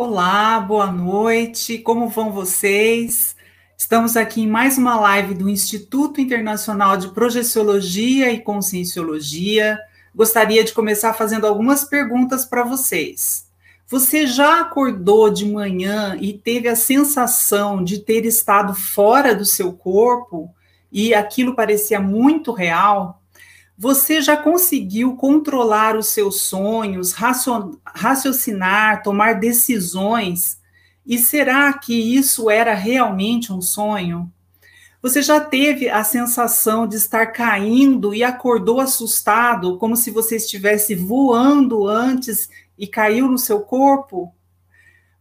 Olá, 0.00 0.60
boa 0.60 0.92
noite, 0.92 1.76
como 1.76 2.08
vão 2.08 2.30
vocês? 2.30 3.34
Estamos 3.76 4.16
aqui 4.16 4.42
em 4.42 4.46
mais 4.46 4.78
uma 4.78 4.94
live 4.94 5.34
do 5.34 5.48
Instituto 5.48 6.20
Internacional 6.20 6.96
de 6.96 7.08
Projeciologia 7.08 8.30
e 8.30 8.40
Conscienciologia. 8.40 9.76
Gostaria 10.14 10.62
de 10.62 10.72
começar 10.72 11.14
fazendo 11.14 11.48
algumas 11.48 11.82
perguntas 11.82 12.44
para 12.44 12.62
vocês. 12.62 13.48
Você 13.88 14.24
já 14.24 14.60
acordou 14.60 15.30
de 15.30 15.44
manhã 15.44 16.16
e 16.20 16.32
teve 16.32 16.68
a 16.68 16.76
sensação 16.76 17.82
de 17.82 17.98
ter 17.98 18.24
estado 18.24 18.76
fora 18.76 19.34
do 19.34 19.44
seu 19.44 19.72
corpo 19.72 20.54
e 20.92 21.12
aquilo 21.12 21.56
parecia 21.56 21.98
muito 21.98 22.52
real? 22.52 23.17
Você 23.80 24.20
já 24.20 24.36
conseguiu 24.36 25.14
controlar 25.14 25.96
os 25.96 26.08
seus 26.08 26.42
sonhos, 26.42 27.12
raciocinar, 27.12 29.04
tomar 29.04 29.34
decisões? 29.34 30.60
E 31.06 31.16
será 31.16 31.72
que 31.72 31.94
isso 31.94 32.50
era 32.50 32.74
realmente 32.74 33.52
um 33.52 33.62
sonho? 33.62 34.28
Você 35.00 35.22
já 35.22 35.38
teve 35.38 35.88
a 35.88 36.02
sensação 36.02 36.88
de 36.88 36.96
estar 36.96 37.26
caindo 37.26 38.12
e 38.12 38.24
acordou 38.24 38.80
assustado, 38.80 39.78
como 39.78 39.94
se 39.94 40.10
você 40.10 40.34
estivesse 40.34 40.96
voando 40.96 41.86
antes 41.86 42.50
e 42.76 42.84
caiu 42.84 43.28
no 43.28 43.38
seu 43.38 43.60
corpo? 43.60 44.34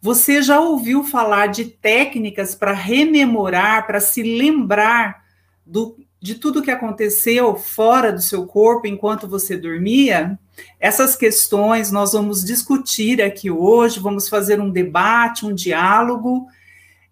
Você 0.01 0.41
já 0.41 0.59
ouviu 0.59 1.03
falar 1.03 1.45
de 1.45 1.65
técnicas 1.65 2.55
para 2.55 2.73
rememorar, 2.73 3.85
para 3.85 3.99
se 3.99 4.23
lembrar 4.23 5.23
do 5.63 5.95
de 6.19 6.35
tudo 6.35 6.61
que 6.61 6.71
aconteceu 6.71 7.55
fora 7.55 8.11
do 8.11 8.21
seu 8.21 8.45
corpo 8.45 8.87
enquanto 8.87 9.27
você 9.27 9.55
dormia? 9.55 10.37
Essas 10.79 11.15
questões 11.15 11.91
nós 11.91 12.13
vamos 12.13 12.43
discutir 12.43 13.21
aqui 13.21 13.51
hoje, 13.51 13.99
vamos 13.99 14.27
fazer 14.27 14.59
um 14.59 14.69
debate, 14.69 15.45
um 15.45 15.53
diálogo, 15.53 16.47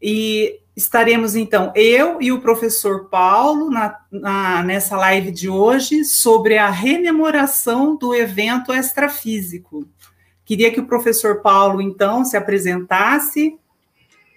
e 0.02 0.60
estaremos 0.76 1.36
então 1.36 1.72
eu 1.76 2.22
e 2.22 2.32
o 2.32 2.42
professor 2.42 3.06
Paulo 3.06 3.70
na, 3.70 3.98
na, 4.12 4.64
nessa 4.64 4.98
live 4.98 5.32
de 5.32 5.48
hoje 5.48 6.04
sobre 6.04 6.58
a 6.58 6.70
rememoração 6.70 7.96
do 7.96 8.14
evento 8.14 8.74
extrafísico. 8.74 9.88
Queria 10.44 10.72
que 10.72 10.80
o 10.80 10.86
professor 10.86 11.42
Paulo, 11.42 11.82
então, 11.82 12.24
se 12.24 12.38
apresentasse. 12.38 13.58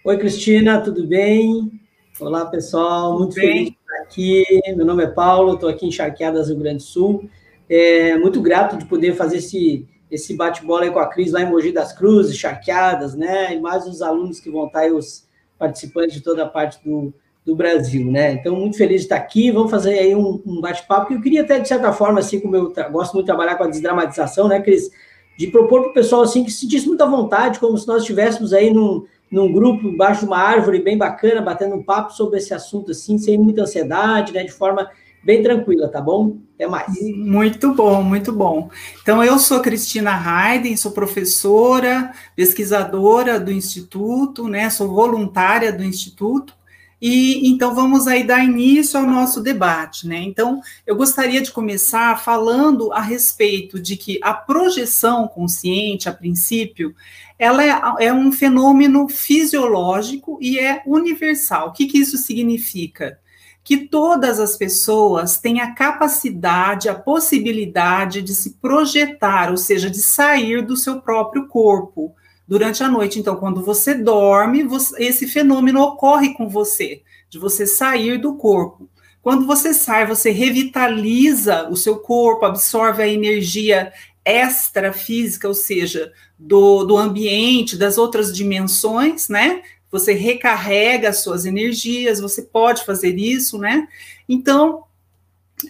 Oi, 0.04 0.16
Cristina, 0.16 0.80
tudo 0.80 1.06
bem? 1.06 1.70
Olá, 2.18 2.46
pessoal, 2.46 3.18
muito 3.18 3.34
bem? 3.34 3.64
feliz 3.64 3.77
aqui. 3.96 4.44
Meu 4.76 4.84
nome 4.84 5.04
é 5.04 5.06
Paulo, 5.06 5.54
estou 5.54 5.68
aqui 5.68 5.86
em 5.86 5.92
Charqueadas, 5.92 6.48
Rio 6.48 6.58
Grande 6.58 6.78
do 6.78 6.82
Sul. 6.82 7.28
É, 7.68 8.16
muito 8.16 8.40
grato 8.40 8.76
de 8.76 8.86
poder 8.86 9.14
fazer 9.14 9.38
esse, 9.38 9.86
esse 10.10 10.34
bate-bola 10.34 10.84
aí 10.84 10.90
com 10.90 10.98
a 10.98 11.06
Cris 11.06 11.32
lá 11.32 11.42
em 11.42 11.50
Mogi 11.50 11.72
das 11.72 11.92
Cruzes, 11.92 12.36
Charqueadas, 12.36 13.14
né? 13.14 13.54
E 13.54 13.60
mais 13.60 13.86
os 13.86 14.02
alunos 14.02 14.40
que 14.40 14.50
vão 14.50 14.66
estar 14.66 14.80
aí, 14.80 14.92
os 14.92 15.26
participantes 15.58 16.14
de 16.14 16.22
toda 16.22 16.44
a 16.44 16.48
parte 16.48 16.78
do, 16.84 17.12
do 17.44 17.54
Brasil, 17.54 18.10
né? 18.10 18.32
Então, 18.32 18.54
muito 18.56 18.76
feliz 18.76 19.00
de 19.00 19.06
estar 19.06 19.16
aqui. 19.16 19.50
Vamos 19.50 19.70
fazer 19.70 19.98
aí 19.98 20.14
um, 20.14 20.40
um 20.46 20.60
bate-papo, 20.60 21.08
que 21.08 21.14
eu 21.14 21.20
queria 21.20 21.42
até, 21.42 21.58
de 21.58 21.68
certa 21.68 21.92
forma, 21.92 22.20
assim, 22.20 22.40
como 22.40 22.56
eu 22.56 22.72
gosto 22.90 23.14
muito 23.14 23.24
de 23.24 23.32
trabalhar 23.32 23.56
com 23.56 23.64
a 23.64 23.68
desdramatização, 23.68 24.48
né, 24.48 24.60
Cris? 24.60 24.90
De 25.36 25.46
propor 25.48 25.82
para 25.82 25.90
o 25.90 25.94
pessoal, 25.94 26.22
assim, 26.22 26.44
que 26.44 26.50
se 26.50 26.60
sentisse 26.60 26.86
muita 26.86 27.06
vontade, 27.06 27.58
como 27.58 27.76
se 27.76 27.86
nós 27.86 28.02
estivéssemos 28.02 28.52
aí 28.52 28.72
num 28.72 29.04
num 29.30 29.52
grupo 29.52 29.88
embaixo 29.88 30.20
de 30.20 30.26
uma 30.26 30.38
árvore 30.38 30.80
bem 30.80 30.96
bacana, 30.96 31.42
batendo 31.42 31.74
um 31.74 31.82
papo 31.82 32.12
sobre 32.12 32.38
esse 32.38 32.54
assunto 32.54 32.92
assim, 32.92 33.18
sem 33.18 33.38
muita 33.38 33.62
ansiedade, 33.62 34.32
né, 34.32 34.44
de 34.44 34.52
forma 34.52 34.90
bem 35.22 35.42
tranquila, 35.42 35.88
tá 35.88 36.00
bom? 36.00 36.38
Até 36.54 36.66
mais. 36.66 36.86
Muito 37.16 37.74
bom, 37.74 38.02
muito 38.02 38.32
bom. 38.32 38.70
Então, 39.02 39.22
eu 39.22 39.38
sou 39.38 39.60
Cristina 39.60 40.12
Hayden, 40.12 40.76
sou 40.76 40.92
professora, 40.92 42.12
pesquisadora 42.34 43.38
do 43.38 43.52
Instituto, 43.52 44.48
né, 44.48 44.70
sou 44.70 44.88
voluntária 44.88 45.72
do 45.72 45.84
Instituto, 45.84 46.54
e 47.00 47.48
então 47.48 47.74
vamos 47.74 48.08
aí 48.08 48.24
dar 48.24 48.44
início 48.44 48.98
ao 48.98 49.06
nosso 49.06 49.40
debate, 49.40 50.08
né? 50.08 50.18
Então, 50.18 50.60
eu 50.84 50.96
gostaria 50.96 51.40
de 51.40 51.52
começar 51.52 52.18
falando 52.20 52.92
a 52.92 53.00
respeito 53.00 53.78
de 53.78 53.96
que 53.96 54.18
a 54.20 54.34
projeção 54.34 55.28
consciente, 55.28 56.08
a 56.08 56.12
princípio, 56.12 56.92
ela 57.38 57.64
é, 57.64 58.06
é 58.06 58.12
um 58.12 58.32
fenômeno 58.32 59.08
fisiológico 59.08 60.38
e 60.40 60.58
é 60.58 60.82
universal. 60.84 61.68
O 61.68 61.72
que, 61.72 61.86
que 61.86 61.98
isso 61.98 62.18
significa? 62.18 63.18
Que 63.62 63.76
todas 63.76 64.40
as 64.40 64.56
pessoas 64.56 65.38
têm 65.38 65.60
a 65.60 65.74
capacidade, 65.74 66.88
a 66.88 66.94
possibilidade 66.94 68.22
de 68.22 68.34
se 68.34 68.54
projetar, 68.54 69.50
ou 69.50 69.56
seja, 69.56 69.88
de 69.88 70.00
sair 70.00 70.62
do 70.62 70.76
seu 70.76 71.00
próprio 71.00 71.46
corpo 71.46 72.14
durante 72.46 72.82
a 72.82 72.88
noite. 72.88 73.20
Então, 73.20 73.36
quando 73.36 73.62
você 73.62 73.94
dorme, 73.94 74.64
você, 74.64 75.04
esse 75.04 75.26
fenômeno 75.28 75.80
ocorre 75.82 76.34
com 76.34 76.48
você, 76.48 77.02
de 77.28 77.38
você 77.38 77.66
sair 77.66 78.18
do 78.18 78.34
corpo. 78.34 78.88
Quando 79.20 79.46
você 79.46 79.74
sai, 79.74 80.06
você 80.06 80.30
revitaliza 80.30 81.68
o 81.68 81.76
seu 81.76 81.98
corpo, 81.98 82.46
absorve 82.46 83.02
a 83.02 83.08
energia 83.08 83.92
extrafísica, 84.30 85.48
ou 85.48 85.54
seja, 85.54 86.12
do, 86.38 86.84
do 86.84 86.96
ambiente, 86.96 87.76
das 87.76 87.98
outras 87.98 88.34
dimensões, 88.34 89.28
né? 89.28 89.62
Você 89.90 90.12
recarrega 90.12 91.08
as 91.08 91.22
suas 91.22 91.46
energias, 91.46 92.20
você 92.20 92.42
pode 92.42 92.84
fazer 92.84 93.16
isso, 93.16 93.58
né? 93.58 93.88
Então, 94.28 94.84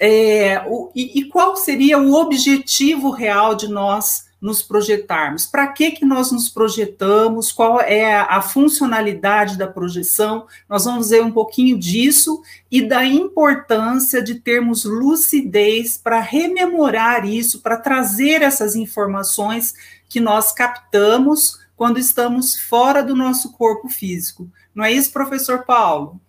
é, 0.00 0.62
o, 0.66 0.90
e, 0.94 1.20
e 1.20 1.24
qual 1.26 1.56
seria 1.56 1.98
o 1.98 2.12
objetivo 2.14 3.10
real 3.10 3.54
de 3.54 3.68
nós 3.68 4.27
nos 4.40 4.62
projetarmos. 4.62 5.46
Para 5.46 5.66
que, 5.68 5.90
que 5.90 6.04
nós 6.04 6.30
nos 6.30 6.48
projetamos? 6.48 7.50
Qual 7.50 7.80
é 7.80 8.16
a, 8.16 8.40
funcionalidade 8.40 9.58
da 9.58 9.66
projeção? 9.66 10.46
Nós 10.68 10.84
vamos 10.84 11.10
ver 11.10 11.22
um 11.22 11.32
pouquinho 11.32 11.78
disso 11.78 12.40
e 12.70 12.82
da 12.82 13.04
importância 13.04 14.22
de 14.22 14.36
termos 14.36 14.84
lucidez 14.84 15.96
para 15.96 16.20
rememorar 16.20 17.26
isso, 17.26 17.60
para 17.60 17.76
trazer 17.76 18.42
essas 18.42 18.76
informações 18.76 19.74
que 20.08 20.20
nós 20.20 20.52
captamos 20.52 21.58
quando 21.76 21.98
estamos 21.98 22.58
fora 22.58 23.02
do 23.02 23.14
nosso 23.14 23.52
corpo 23.52 23.88
físico. 23.88 24.48
Não 24.74 24.84
é 24.84 24.92
isso, 24.92 25.12
professor 25.12 25.64
Paulo? 25.64 26.20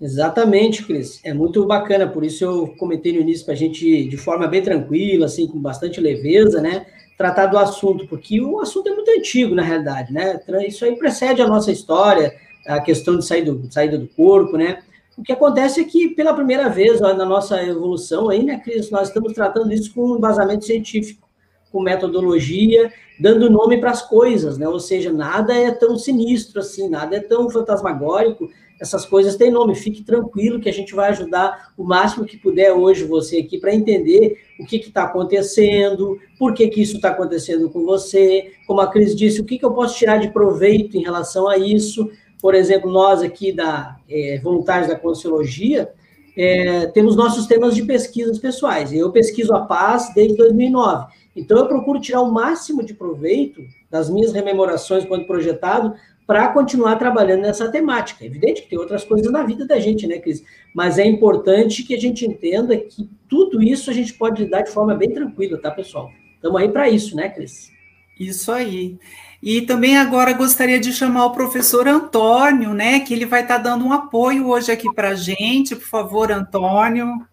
Exatamente, 0.00 0.84
Cris. 0.84 1.20
É 1.24 1.34
muito 1.34 1.66
bacana, 1.66 2.06
por 2.06 2.24
isso 2.24 2.44
eu 2.44 2.68
comentei 2.78 3.12
no 3.12 3.20
início 3.20 3.44
para 3.44 3.54
a 3.54 3.56
gente, 3.56 4.04
de 4.04 4.16
forma 4.16 4.46
bem 4.46 4.62
tranquila, 4.62 5.26
assim, 5.26 5.46
com 5.46 5.58
bastante 5.58 6.00
leveza, 6.00 6.60
né? 6.60 6.86
Tratar 7.18 7.46
do 7.46 7.58
assunto, 7.58 8.06
porque 8.06 8.40
o 8.40 8.60
assunto 8.60 8.88
é 8.88 8.94
muito 8.94 9.10
antigo, 9.10 9.52
na 9.52 9.62
realidade, 9.62 10.12
né? 10.12 10.40
Isso 10.66 10.84
aí 10.84 10.96
precede 10.96 11.42
a 11.42 11.48
nossa 11.48 11.72
história, 11.72 12.32
a 12.64 12.80
questão 12.80 13.18
de 13.18 13.26
saída 13.26 13.52
do, 13.52 13.72
saída 13.72 13.98
do 13.98 14.06
corpo, 14.06 14.56
né? 14.56 14.78
O 15.16 15.22
que 15.24 15.32
acontece 15.32 15.80
é 15.80 15.84
que, 15.84 16.10
pela 16.10 16.32
primeira 16.32 16.68
vez 16.68 17.00
na 17.00 17.24
nossa 17.24 17.60
evolução 17.60 18.28
aí, 18.28 18.44
né, 18.44 18.60
Cris, 18.60 18.88
nós 18.88 19.08
estamos 19.08 19.32
tratando 19.32 19.72
isso 19.72 19.92
com 19.92 20.12
um 20.12 20.16
embasamento 20.16 20.64
científico, 20.64 21.28
com 21.72 21.82
metodologia, 21.82 22.92
dando 23.18 23.50
nome 23.50 23.78
para 23.78 23.90
as 23.90 24.00
coisas, 24.00 24.56
né? 24.56 24.68
Ou 24.68 24.78
seja, 24.78 25.12
nada 25.12 25.52
é 25.52 25.72
tão 25.72 25.98
sinistro 25.98 26.60
assim, 26.60 26.88
nada 26.88 27.16
é 27.16 27.20
tão 27.20 27.50
fantasmagórico, 27.50 28.48
essas 28.80 29.04
coisas 29.04 29.36
têm 29.36 29.50
nome, 29.50 29.74
fique 29.74 30.02
tranquilo 30.02 30.60
que 30.60 30.68
a 30.68 30.72
gente 30.72 30.94
vai 30.94 31.10
ajudar 31.10 31.72
o 31.76 31.84
máximo 31.84 32.24
que 32.24 32.36
puder 32.36 32.72
hoje 32.72 33.04
você 33.04 33.38
aqui 33.38 33.58
para 33.58 33.74
entender 33.74 34.38
o 34.58 34.64
que 34.64 34.76
está 34.76 35.04
acontecendo, 35.04 36.18
por 36.38 36.54
que, 36.54 36.68
que 36.68 36.82
isso 36.82 36.96
está 36.96 37.10
acontecendo 37.10 37.68
com 37.70 37.84
você, 37.84 38.52
como 38.66 38.80
a 38.80 38.86
Cris 38.86 39.16
disse, 39.16 39.40
o 39.40 39.44
que, 39.44 39.58
que 39.58 39.64
eu 39.64 39.72
posso 39.72 39.96
tirar 39.96 40.18
de 40.18 40.30
proveito 40.30 40.96
em 40.96 41.02
relação 41.02 41.48
a 41.48 41.58
isso. 41.58 42.10
Por 42.40 42.54
exemplo, 42.54 42.90
nós 42.90 43.20
aqui 43.20 43.52
da 43.52 43.96
é, 44.08 44.38
Voluntários 44.42 44.88
da 44.88 44.96
Consciologia, 44.96 45.92
é, 46.36 46.86
temos 46.86 47.16
nossos 47.16 47.46
temas 47.46 47.74
de 47.74 47.82
pesquisas 47.82 48.38
pessoais. 48.38 48.92
Eu 48.92 49.10
pesquiso 49.10 49.52
a 49.52 49.62
paz 49.62 50.12
desde 50.14 50.36
2009. 50.36 51.12
Então, 51.34 51.58
eu 51.58 51.66
procuro 51.66 52.00
tirar 52.00 52.20
o 52.20 52.30
máximo 52.30 52.84
de 52.84 52.94
proveito 52.94 53.60
das 53.90 54.08
minhas 54.08 54.32
rememorações 54.32 55.04
quando 55.04 55.26
projetado 55.26 55.94
para 56.28 56.48
continuar 56.48 56.96
trabalhando 56.96 57.40
nessa 57.40 57.70
temática. 57.70 58.22
É 58.22 58.26
evidente 58.26 58.60
que 58.60 58.68
tem 58.68 58.78
outras 58.78 59.02
coisas 59.02 59.32
na 59.32 59.42
vida 59.44 59.66
da 59.66 59.80
gente, 59.80 60.06
né, 60.06 60.18
Cris? 60.18 60.44
Mas 60.74 60.98
é 60.98 61.06
importante 61.06 61.82
que 61.82 61.94
a 61.94 61.98
gente 61.98 62.26
entenda 62.26 62.76
que 62.76 63.08
tudo 63.26 63.62
isso 63.62 63.88
a 63.88 63.94
gente 63.94 64.12
pode 64.12 64.44
lidar 64.44 64.60
de 64.60 64.70
forma 64.70 64.94
bem 64.94 65.10
tranquila, 65.10 65.56
tá, 65.56 65.70
pessoal? 65.70 66.10
Estamos 66.34 66.60
aí 66.60 66.68
para 66.68 66.86
isso, 66.86 67.16
né, 67.16 67.30
Cris? 67.30 67.72
Isso 68.20 68.52
aí. 68.52 68.98
E 69.42 69.62
também 69.62 69.96
agora 69.96 70.34
gostaria 70.34 70.78
de 70.78 70.92
chamar 70.92 71.24
o 71.24 71.32
professor 71.32 71.88
Antônio, 71.88 72.74
né, 72.74 73.00
que 73.00 73.14
ele 73.14 73.24
vai 73.24 73.40
estar 73.40 73.56
tá 73.56 73.62
dando 73.62 73.86
um 73.86 73.92
apoio 73.94 74.48
hoje 74.50 74.70
aqui 74.70 74.92
para 74.94 75.10
a 75.10 75.14
gente. 75.14 75.74
Por 75.74 75.86
favor, 75.86 76.30
Antônio. 76.30 77.26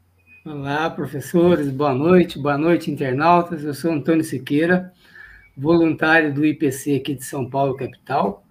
Olá, 0.46 0.90
professores, 0.90 1.70
boa 1.70 1.94
noite, 1.94 2.40
boa 2.40 2.58
noite, 2.58 2.90
internautas. 2.90 3.62
Eu 3.62 3.74
sou 3.74 3.92
Antônio 3.92 4.24
Siqueira, 4.24 4.94
voluntário 5.58 6.34
do 6.34 6.46
IPC 6.46 6.96
aqui 6.96 7.14
de 7.14 7.26
São 7.26 7.50
Paulo, 7.50 7.76
capital. 7.76 8.45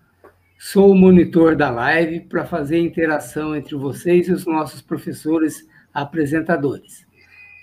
Sou 0.66 0.92
o 0.92 0.94
monitor 0.94 1.54
da 1.54 1.68
live 1.68 2.20
para 2.20 2.46
fazer 2.46 2.76
a 2.76 2.80
interação 2.80 3.54
entre 3.54 3.76
vocês 3.76 4.28
e 4.28 4.32
os 4.32 4.46
nossos 4.46 4.80
professores 4.80 5.68
apresentadores. 5.92 7.06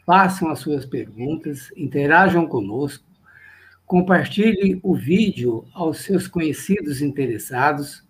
Façam 0.06 0.52
as 0.52 0.60
suas 0.60 0.86
perguntas, 0.86 1.74
interajam 1.75 2.46
conosco, 2.46 3.04
compartilhe 3.88 4.80
o 4.84 4.94
vídeo 4.94 5.66
aos 5.74 6.02
seus 6.02 6.28
conhecidos 6.28 7.02
interessados. 7.02 8.08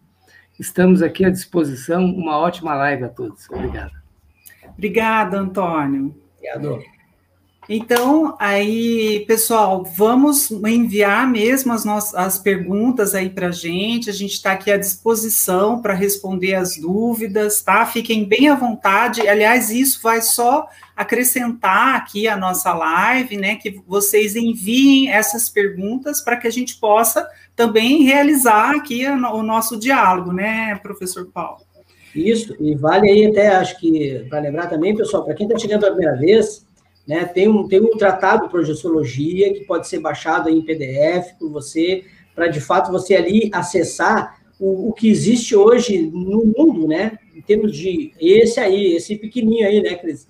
Estamos 0.59 1.01
aqui 1.01 1.23
à 1.23 1.29
disposição. 1.29 2.03
Uma 2.03 2.37
ótima 2.37 2.75
live 2.75 3.05
a 3.05 3.09
todos. 3.09 3.49
Obrigado. 3.49 3.93
Obrigada, 4.73 5.39
Antônio. 5.39 6.13
Obrigado. 6.35 6.83
Então, 7.69 8.35
aí, 8.39 9.23
pessoal, 9.27 9.83
vamos 9.83 10.49
enviar 10.51 11.29
mesmo 11.29 11.71
as 11.71 11.85
nossas 11.85 12.15
as 12.15 12.37
perguntas 12.37 13.13
aí 13.13 13.29
para 13.29 13.47
a 13.47 13.51
gente. 13.51 14.09
A 14.09 14.13
gente 14.13 14.33
está 14.33 14.53
aqui 14.53 14.71
à 14.71 14.77
disposição 14.77 15.81
para 15.81 15.93
responder 15.93 16.55
as 16.55 16.75
dúvidas, 16.77 17.61
tá? 17.61 17.85
Fiquem 17.85 18.25
bem 18.25 18.49
à 18.49 18.55
vontade. 18.55 19.27
Aliás, 19.27 19.69
isso 19.69 20.01
vai 20.01 20.21
só 20.21 20.67
acrescentar 20.95 21.95
aqui 21.95 22.27
a 22.27 22.35
nossa 22.35 22.73
live, 22.73 23.37
né? 23.37 23.55
Que 23.55 23.79
vocês 23.87 24.35
enviem 24.35 25.09
essas 25.09 25.47
perguntas 25.47 26.19
para 26.19 26.37
que 26.37 26.47
a 26.47 26.51
gente 26.51 26.75
possa 26.77 27.27
também 27.55 28.03
realizar 28.03 28.75
aqui 28.75 29.07
o 29.07 29.43
nosso 29.43 29.77
diálogo, 29.77 30.33
né, 30.33 30.79
professor 30.81 31.27
Paulo? 31.31 31.61
Isso, 32.15 32.55
e 32.59 32.75
vale 32.75 33.09
aí 33.09 33.27
até, 33.27 33.47
acho 33.49 33.79
que, 33.79 34.25
para 34.29 34.39
lembrar 34.39 34.67
também, 34.67 34.95
pessoal, 34.95 35.23
para 35.23 35.33
quem 35.33 35.47
está 35.47 35.57
chegando 35.57 35.81
pela 35.81 35.95
primeira 35.95 36.17
vez, 36.17 36.65
né? 37.07 37.25
Tem, 37.25 37.47
um, 37.47 37.67
tem 37.67 37.81
um 37.81 37.97
tratado 37.97 38.43
de 38.43 38.49
projeciologia 38.49 39.53
que 39.53 39.61
pode 39.61 39.87
ser 39.87 39.99
baixado 39.99 40.49
em 40.49 40.61
PDF 40.61 41.33
por 41.39 41.49
você, 41.49 42.03
para 42.35 42.47
de 42.47 42.61
fato 42.61 42.91
você 42.91 43.15
ali 43.15 43.49
acessar 43.53 44.39
o, 44.59 44.89
o, 44.89 44.93
que 44.93 45.09
existe 45.09 45.55
hoje 45.55 46.01
no 46.01 46.45
mundo, 46.45 46.87
né? 46.87 47.17
Em 47.35 47.41
termos 47.41 47.75
de 47.75 48.13
esse 48.19 48.59
aí, 48.59 48.95
esse 48.95 49.15
pequenininho 49.15 49.67
aí, 49.67 49.81
né, 49.81 49.95
Cris? 49.95 50.27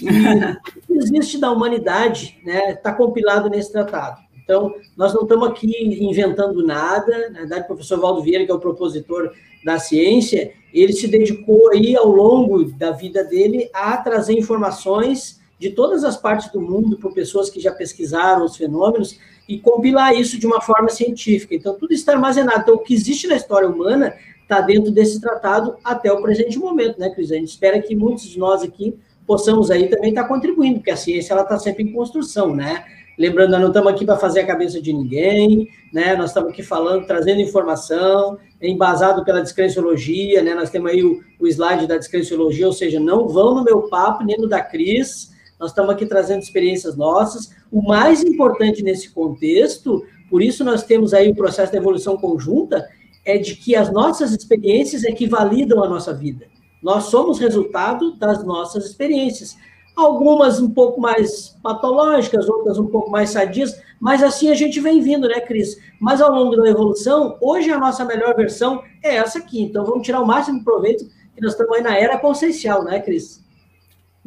E 0.00 0.06
o 0.08 0.86
que 0.86 0.92
existe 0.94 1.38
da 1.38 1.50
humanidade, 1.52 2.38
né? 2.44 2.72
Está 2.72 2.92
compilado 2.92 3.50
nesse 3.50 3.70
tratado. 3.70 4.26
Então, 4.42 4.74
nós 4.96 5.12
não 5.12 5.22
estamos 5.22 5.48
aqui 5.48 5.72
inventando 6.00 6.64
nada. 6.64 7.30
Na 7.30 7.40
verdade, 7.40 7.64
o 7.64 7.66
professor 7.66 7.98
Valdo 7.98 8.22
Vieira, 8.22 8.44
que 8.44 8.50
é 8.50 8.54
o 8.54 8.60
propositor 8.60 9.32
da 9.64 9.78
ciência, 9.78 10.52
ele 10.72 10.92
se 10.92 11.08
dedicou 11.08 11.70
aí 11.70 11.96
ao 11.96 12.06
longo 12.06 12.64
da 12.64 12.92
vida 12.92 13.24
dele 13.24 13.68
a 13.74 13.96
trazer 13.96 14.34
informações 14.34 15.40
de 15.58 15.70
todas 15.70 16.04
as 16.04 16.16
partes 16.16 16.50
do 16.52 16.60
mundo 16.60 16.98
por 16.98 17.12
pessoas 17.14 17.48
que 17.48 17.60
já 17.60 17.72
pesquisaram 17.72 18.44
os 18.44 18.56
fenômenos 18.56 19.18
e 19.48 19.58
compilar 19.58 20.14
isso 20.14 20.38
de 20.38 20.46
uma 20.46 20.60
forma 20.60 20.88
científica. 20.88 21.54
Então, 21.54 21.74
tudo 21.74 21.92
está 21.92 22.12
armazenado. 22.12 22.60
Então, 22.60 22.74
o 22.74 22.78
que 22.78 22.94
existe 22.94 23.26
na 23.26 23.36
história 23.36 23.68
humana 23.68 24.14
está 24.42 24.60
dentro 24.60 24.90
desse 24.90 25.20
tratado 25.20 25.76
até 25.82 26.12
o 26.12 26.20
presente 26.20 26.58
momento, 26.58 26.98
né, 26.98 27.10
Cris? 27.10 27.32
A 27.32 27.36
gente 27.36 27.48
espera 27.48 27.80
que 27.80 27.94
muitos 27.96 28.24
de 28.24 28.38
nós 28.38 28.62
aqui 28.62 28.94
possamos 29.26 29.70
aí 29.70 29.88
também 29.88 30.10
estar 30.10 30.24
contribuindo, 30.24 30.78
porque 30.78 30.90
a 30.90 30.96
ciência 30.96 31.32
ela 31.32 31.42
está 31.42 31.58
sempre 31.58 31.82
em 31.82 31.92
construção, 31.92 32.54
né? 32.54 32.84
Lembrando, 33.18 33.52
nós 33.52 33.60
não 33.60 33.68
estamos 33.68 33.92
aqui 33.92 34.04
para 34.04 34.18
fazer 34.18 34.40
a 34.40 34.46
cabeça 34.46 34.80
de 34.80 34.92
ninguém, 34.92 35.68
né? 35.92 36.14
Nós 36.14 36.30
estamos 36.30 36.50
aqui 36.50 36.62
falando, 36.62 37.06
trazendo 37.06 37.40
informação, 37.40 38.38
embasado 38.60 39.24
pela 39.24 39.40
descrenciologia, 39.40 40.42
né? 40.42 40.54
Nós 40.54 40.70
temos 40.70 40.90
aí 40.90 41.02
o, 41.02 41.20
o 41.40 41.46
slide 41.46 41.86
da 41.86 41.96
descrenciologia, 41.96 42.66
ou 42.66 42.72
seja, 42.72 43.00
não 43.00 43.26
vão 43.26 43.54
no 43.54 43.64
meu 43.64 43.82
papo 43.88 44.22
nem 44.22 44.36
no 44.36 44.46
da 44.46 44.60
Cris, 44.60 45.34
nós 45.58 45.70
estamos 45.70 45.90
aqui 45.90 46.04
trazendo 46.04 46.42
experiências 46.42 46.96
nossas. 46.96 47.50
O 47.72 47.82
mais 47.82 48.22
importante 48.22 48.82
nesse 48.82 49.10
contexto, 49.10 50.04
por 50.28 50.42
isso 50.42 50.64
nós 50.64 50.82
temos 50.82 51.14
aí 51.14 51.30
o 51.30 51.34
processo 51.34 51.72
da 51.72 51.78
evolução 51.78 52.16
conjunta, 52.16 52.86
é 53.24 53.38
de 53.38 53.56
que 53.56 53.74
as 53.74 53.90
nossas 53.90 54.32
experiências 54.32 55.04
é 55.04 55.12
que 55.12 55.26
validam 55.26 55.82
a 55.82 55.88
nossa 55.88 56.12
vida. 56.12 56.46
Nós 56.82 57.04
somos 57.04 57.38
resultado 57.38 58.16
das 58.16 58.44
nossas 58.44 58.84
experiências. 58.84 59.56
Algumas 59.96 60.60
um 60.60 60.70
pouco 60.70 61.00
mais 61.00 61.56
patológicas, 61.62 62.48
outras 62.48 62.78
um 62.78 62.86
pouco 62.86 63.10
mais 63.10 63.30
sadias, 63.30 63.80
mas 63.98 64.22
assim 64.22 64.50
a 64.50 64.54
gente 64.54 64.78
vem 64.78 65.00
vindo, 65.00 65.26
né, 65.26 65.40
Cris? 65.40 65.78
Mas 65.98 66.20
ao 66.20 66.30
longo 66.30 66.54
da 66.54 66.68
evolução, 66.68 67.38
hoje 67.40 67.70
a 67.70 67.78
nossa 67.78 68.04
melhor 68.04 68.36
versão 68.36 68.82
é 69.02 69.16
essa 69.16 69.38
aqui. 69.38 69.62
Então 69.62 69.86
vamos 69.86 70.04
tirar 70.04 70.20
o 70.20 70.26
máximo 70.26 70.62
proveito, 70.62 71.06
que 71.34 71.40
nós 71.40 71.52
estamos 71.52 71.74
aí 71.76 71.82
na 71.82 71.96
era 71.96 72.18
consciencial, 72.18 72.84
né, 72.84 73.00
Cris? 73.00 73.42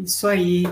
Isso 0.01 0.27
aí. 0.27 0.65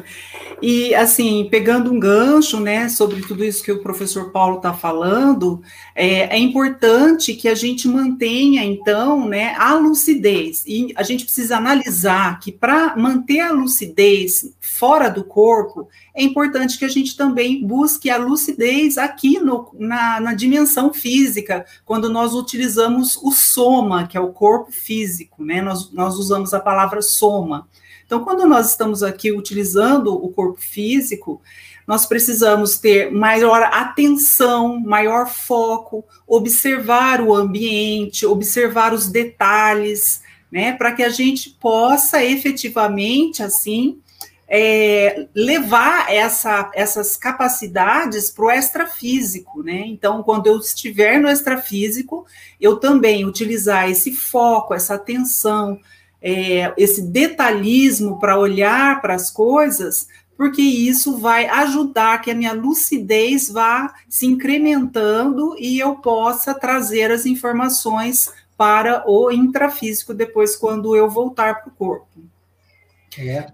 E, 0.62 0.96
assim, 0.96 1.48
pegando 1.52 1.92
um 1.92 2.00
gancho, 2.00 2.62
né, 2.62 2.88
sobre 2.88 3.22
tudo 3.22 3.44
isso 3.44 3.62
que 3.62 3.72
o 3.72 3.82
professor 3.82 4.32
Paulo 4.32 4.58
está 4.58 4.74
falando, 4.74 5.62
é, 5.94 6.36
é, 6.36 6.40
importante 6.40 7.34
que 7.34 7.50
a 7.50 7.54
gente 7.54 7.90
mantenha, 7.90 8.64
então, 8.64 9.28
né, 9.28 9.54
a 9.58 9.76
lucidez. 9.76 10.64
E 10.66 10.94
a 10.96 11.04
gente 11.04 11.26
precisa 11.26 11.58
analisar 11.58 12.40
que, 12.40 12.54
para 12.54 12.96
manter 12.96 13.42
a 13.42 13.52
lucidez 13.52 14.54
fora 14.62 15.10
do 15.10 15.26
corpo, 15.26 15.90
é 16.16 16.24
importante 16.24 16.80
que 16.80 16.86
a 16.86 16.90
gente 16.90 17.18
também 17.18 17.66
busque 17.66 18.10
a 18.10 18.18
lucidez 18.18 18.98
aqui 18.98 19.40
no, 19.40 19.70
na, 19.78 20.22
na 20.22 20.34
dimensão 20.34 20.94
física, 20.94 21.66
quando 21.84 22.10
nós 22.10 22.34
utilizamos 22.34 23.18
o 23.18 23.32
soma, 23.32 24.08
que 24.08 24.16
é 24.18 24.22
o 24.22 24.32
corpo 24.32 24.72
físico, 24.72 25.44
né, 25.44 25.62
nós, 25.62 25.92
nós 25.92 26.16
usamos 26.16 26.54
a 26.54 26.60
palavra 26.62 27.02
soma. 27.02 27.68
Então, 28.08 28.24
quando 28.24 28.48
nós 28.48 28.72
estamos 28.72 29.04
aqui 29.04 29.34
utilizando 29.34 30.16
o 30.16 30.30
corpo 30.30 30.62
físico, 30.62 31.42
nós 31.86 32.06
precisamos 32.06 32.80
ter 32.80 33.12
maior 33.12 33.64
atenção, 33.64 34.80
maior 34.80 35.28
foco, 35.28 36.06
observar 36.26 37.20
o 37.20 37.36
ambiente, 37.36 38.26
observar 38.26 38.94
os 38.94 39.08
detalhes, 39.10 40.22
né, 40.50 40.72
para 40.72 40.94
que 40.94 41.04
a 41.04 41.10
gente 41.10 41.50
possa 41.50 42.24
efetivamente, 42.24 43.44
assim, 43.44 44.00
é, 44.48 45.28
levar 45.36 46.10
essa, 46.10 46.72
essas 46.74 47.18
capacidades 47.18 48.32
para 48.32 48.46
o 48.46 48.52
extrafísico, 48.52 49.62
né? 49.62 49.84
Então, 49.86 50.24
quando 50.24 50.48
eu 50.48 50.58
estiver 50.58 51.20
no 51.20 51.30
extrafísico, 51.30 52.26
eu 52.60 52.78
também 52.78 53.26
utilizar 53.26 53.90
esse 53.90 54.14
foco, 54.14 54.74
essa 54.74 54.96
atenção, 54.96 55.78
é, 56.22 56.74
esse 56.78 57.02
detalhismo 57.02 58.20
para 58.20 58.38
olhar 58.38 59.02
para 59.02 59.16
as 59.16 59.30
coisas, 59.30 60.08
porque 60.36 60.62
isso 60.62 61.18
vai 61.18 61.48
ajudar 61.48 62.22
que 62.22 62.30
a 62.30 62.36
minha 62.36 62.54
lucidez 62.54 63.50
vá 63.50 63.94
se 64.08 64.26
incrementando 64.26 65.56
e 65.58 65.80
eu 65.80 65.96
possa 65.96 66.54
trazer 66.54 67.12
as 67.12 67.26
informações 67.26 68.32
para 68.56 69.04
o 69.08 69.32
intrafísico 69.32 70.14
depois, 70.14 70.56
quando 70.56 70.96
eu 70.96 71.10
voltar 71.10 71.62
para 71.62 71.70
o 71.70 71.76
corpo. 71.76 72.20
É. 73.18 73.48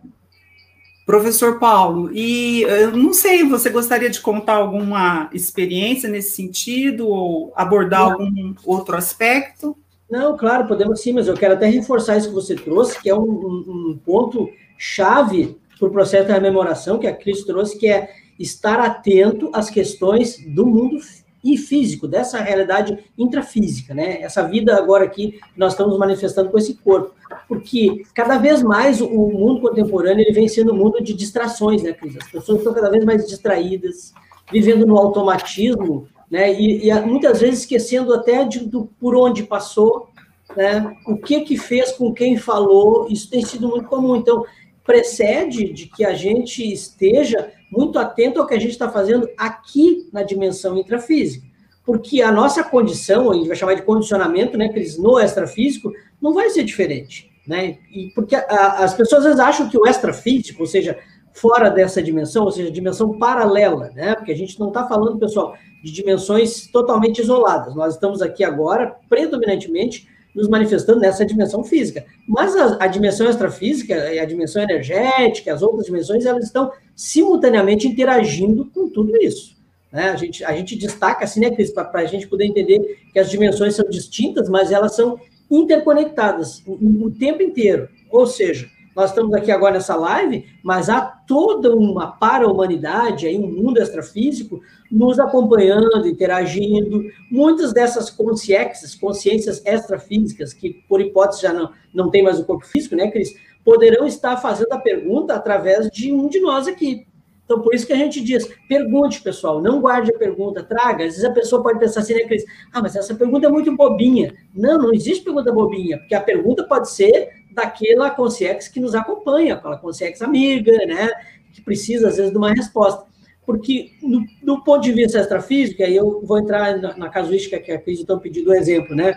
Professor 1.05 1.59
Paulo, 1.59 2.09
e 2.13 2.61
eu 2.61 2.95
não 2.95 3.13
sei, 3.13 3.43
você 3.43 3.69
gostaria 3.69 4.09
de 4.09 4.21
contar 4.21 4.53
alguma 4.53 5.29
experiência 5.33 6.07
nesse 6.09 6.33
sentido 6.33 7.07
ou 7.09 7.51
abordar 7.55 8.01
algum 8.01 8.55
outro 8.63 8.95
aspecto? 8.95 9.77
Não, 10.13 10.37
claro, 10.37 10.67
podemos 10.67 11.01
sim, 11.01 11.11
mas 11.11 11.27
eu 11.27 11.33
quero 11.33 11.55
até 11.55 11.65
reforçar 11.65 12.15
isso 12.15 12.27
que 12.27 12.35
você 12.35 12.53
trouxe, 12.53 13.01
que 13.01 13.09
é 13.09 13.15
um, 13.15 13.23
um, 13.23 13.89
um 13.89 13.97
ponto 14.05 14.47
chave 14.77 15.57
para 15.79 15.87
o 15.87 15.91
processo 15.91 16.27
da 16.27 16.35
rememoração 16.35 16.99
que 16.99 17.07
a 17.07 17.15
Cris 17.15 17.43
trouxe, 17.43 17.79
que 17.79 17.87
é 17.87 18.11
estar 18.37 18.79
atento 18.79 19.49
às 19.51 19.71
questões 19.71 20.37
do 20.53 20.67
mundo 20.67 20.99
e 21.43 21.57
físico, 21.57 22.07
dessa 22.07 22.39
realidade 22.39 22.95
intrafísica, 23.17 23.95
né? 23.95 24.21
Essa 24.21 24.47
vida 24.47 24.77
agora 24.77 25.03
aqui 25.03 25.39
nós 25.57 25.73
estamos 25.73 25.97
manifestando 25.97 26.51
com 26.51 26.59
esse 26.59 26.75
corpo. 26.75 27.15
Porque 27.47 28.03
cada 28.13 28.37
vez 28.37 28.61
mais 28.61 29.01
o 29.01 29.09
mundo 29.09 29.61
contemporâneo 29.61 30.23
ele 30.23 30.31
vem 30.31 30.47
sendo 30.47 30.73
um 30.73 30.77
mundo 30.77 31.03
de 31.03 31.15
distrações, 31.15 31.81
né, 31.81 31.91
Cris? 31.91 32.17
As 32.17 32.29
pessoas 32.29 32.59
estão 32.59 32.71
cada 32.71 32.91
vez 32.91 33.03
mais 33.03 33.25
distraídas, 33.25 34.13
vivendo 34.51 34.85
no 34.85 34.95
automatismo 34.95 36.07
né? 36.33 36.51
E, 36.51 36.89
e 36.89 37.01
muitas 37.01 37.41
vezes 37.41 37.59
esquecendo 37.59 38.11
até 38.11 38.43
de, 38.43 38.61
do, 38.61 38.89
por 38.99 39.15
onde 39.15 39.43
passou, 39.43 40.09
né? 40.57 40.97
O 41.05 41.15
que 41.15 41.41
que 41.41 41.55
fez 41.55 41.91
com 41.91 42.11
quem 42.11 42.37
falou, 42.37 43.05
isso 43.07 43.29
tem 43.29 43.45
sido 43.45 43.67
muito 43.67 43.87
comum. 43.87 44.15
Então, 44.15 44.43
precede 44.83 45.71
de 45.71 45.85
que 45.85 46.03
a 46.03 46.15
gente 46.15 46.63
esteja 46.73 47.51
muito 47.71 47.99
atento 47.99 48.39
ao 48.39 48.47
que 48.47 48.55
a 48.55 48.59
gente 48.59 48.71
está 48.71 48.89
fazendo 48.89 49.29
aqui 49.37 50.09
na 50.11 50.23
dimensão 50.23 50.75
intrafísica. 50.75 51.45
Porque 51.85 52.19
a 52.23 52.31
nossa 52.31 52.63
condição, 52.63 53.29
a 53.29 53.35
gente 53.35 53.47
vai 53.47 53.55
chamar 53.55 53.75
de 53.75 53.83
condicionamento, 53.83 54.57
né, 54.57 54.69
Cris, 54.69 54.97
no 54.97 55.19
extrafísico, 55.19 55.93
não 56.19 56.33
vai 56.33 56.49
ser 56.49 56.63
diferente. 56.63 57.29
Né? 57.45 57.77
E 57.93 58.09
porque 58.15 58.35
a, 58.35 58.83
as 58.83 58.95
pessoas 58.95 59.19
às 59.19 59.25
vezes 59.25 59.39
acham 59.39 59.69
que 59.69 59.77
o 59.77 59.85
extrafísico, 59.85 60.63
ou 60.63 60.67
seja, 60.67 60.97
fora 61.31 61.69
dessa 61.69 62.01
dimensão, 62.01 62.45
ou 62.45 62.51
seja, 62.51 62.71
dimensão 62.71 63.19
paralela, 63.19 63.91
né? 63.93 64.15
Porque 64.15 64.31
a 64.31 64.37
gente 64.37 64.59
não 64.59 64.69
está 64.69 64.87
falando, 64.87 65.19
pessoal, 65.19 65.55
de 65.83 65.91
dimensões 65.91 66.67
totalmente 66.67 67.21
isoladas. 67.21 67.75
Nós 67.75 67.95
estamos 67.95 68.21
aqui 68.21 68.43
agora, 68.43 68.95
predominantemente, 69.09 70.07
nos 70.33 70.47
manifestando 70.47 70.99
nessa 70.99 71.25
dimensão 71.25 71.63
física. 71.63 72.05
Mas 72.27 72.55
a, 72.55 72.83
a 72.83 72.87
dimensão 72.87 73.29
extrafísica 73.29 73.93
e 74.13 74.17
a 74.17 74.25
dimensão 74.25 74.63
energética, 74.63 75.53
as 75.53 75.61
outras 75.61 75.85
dimensões, 75.85 76.25
elas 76.25 76.45
estão 76.45 76.71
simultaneamente 76.95 77.87
interagindo 77.87 78.65
com 78.73 78.89
tudo 78.89 79.15
isso. 79.17 79.57
Né? 79.91 80.09
A, 80.09 80.15
gente, 80.15 80.43
a 80.43 80.53
gente 80.53 80.75
destaca 80.75 81.25
assim, 81.25 81.41
né, 81.41 81.51
Cris, 81.51 81.71
para 81.71 81.91
a 81.93 82.05
gente 82.05 82.27
poder 82.27 82.45
entender 82.45 82.97
que 83.11 83.19
as 83.19 83.29
dimensões 83.29 83.75
são 83.75 83.87
distintas, 83.87 84.49
mas 84.49 84.71
elas 84.71 84.95
são 84.95 85.19
interconectadas 85.51 86.63
o, 86.65 87.05
o 87.05 87.11
tempo 87.11 87.43
inteiro. 87.43 87.89
Ou 88.09 88.25
seja, 88.25 88.67
nós 88.95 89.09
estamos 89.09 89.33
aqui 89.33 89.51
agora 89.51 89.73
nessa 89.73 89.95
live, 89.95 90.45
mas 90.61 90.89
há 90.89 91.01
toda 91.01 91.75
uma 91.75 92.11
para-humanidade, 92.11 93.27
aí 93.27 93.37
um 93.37 93.47
mundo 93.47 93.81
extrafísico, 93.81 94.61
nos 94.91 95.19
acompanhando, 95.19 96.07
interagindo. 96.07 97.03
Muitas 97.31 97.73
dessas 97.73 98.09
consciências, 98.09 98.93
consciências 98.93 99.61
extrafísicas, 99.65 100.53
que 100.53 100.83
por 100.87 101.01
hipótese 101.01 101.41
já 101.41 101.53
não, 101.53 101.71
não 101.93 102.09
tem 102.11 102.23
mais 102.23 102.39
o 102.39 102.45
corpo 102.45 102.65
físico, 102.65 102.95
né, 102.95 103.09
Cris? 103.09 103.33
Poderão 103.65 104.05
estar 104.05 104.37
fazendo 104.37 104.73
a 104.73 104.79
pergunta 104.79 105.33
através 105.33 105.89
de 105.89 106.11
um 106.11 106.27
de 106.27 106.39
nós 106.39 106.67
aqui. 106.67 107.07
Então, 107.45 107.61
por 107.61 107.73
isso 107.73 107.85
que 107.85 107.93
a 107.93 107.97
gente 107.97 108.21
diz, 108.21 108.49
pergunte, 108.69 109.21
pessoal, 109.21 109.61
não 109.61 109.81
guarde 109.81 110.11
a 110.11 110.17
pergunta, 110.17 110.63
traga. 110.63 111.03
Às 111.03 111.11
vezes 111.11 111.23
a 111.25 111.31
pessoa 111.31 111.61
pode 111.61 111.77
pensar 111.77 111.99
assim, 111.99 112.13
né, 112.13 112.21
Cris? 112.21 112.43
Ah, 112.71 112.81
mas 112.81 112.95
essa 112.95 113.13
pergunta 113.15 113.47
é 113.47 113.49
muito 113.49 113.75
bobinha. 113.75 114.33
Não, 114.55 114.77
não 114.77 114.93
existe 114.93 115.23
pergunta 115.23 115.51
bobinha, 115.51 115.97
porque 115.97 116.15
a 116.15 116.21
pergunta 116.21 116.63
pode 116.63 116.89
ser 116.89 117.42
daquela 117.53 118.09
consciência 118.09 118.71
que 118.71 118.79
nos 118.79 118.95
acompanha, 118.95 119.55
aquela 119.55 119.77
consciência 119.77 120.25
amiga, 120.25 120.71
né, 120.85 121.09
que 121.53 121.61
precisa, 121.61 122.07
às 122.07 122.17
vezes, 122.17 122.31
de 122.31 122.37
uma 122.37 122.53
resposta. 122.53 123.05
Porque, 123.45 123.91
no, 124.01 124.25
do 124.41 124.63
ponto 124.63 124.81
de 124.81 124.91
vista 124.91 125.19
extrafísico, 125.19 125.83
aí 125.83 125.95
eu 125.95 126.21
vou 126.25 126.39
entrar 126.39 126.77
na, 126.77 126.97
na 126.97 127.09
casuística 127.09 127.59
que 127.59 127.71
a 127.71 127.79
Cris 127.79 127.99
então 127.99 128.19
pediu 128.19 128.45
do 128.45 128.53
exemplo, 128.53 128.95
né, 128.95 129.13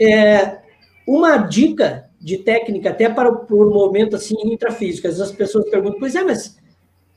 é, 0.00 0.58
uma 1.06 1.36
dica 1.36 2.08
de 2.20 2.38
técnica, 2.38 2.90
até 2.90 3.08
para 3.08 3.30
o 3.30 3.70
momento, 3.70 4.16
assim, 4.16 4.34
intrafísico, 4.44 5.06
às 5.06 5.18
vezes 5.18 5.30
as 5.30 5.36
pessoas 5.36 5.68
perguntam, 5.68 5.98
pois 5.98 6.14
é, 6.14 6.22
mas 6.22 6.56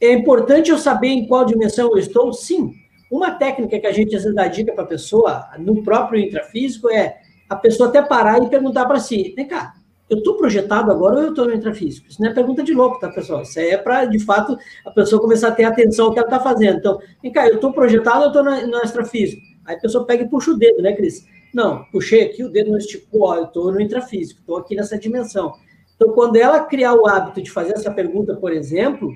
é 0.02 0.12
importante 0.12 0.70
eu 0.70 0.78
saber 0.78 1.08
em 1.08 1.28
qual 1.28 1.46
dimensão 1.46 1.90
eu 1.92 1.98
estou? 1.98 2.32
Sim. 2.34 2.74
Uma 3.10 3.32
técnica 3.32 3.80
que 3.80 3.88
a 3.88 3.92
gente 3.92 4.16
às 4.16 4.24
vezes 4.24 4.36
dá 4.36 4.48
dica 4.48 4.74
para 4.74 4.84
a 4.84 4.88
pessoa, 4.88 5.50
no 5.58 5.82
próprio 5.82 6.20
intrafísico, 6.20 6.90
é 6.90 7.18
a 7.50 7.56
pessoa 7.56 7.90
até 7.90 8.02
parar 8.02 8.44
e 8.44 8.50
perguntar 8.50 8.86
para 8.86 9.00
si: 9.00 9.34
vem 9.36 9.48
cá, 9.48 9.76
eu 10.10 10.20
estou 10.20 10.38
projetado 10.38 10.92
agora 10.92 11.18
ou 11.18 11.24
eu 11.24 11.30
estou 11.30 11.46
no 11.46 11.54
intrafísico? 11.54 12.08
Isso 12.08 12.22
não 12.22 12.30
é 12.30 12.34
pergunta 12.34 12.64
de 12.64 12.74
louco, 12.74 13.00
tá, 13.00 13.10
pessoal? 13.10 13.42
Isso 13.42 13.60
é 13.60 13.78
para, 13.78 14.06
de 14.06 14.20
fato, 14.20 14.58
a 14.86 14.92
pessoa 14.92 15.22
começar 15.22 15.50
a 15.50 15.52
ter 15.52 15.66
atenção 15.66 16.06
ao 16.06 16.14
que 16.14 16.20
ela 16.20 16.28
está 16.28 16.40
fazendo. 16.40 16.78
Então, 16.78 17.00
vem 17.22 17.32
cá, 17.32 17.48
eu 17.48 17.56
estou 17.56 17.74
projetado 17.74 18.20
ou 18.20 18.24
eu 18.24 18.28
estou 18.28 18.68
no, 18.68 18.78
extrafísico? 18.80 19.42
Aí 19.66 19.76
a 19.76 19.80
pessoa 19.80 20.06
pega 20.06 20.24
e 20.24 20.30
puxa 20.30 20.52
o 20.52 20.58
dedo, 20.58 20.82
né, 20.82 20.94
Cris? 20.94 21.26
Não, 21.54 21.84
puxei 21.92 22.24
aqui, 22.24 22.44
o 22.44 22.50
dedo 22.50 22.72
não 22.72 22.78
esticou, 22.78 23.24
ó, 23.24 23.36
eu 23.36 23.46
estou 23.46 23.72
no 23.72 23.82
intrafísico, 23.82 24.40
estou 24.40 24.58
aqui 24.58 24.76
nessa 24.76 24.98
dimensão. 24.98 25.54
Então, 25.96 26.14
quando 26.14 26.38
ela 26.38 26.62
criar 26.62 26.94
o 26.94 27.08
hábito 27.08 27.42
de 27.42 27.52
fazer 27.52 27.74
essa 27.74 27.92
pergunta, 27.92 28.36
por 28.36 28.54
exemplo, 28.54 29.12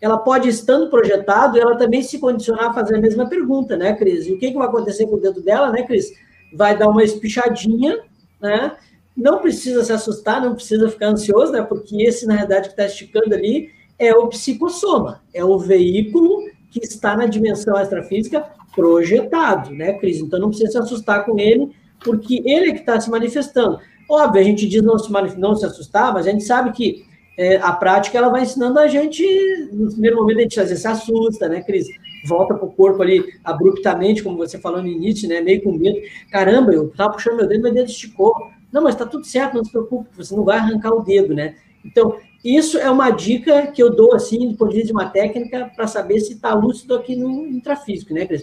ela 0.00 0.18
pode, 0.18 0.48
estando 0.48 0.90
projetado, 0.90 1.58
ela 1.58 1.76
também 1.76 2.02
se 2.02 2.18
condicionar 2.18 2.66
a 2.66 2.72
fazer 2.74 2.96
a 2.96 3.00
mesma 3.00 3.28
pergunta, 3.28 3.76
né, 3.76 3.94
Cris? 3.94 4.26
E 4.26 4.32
o 4.32 4.38
que, 4.38 4.50
que 4.50 4.58
vai 4.58 4.68
acontecer 4.68 5.06
com 5.06 5.16
o 5.16 5.20
dedo 5.20 5.42
dela, 5.42 5.72
né, 5.72 5.82
Cris? 5.82 6.12
Vai 6.54 6.78
dar 6.78 6.88
uma 6.88 7.02
espichadinha, 7.02 7.98
né? 8.40 8.76
Não 9.16 9.40
precisa 9.40 9.82
se 9.82 9.92
assustar, 9.92 10.42
não 10.42 10.54
precisa 10.54 10.88
ficar 10.90 11.08
ansioso, 11.08 11.52
né? 11.52 11.62
Porque 11.62 12.02
esse, 12.02 12.26
na 12.26 12.34
realidade, 12.34 12.68
que 12.68 12.74
está 12.74 12.84
esticando 12.84 13.34
ali 13.34 13.70
é 13.98 14.14
o 14.14 14.28
psicossoma, 14.28 15.22
é 15.32 15.42
o 15.42 15.58
veículo 15.58 16.44
que 16.70 16.80
está 16.84 17.16
na 17.16 17.26
dimensão 17.26 17.80
extrafísica 17.80 18.44
projetado, 18.74 19.70
né, 19.70 19.94
Cris? 19.94 20.18
Então 20.18 20.38
não 20.38 20.50
precisa 20.50 20.70
se 20.72 20.78
assustar 20.78 21.24
com 21.24 21.38
ele, 21.38 21.70
porque 22.04 22.42
ele 22.44 22.70
é 22.70 22.72
que 22.72 22.80
está 22.80 23.00
se 23.00 23.10
manifestando. 23.10 23.80
Óbvio, 24.08 24.40
a 24.40 24.44
gente 24.44 24.68
diz 24.68 24.82
não 24.82 24.98
se, 24.98 25.10
não 25.38 25.56
se 25.56 25.64
assustar, 25.64 26.12
mas 26.12 26.26
a 26.26 26.30
gente 26.30 26.44
sabe 26.44 26.72
que 26.72 27.06
é, 27.38 27.56
a 27.56 27.72
prática 27.72 28.16
ela 28.16 28.28
vai 28.28 28.42
ensinando 28.42 28.78
a 28.78 28.86
gente, 28.86 29.24
no 29.72 29.90
primeiro 29.90 30.16
momento 30.16 30.38
a 30.38 30.42
gente 30.42 30.60
às 30.60 30.68
vezes 30.68 30.82
se 30.82 30.88
assusta, 30.88 31.48
né, 31.48 31.62
Cris? 31.62 31.86
Volta 32.26 32.54
para 32.54 32.66
o 32.66 32.72
corpo 32.72 33.02
ali 33.02 33.24
abruptamente, 33.44 34.22
como 34.22 34.36
você 34.36 34.58
falou 34.58 34.82
no 34.82 34.88
início, 34.88 35.28
né, 35.28 35.40
meio 35.40 35.62
com 35.62 35.72
medo. 35.72 35.98
Caramba, 36.30 36.72
eu 36.72 36.88
estava 36.88 37.12
puxando 37.12 37.36
meu 37.36 37.48
dedo, 37.48 37.62
meu 37.62 37.74
dedo 37.74 37.88
esticou. 37.88 38.34
Não, 38.76 38.82
mas 38.82 38.94
está 38.94 39.06
tudo 39.06 39.24
certo, 39.24 39.54
não 39.54 39.64
se 39.64 39.70
preocupe, 39.70 40.10
você 40.14 40.36
não 40.36 40.44
vai 40.44 40.58
arrancar 40.58 40.90
o 40.90 41.02
dedo, 41.02 41.34
né? 41.34 41.54
Então, 41.82 42.18
isso 42.44 42.76
é 42.76 42.90
uma 42.90 43.08
dica 43.08 43.68
que 43.68 43.82
eu 43.82 43.88
dou, 43.88 44.14
assim, 44.14 44.50
do 44.50 44.54
ponto 44.54 44.68
de 44.68 44.76
vista 44.76 44.88
de 44.88 44.92
uma 44.92 45.08
técnica, 45.08 45.72
para 45.74 45.86
saber 45.86 46.20
se 46.20 46.34
está 46.34 46.52
lúcido 46.52 46.94
aqui 46.94 47.16
no 47.16 47.46
intrafísico, 47.46 48.12
né, 48.12 48.26
Cris? 48.26 48.42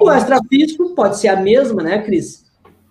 O 0.00 0.10
extrafísico 0.10 0.96
pode 0.96 1.20
ser 1.20 1.28
a 1.28 1.40
mesma, 1.40 1.80
né, 1.80 2.02
Cris? 2.02 2.44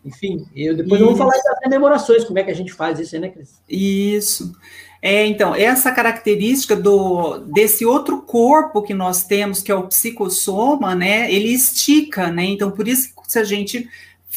Enfim, 0.05 0.45
eu 0.55 0.77
depois 0.77 1.01
vamos 1.01 1.17
falar 1.17 1.33
das 1.33 1.59
rememorações, 1.61 2.23
como 2.23 2.39
é 2.39 2.43
que 2.43 2.51
a 2.51 2.55
gente 2.55 2.71
faz 2.71 3.01
isso, 3.01 3.19
né, 3.19 3.27
Cris? 3.27 3.61
Isso. 3.67 4.53
É, 5.01 5.25
então, 5.25 5.53
essa 5.53 5.91
característica 5.91 6.73
do, 6.73 7.39
desse 7.39 7.85
outro 7.85 8.21
corpo 8.21 8.81
que 8.81 8.93
nós 8.93 9.25
temos, 9.25 9.61
que 9.61 9.73
é 9.73 9.75
o 9.75 9.89
psicossoma, 9.89 10.95
né, 10.95 11.29
ele 11.29 11.49
estica, 11.49 12.31
né, 12.31 12.45
então 12.45 12.71
por 12.71 12.87
isso 12.87 13.09
se 13.27 13.37
a 13.37 13.43
gente 13.43 13.89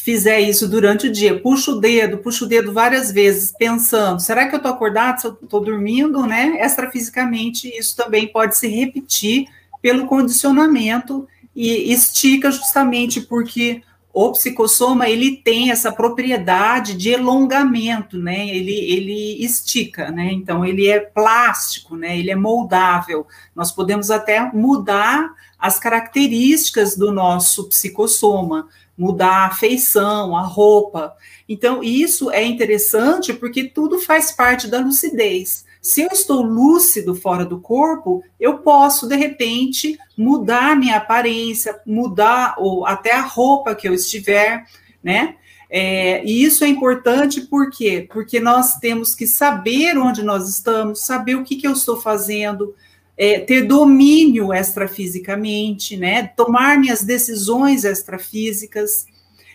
fizer 0.03 0.41
isso 0.41 0.67
durante 0.67 1.09
o 1.09 1.13
dia, 1.13 1.39
puxa 1.39 1.73
o 1.73 1.81
dedo, 1.81 2.19
puxa 2.19 2.45
o 2.45 2.49
dedo 2.49 2.73
várias 2.73 3.13
vezes, 3.13 3.53
pensando, 3.57 4.21
será 4.21 4.49
que 4.49 4.55
eu 4.55 4.59
estou 4.59 4.73
acordado, 4.73 5.21
se 5.21 5.27
eu 5.27 5.39
estou 5.43 5.61
dormindo, 5.61 6.27
né, 6.27 6.59
extrafisicamente, 6.61 7.69
isso 7.69 7.97
também 7.97 8.27
pode 8.27 8.57
se 8.57 8.67
repetir 8.67 9.47
pelo 9.83 10.07
condicionamento 10.07 11.29
e 11.55 11.93
estica 11.93 12.51
justamente 12.51 13.21
porque 13.21 13.83
o 14.13 14.33
psicossoma 14.33 15.09
ele 15.09 15.37
tem 15.37 15.71
essa 15.71 15.93
propriedade 15.93 16.95
de 16.95 17.11
elongamento, 17.11 18.19
né? 18.19 18.49
Ele, 18.49 18.73
ele 18.73 19.45
estica, 19.45 20.11
né? 20.11 20.33
Então 20.33 20.65
ele 20.65 20.89
é 20.89 20.99
plástico, 20.99 21.97
né? 21.97 22.19
Ele 22.19 22.31
é 22.31 22.35
moldável. 22.35 23.27
Nós 23.55 23.71
podemos 23.71 24.11
até 24.11 24.51
mudar 24.53 25.33
as 25.57 25.79
características 25.79 26.97
do 26.97 27.13
nosso 27.13 27.69
psicossoma, 27.69 28.67
mudar 29.01 29.47
a 29.47 29.55
feição, 29.55 30.37
a 30.37 30.43
roupa. 30.43 31.17
Então 31.49 31.83
isso 31.83 32.31
é 32.31 32.45
interessante 32.45 33.33
porque 33.33 33.65
tudo 33.65 33.99
faz 33.99 34.31
parte 34.31 34.69
da 34.69 34.79
lucidez. 34.79 35.65
Se 35.81 36.03
eu 36.03 36.09
estou 36.13 36.43
lúcido 36.43 37.15
fora 37.15 37.47
do 37.47 37.59
corpo, 37.59 38.23
eu 38.39 38.59
posso, 38.59 39.09
de 39.09 39.17
repente, 39.17 39.99
mudar 40.15 40.77
minha 40.77 40.99
aparência, 40.99 41.81
mudar 41.87 42.57
ou 42.59 42.85
até 42.85 43.15
a 43.15 43.23
roupa 43.23 43.75
que 43.75 43.89
eu 43.89 43.95
estiver, 43.95 44.67
né? 45.03 45.37
É, 45.71 46.23
e 46.23 46.43
isso 46.45 46.63
é 46.63 46.69
importante 46.69 47.41
por 47.41 47.71
quê? 47.71 48.07
Porque 48.13 48.39
nós 48.39 48.77
temos 48.77 49.15
que 49.15 49.27
saber 49.27 49.97
onde 49.97 50.23
nós 50.23 50.47
estamos, 50.47 51.01
saber 51.01 51.37
o 51.37 51.45
que, 51.45 51.57
que 51.57 51.67
eu 51.67 51.73
estou 51.73 51.99
fazendo, 51.99 52.75
é, 53.23 53.39
ter 53.39 53.67
domínio 53.67 54.51
extrafisicamente, 54.51 55.95
né? 55.95 56.29
Tomar 56.29 56.79
minhas 56.79 57.03
decisões 57.03 57.85
extrafísicas 57.85 59.05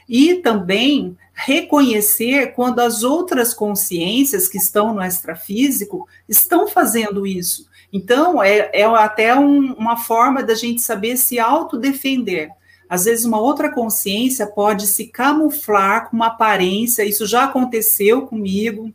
e 0.08 0.36
também 0.36 1.18
reconhecer 1.34 2.54
quando 2.54 2.80
as 2.80 3.02
outras 3.02 3.56
consciências 3.56 4.48
que 4.48 4.60
estão 4.60 4.94
no 4.94 5.02
extrafísico 5.02 6.08
estão 6.30 6.68
fazendo 6.68 7.26
isso. 7.26 7.68
Então, 7.92 8.44
é, 8.44 8.70
é 8.72 8.84
até 8.84 9.34
um, 9.36 9.74
uma 9.74 9.98
forma 9.98 10.44
da 10.44 10.54
gente 10.54 10.84
saber 10.84 11.18
se 11.18 11.40
autodefender. 11.40 12.52
Às 12.88 13.06
vezes, 13.06 13.26
uma 13.26 13.40
outra 13.40 13.74
consciência 13.74 14.46
pode 14.46 14.86
se 14.86 15.08
camuflar 15.08 16.08
com 16.08 16.16
uma 16.16 16.28
aparência, 16.28 17.04
isso 17.04 17.26
já 17.26 17.46
aconteceu 17.46 18.28
comigo, 18.28 18.94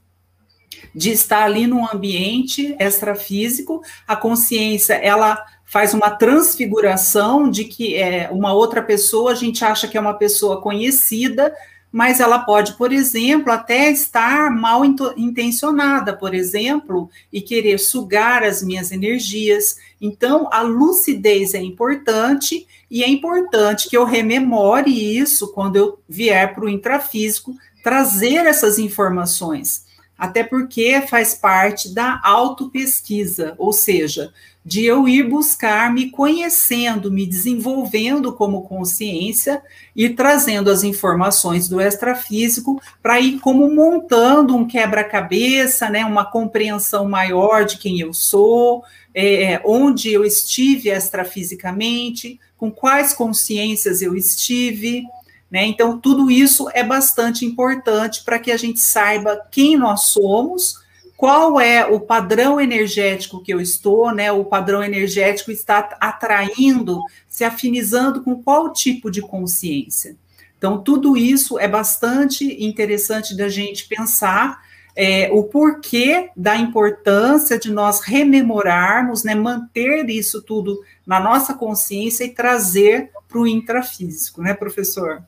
de 0.94 1.10
estar 1.10 1.44
ali 1.44 1.66
num 1.66 1.86
ambiente 1.86 2.74
extrafísico, 2.78 3.82
a 4.06 4.16
consciência, 4.16 4.94
ela 4.94 5.44
faz 5.64 5.94
uma 5.94 6.10
transfiguração 6.10 7.48
de 7.48 7.64
que 7.64 7.94
é 7.94 8.28
uma 8.32 8.52
outra 8.52 8.82
pessoa, 8.82 9.30
a 9.30 9.36
gente 9.36 9.64
acha 9.64 9.86
que 9.86 9.96
é 9.96 10.00
uma 10.00 10.14
pessoa 10.14 10.60
conhecida, 10.60 11.54
mas 11.92 12.20
ela 12.20 12.40
pode, 12.40 12.74
por 12.74 12.92
exemplo, 12.92 13.52
até 13.52 13.90
estar 13.90 14.50
mal 14.50 14.84
intencionada, 14.84 16.16
por 16.16 16.34
exemplo, 16.34 17.10
e 17.32 17.40
querer 17.40 17.78
sugar 17.78 18.44
as 18.44 18.62
minhas 18.62 18.92
energias. 18.92 19.76
Então, 20.00 20.48
a 20.52 20.62
lucidez 20.62 21.52
é 21.54 21.60
importante 21.60 22.66
e 22.90 23.02
é 23.02 23.08
importante 23.08 23.88
que 23.88 23.96
eu 23.96 24.04
rememore 24.04 24.90
isso 24.90 25.52
quando 25.52 25.76
eu 25.76 25.98
vier 26.08 26.54
para 26.54 26.64
o 26.64 26.68
intrafísico, 26.68 27.54
trazer 27.82 28.46
essas 28.46 28.78
informações, 28.78 29.84
até 30.20 30.44
porque 30.44 31.00
faz 31.08 31.32
parte 31.34 31.94
da 31.94 32.20
autopesquisa, 32.22 33.54
ou 33.56 33.72
seja, 33.72 34.30
de 34.62 34.84
eu 34.84 35.08
ir 35.08 35.26
buscar 35.26 35.90
me 35.90 36.10
conhecendo, 36.10 37.10
me 37.10 37.24
desenvolvendo 37.24 38.30
como 38.34 38.60
consciência 38.60 39.62
e 39.96 40.10
trazendo 40.10 40.70
as 40.70 40.84
informações 40.84 41.70
do 41.70 41.80
extrafísico 41.80 42.78
para 43.02 43.18
ir 43.18 43.40
como 43.40 43.74
montando 43.74 44.54
um 44.54 44.66
quebra-cabeça, 44.66 45.88
né, 45.88 46.04
uma 46.04 46.30
compreensão 46.30 47.08
maior 47.08 47.64
de 47.64 47.78
quem 47.78 47.98
eu 47.98 48.12
sou, 48.12 48.84
é, 49.14 49.58
onde 49.64 50.12
eu 50.12 50.22
estive 50.22 50.90
extrafisicamente, 50.90 52.38
com 52.58 52.70
quais 52.70 53.14
consciências 53.14 54.02
eu 54.02 54.14
estive. 54.14 55.06
Né? 55.50 55.66
Então, 55.66 55.98
tudo 55.98 56.30
isso 56.30 56.68
é 56.72 56.84
bastante 56.84 57.44
importante 57.44 58.22
para 58.24 58.38
que 58.38 58.52
a 58.52 58.56
gente 58.56 58.80
saiba 58.80 59.40
quem 59.50 59.76
nós 59.76 60.06
somos 60.06 60.78
qual 61.20 61.60
é 61.60 61.84
o 61.84 62.00
padrão 62.00 62.58
energético 62.58 63.42
que 63.42 63.52
eu 63.52 63.60
estou, 63.60 64.10
né? 64.10 64.32
O 64.32 64.42
padrão 64.42 64.82
energético 64.82 65.50
está 65.50 65.98
atraindo, 66.00 66.98
se 67.28 67.44
afinizando 67.44 68.22
com 68.22 68.42
qual 68.42 68.72
tipo 68.72 69.10
de 69.10 69.20
consciência. 69.20 70.16
Então, 70.56 70.82
tudo 70.82 71.18
isso 71.18 71.58
é 71.58 71.68
bastante 71.68 72.64
interessante 72.64 73.36
da 73.36 73.50
gente 73.50 73.86
pensar 73.86 74.62
é, 74.96 75.30
o 75.30 75.44
porquê 75.44 76.30
da 76.34 76.56
importância 76.56 77.58
de 77.58 77.70
nós 77.70 78.00
rememorarmos, 78.00 79.22
né, 79.22 79.34
manter 79.34 80.08
isso 80.08 80.40
tudo 80.40 80.82
na 81.06 81.20
nossa 81.20 81.52
consciência 81.52 82.24
e 82.24 82.30
trazer 82.30 83.10
para 83.28 83.38
o 83.38 83.46
intrafísico, 83.46 84.40
né, 84.40 84.54
professor? 84.54 85.22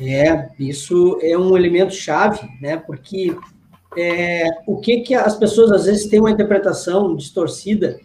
É, 0.00 0.48
isso 0.58 1.18
é 1.20 1.36
um 1.36 1.54
elemento 1.54 1.92
chave, 1.92 2.40
né, 2.58 2.78
porque 2.78 3.36
é, 3.96 4.48
o 4.66 4.78
que 4.78 5.00
que 5.00 5.14
as 5.14 5.36
pessoas 5.36 5.70
às 5.70 5.84
vezes 5.84 6.08
têm 6.08 6.20
uma 6.20 6.30
interpretação 6.30 7.14
distorcida 7.14 8.00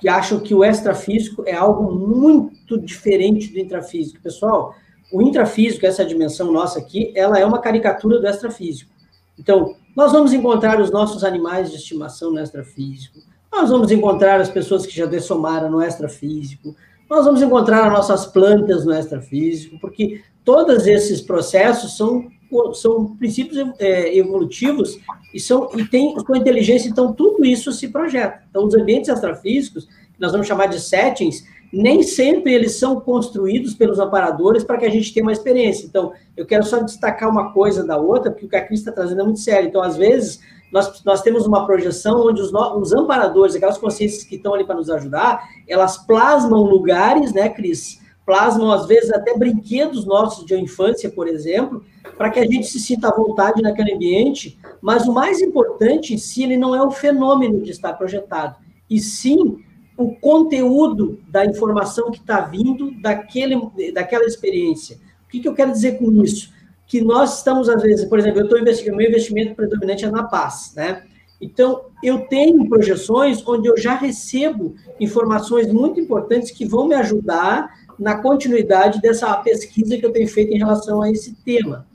que 0.00 0.08
acham 0.08 0.40
que 0.40 0.54
o 0.54 0.64
extrafísico 0.64 1.44
é 1.46 1.54
algo 1.54 1.92
muito 1.92 2.78
diferente 2.78 3.52
do 3.52 3.60
intrafísico. 3.60 4.20
Pessoal, 4.20 4.74
o 5.12 5.22
intrafísico, 5.22 5.86
essa 5.86 6.04
dimensão 6.04 6.52
nossa 6.52 6.80
aqui, 6.80 7.12
ela 7.14 7.38
é 7.38 7.46
uma 7.46 7.60
caricatura 7.60 8.18
do 8.18 8.26
extrafísico. 8.26 8.90
Então, 9.38 9.76
nós 9.94 10.12
vamos 10.12 10.32
encontrar 10.32 10.80
os 10.80 10.90
nossos 10.90 11.22
animais 11.22 11.70
de 11.70 11.76
estimação 11.76 12.32
no 12.32 12.40
extrafísico, 12.40 13.20
nós 13.52 13.70
vamos 13.70 13.90
encontrar 13.90 14.40
as 14.40 14.50
pessoas 14.50 14.84
que 14.84 14.94
já 14.94 15.06
dessomaram 15.06 15.70
no 15.70 15.80
extrafísico, 15.80 16.74
nós 17.08 17.24
vamos 17.24 17.40
encontrar 17.40 17.86
as 17.86 17.92
nossas 17.92 18.26
plantas 18.26 18.84
no 18.84 18.92
extrafísico, 18.92 19.78
porque 19.78 20.22
todos 20.46 20.86
esses 20.86 21.20
processos 21.20 21.96
são, 21.96 22.30
são 22.72 23.16
princípios 23.16 23.58
é, 23.80 24.16
evolutivos 24.16 24.96
e, 25.34 25.40
são, 25.40 25.68
e 25.76 25.84
tem 25.84 26.14
com 26.14 26.36
inteligência, 26.36 26.88
então 26.88 27.12
tudo 27.12 27.44
isso 27.44 27.72
se 27.72 27.88
projeta. 27.88 28.42
Então, 28.48 28.64
os 28.64 28.74
ambientes 28.74 29.10
extrafísicos, 29.10 29.86
que 29.86 30.20
nós 30.20 30.30
vamos 30.30 30.46
chamar 30.46 30.66
de 30.66 30.80
settings, 30.80 31.44
nem 31.72 32.04
sempre 32.04 32.54
eles 32.54 32.78
são 32.78 33.00
construídos 33.00 33.74
pelos 33.74 33.98
aparadores 33.98 34.62
para 34.62 34.78
que 34.78 34.86
a 34.86 34.88
gente 34.88 35.12
tenha 35.12 35.26
uma 35.26 35.32
experiência. 35.32 35.84
Então, 35.84 36.12
eu 36.36 36.46
quero 36.46 36.64
só 36.64 36.80
destacar 36.80 37.28
uma 37.28 37.52
coisa 37.52 37.84
da 37.84 37.98
outra, 37.98 38.30
porque 38.30 38.46
o 38.46 38.48
que 38.48 38.56
a 38.56 38.64
Cris 38.64 38.78
está 38.78 38.92
trazendo 38.92 39.22
é 39.22 39.24
muito 39.24 39.40
sério. 39.40 39.68
Então, 39.68 39.82
às 39.82 39.96
vezes, 39.96 40.40
nós, 40.70 41.02
nós 41.04 41.22
temos 41.22 41.44
uma 41.44 41.66
projeção 41.66 42.24
onde 42.24 42.40
os, 42.40 42.52
os 42.52 42.92
amparadores, 42.92 43.56
aquelas 43.56 43.78
consciências 43.78 44.22
que 44.22 44.36
estão 44.36 44.54
ali 44.54 44.64
para 44.64 44.76
nos 44.76 44.90
ajudar, 44.90 45.42
elas 45.66 45.96
plasmam 45.96 46.62
lugares, 46.62 47.32
né, 47.32 47.48
Cris? 47.48 48.00
Plasmam, 48.26 48.72
às 48.72 48.86
vezes, 48.86 49.12
até 49.12 49.38
brinquedos 49.38 50.04
nossos 50.04 50.44
de 50.44 50.56
infância, 50.56 51.08
por 51.08 51.28
exemplo, 51.28 51.84
para 52.18 52.28
que 52.28 52.40
a 52.40 52.44
gente 52.44 52.66
se 52.66 52.80
sinta 52.80 53.08
à 53.08 53.14
vontade 53.14 53.62
naquele 53.62 53.94
ambiente. 53.94 54.58
Mas 54.82 55.06
o 55.06 55.12
mais 55.14 55.40
importante 55.40 56.12
em 56.12 56.18
si, 56.18 56.42
ele 56.42 56.56
não 56.56 56.74
é 56.74 56.82
o 56.82 56.90
fenômeno 56.90 57.62
de 57.62 57.70
estar 57.70 57.92
projetado, 57.92 58.56
e 58.90 58.98
sim 58.98 59.58
o 59.96 60.14
conteúdo 60.16 61.20
da 61.28 61.46
informação 61.46 62.10
que 62.10 62.18
está 62.18 62.40
vindo 62.40 62.90
daquele, 63.00 63.56
daquela 63.92 64.24
experiência. 64.24 64.98
O 65.24 65.28
que, 65.28 65.40
que 65.40 65.48
eu 65.48 65.54
quero 65.54 65.72
dizer 65.72 65.98
com 65.98 66.10
isso? 66.22 66.52
Que 66.86 67.00
nós 67.00 67.38
estamos, 67.38 67.68
às 67.68 67.82
vezes, 67.82 68.04
por 68.04 68.18
exemplo, 68.18 68.40
eu 68.40 68.44
estou 68.44 68.58
investigando, 68.58 68.98
meu 68.98 69.08
investimento 69.08 69.54
predominante 69.54 70.04
é 70.04 70.10
na 70.10 70.24
paz, 70.24 70.72
né? 70.76 71.04
Então, 71.40 71.86
eu 72.02 72.26
tenho 72.26 72.68
projeções 72.68 73.46
onde 73.46 73.68
eu 73.68 73.76
já 73.76 73.94
recebo 73.94 74.74
informações 74.98 75.70
muito 75.70 76.00
importantes 76.00 76.50
que 76.50 76.64
vão 76.64 76.88
me 76.88 76.94
ajudar 76.94 77.68
na 77.98 78.16
continuidade 78.16 79.00
dessa 79.00 79.34
pesquisa 79.36 79.96
que 79.96 80.04
eu 80.04 80.12
tenho 80.12 80.28
feito 80.28 80.52
em 80.52 80.58
relação 80.58 81.02
a 81.02 81.10
esse 81.10 81.34
tema. 81.44 81.86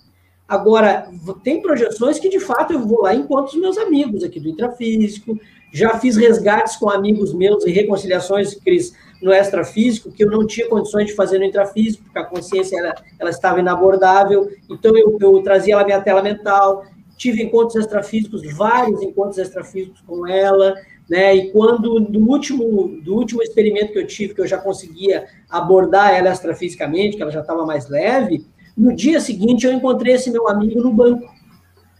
Agora, 0.47 1.09
tem 1.43 1.61
projeções 1.61 2.19
que, 2.19 2.27
de 2.27 2.39
fato, 2.39 2.73
eu 2.73 2.85
vou 2.85 3.03
lá 3.03 3.13
e 3.13 3.19
encontro 3.19 3.55
os 3.55 3.61
meus 3.61 3.77
amigos 3.77 4.23
aqui 4.23 4.39
do 4.39 4.49
intrafísico, 4.49 5.39
já 5.71 5.97
fiz 5.97 6.17
resgates 6.17 6.75
com 6.75 6.89
amigos 6.89 7.33
meus 7.33 7.65
e 7.65 7.71
reconciliações, 7.71 8.53
Cris, 8.55 8.93
no 9.21 9.31
extrafísico, 9.31 10.11
que 10.11 10.23
eu 10.23 10.29
não 10.29 10.45
tinha 10.45 10.67
condições 10.67 11.07
de 11.07 11.13
fazer 11.13 11.39
no 11.39 11.45
intrafísico, 11.45 12.03
porque 12.03 12.19
a 12.19 12.25
consciência 12.25 12.77
ela, 12.77 12.95
ela 13.17 13.29
estava 13.29 13.59
inabordável, 13.59 14.51
então 14.69 14.97
eu, 14.97 15.17
eu 15.21 15.41
trazia 15.41 15.75
ela 15.75 15.85
minha 15.85 16.01
tela 16.01 16.21
mental, 16.21 16.83
tive 17.15 17.43
encontros 17.43 17.75
extrafísicos, 17.75 18.41
vários 18.53 19.01
encontros 19.01 19.37
extrafísicos 19.37 20.01
com 20.01 20.27
ela, 20.27 20.73
né? 21.11 21.35
E 21.35 21.51
quando 21.51 21.99
no 21.99 22.29
último 22.29 22.87
do 23.03 23.15
último 23.15 23.43
experimento 23.43 23.91
que 23.91 23.99
eu 23.99 24.07
tive, 24.07 24.33
que 24.33 24.39
eu 24.39 24.47
já 24.47 24.57
conseguia 24.57 25.25
abordar 25.49 26.13
ela 26.13 26.31
extrafisicamente, 26.31 27.17
que 27.17 27.21
ela 27.21 27.31
já 27.31 27.41
estava 27.41 27.65
mais 27.65 27.89
leve, 27.89 28.45
no 28.77 28.95
dia 28.95 29.19
seguinte 29.19 29.65
eu 29.65 29.73
encontrei 29.73 30.13
esse 30.13 30.31
meu 30.31 30.47
amigo 30.47 30.81
no 30.81 30.93
banco 30.93 31.29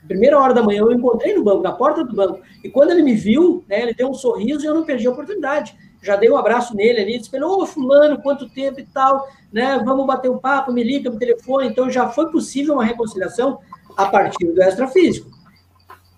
primeira 0.07 0.37
hora 0.39 0.53
da 0.53 0.63
manhã 0.63 0.81
eu 0.81 0.91
encontrei 0.91 1.33
no 1.35 1.43
banco, 1.43 1.61
na 1.61 1.71
porta 1.71 2.03
do 2.03 2.13
banco. 2.13 2.41
E 2.63 2.69
quando 2.69 2.91
ele 2.91 3.03
me 3.03 3.13
viu, 3.13 3.63
né, 3.67 3.81
ele 3.81 3.93
deu 3.93 4.09
um 4.09 4.13
sorriso 4.13 4.63
e 4.63 4.67
eu 4.67 4.73
não 4.73 4.83
perdi 4.83 5.07
a 5.07 5.11
oportunidade. 5.11 5.75
Já 6.01 6.15
dei 6.15 6.29
um 6.29 6.37
abraço 6.37 6.75
nele 6.75 6.99
ali, 6.99 7.19
disse, 7.19 7.43
ô, 7.43 7.61
oh, 7.61 7.65
fulano, 7.65 8.21
quanto 8.21 8.49
tempo 8.49 8.79
e 8.79 8.85
tal, 8.85 9.27
né, 9.53 9.79
vamos 9.85 10.05
bater 10.05 10.29
um 10.29 10.37
papo, 10.37 10.73
me 10.73 10.83
liga 10.83 11.09
no 11.09 11.19
telefone. 11.19 11.67
Então, 11.67 11.89
já 11.89 12.09
foi 12.09 12.29
possível 12.31 12.73
uma 12.73 12.83
reconciliação 12.83 13.59
a 13.95 14.07
partir 14.07 14.45
do 14.45 14.61
extrafísico. 14.61 15.29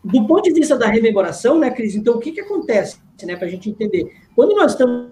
Do 0.04 0.28
ponto 0.28 0.44
de 0.44 0.54
vista 0.54 0.78
da 0.78 0.88
rememoração, 0.88 1.60
né, 1.60 1.70
Cris, 1.72 1.96
então, 1.96 2.16
o 2.16 2.20
que 2.20 2.32
que 2.32 2.42
acontece, 2.42 3.00
né, 3.24 3.36
para 3.36 3.48
a 3.48 3.50
gente 3.50 3.70
entender? 3.70 4.12
Quando 4.36 4.56
nós 4.56 4.74
estamos 4.74 5.10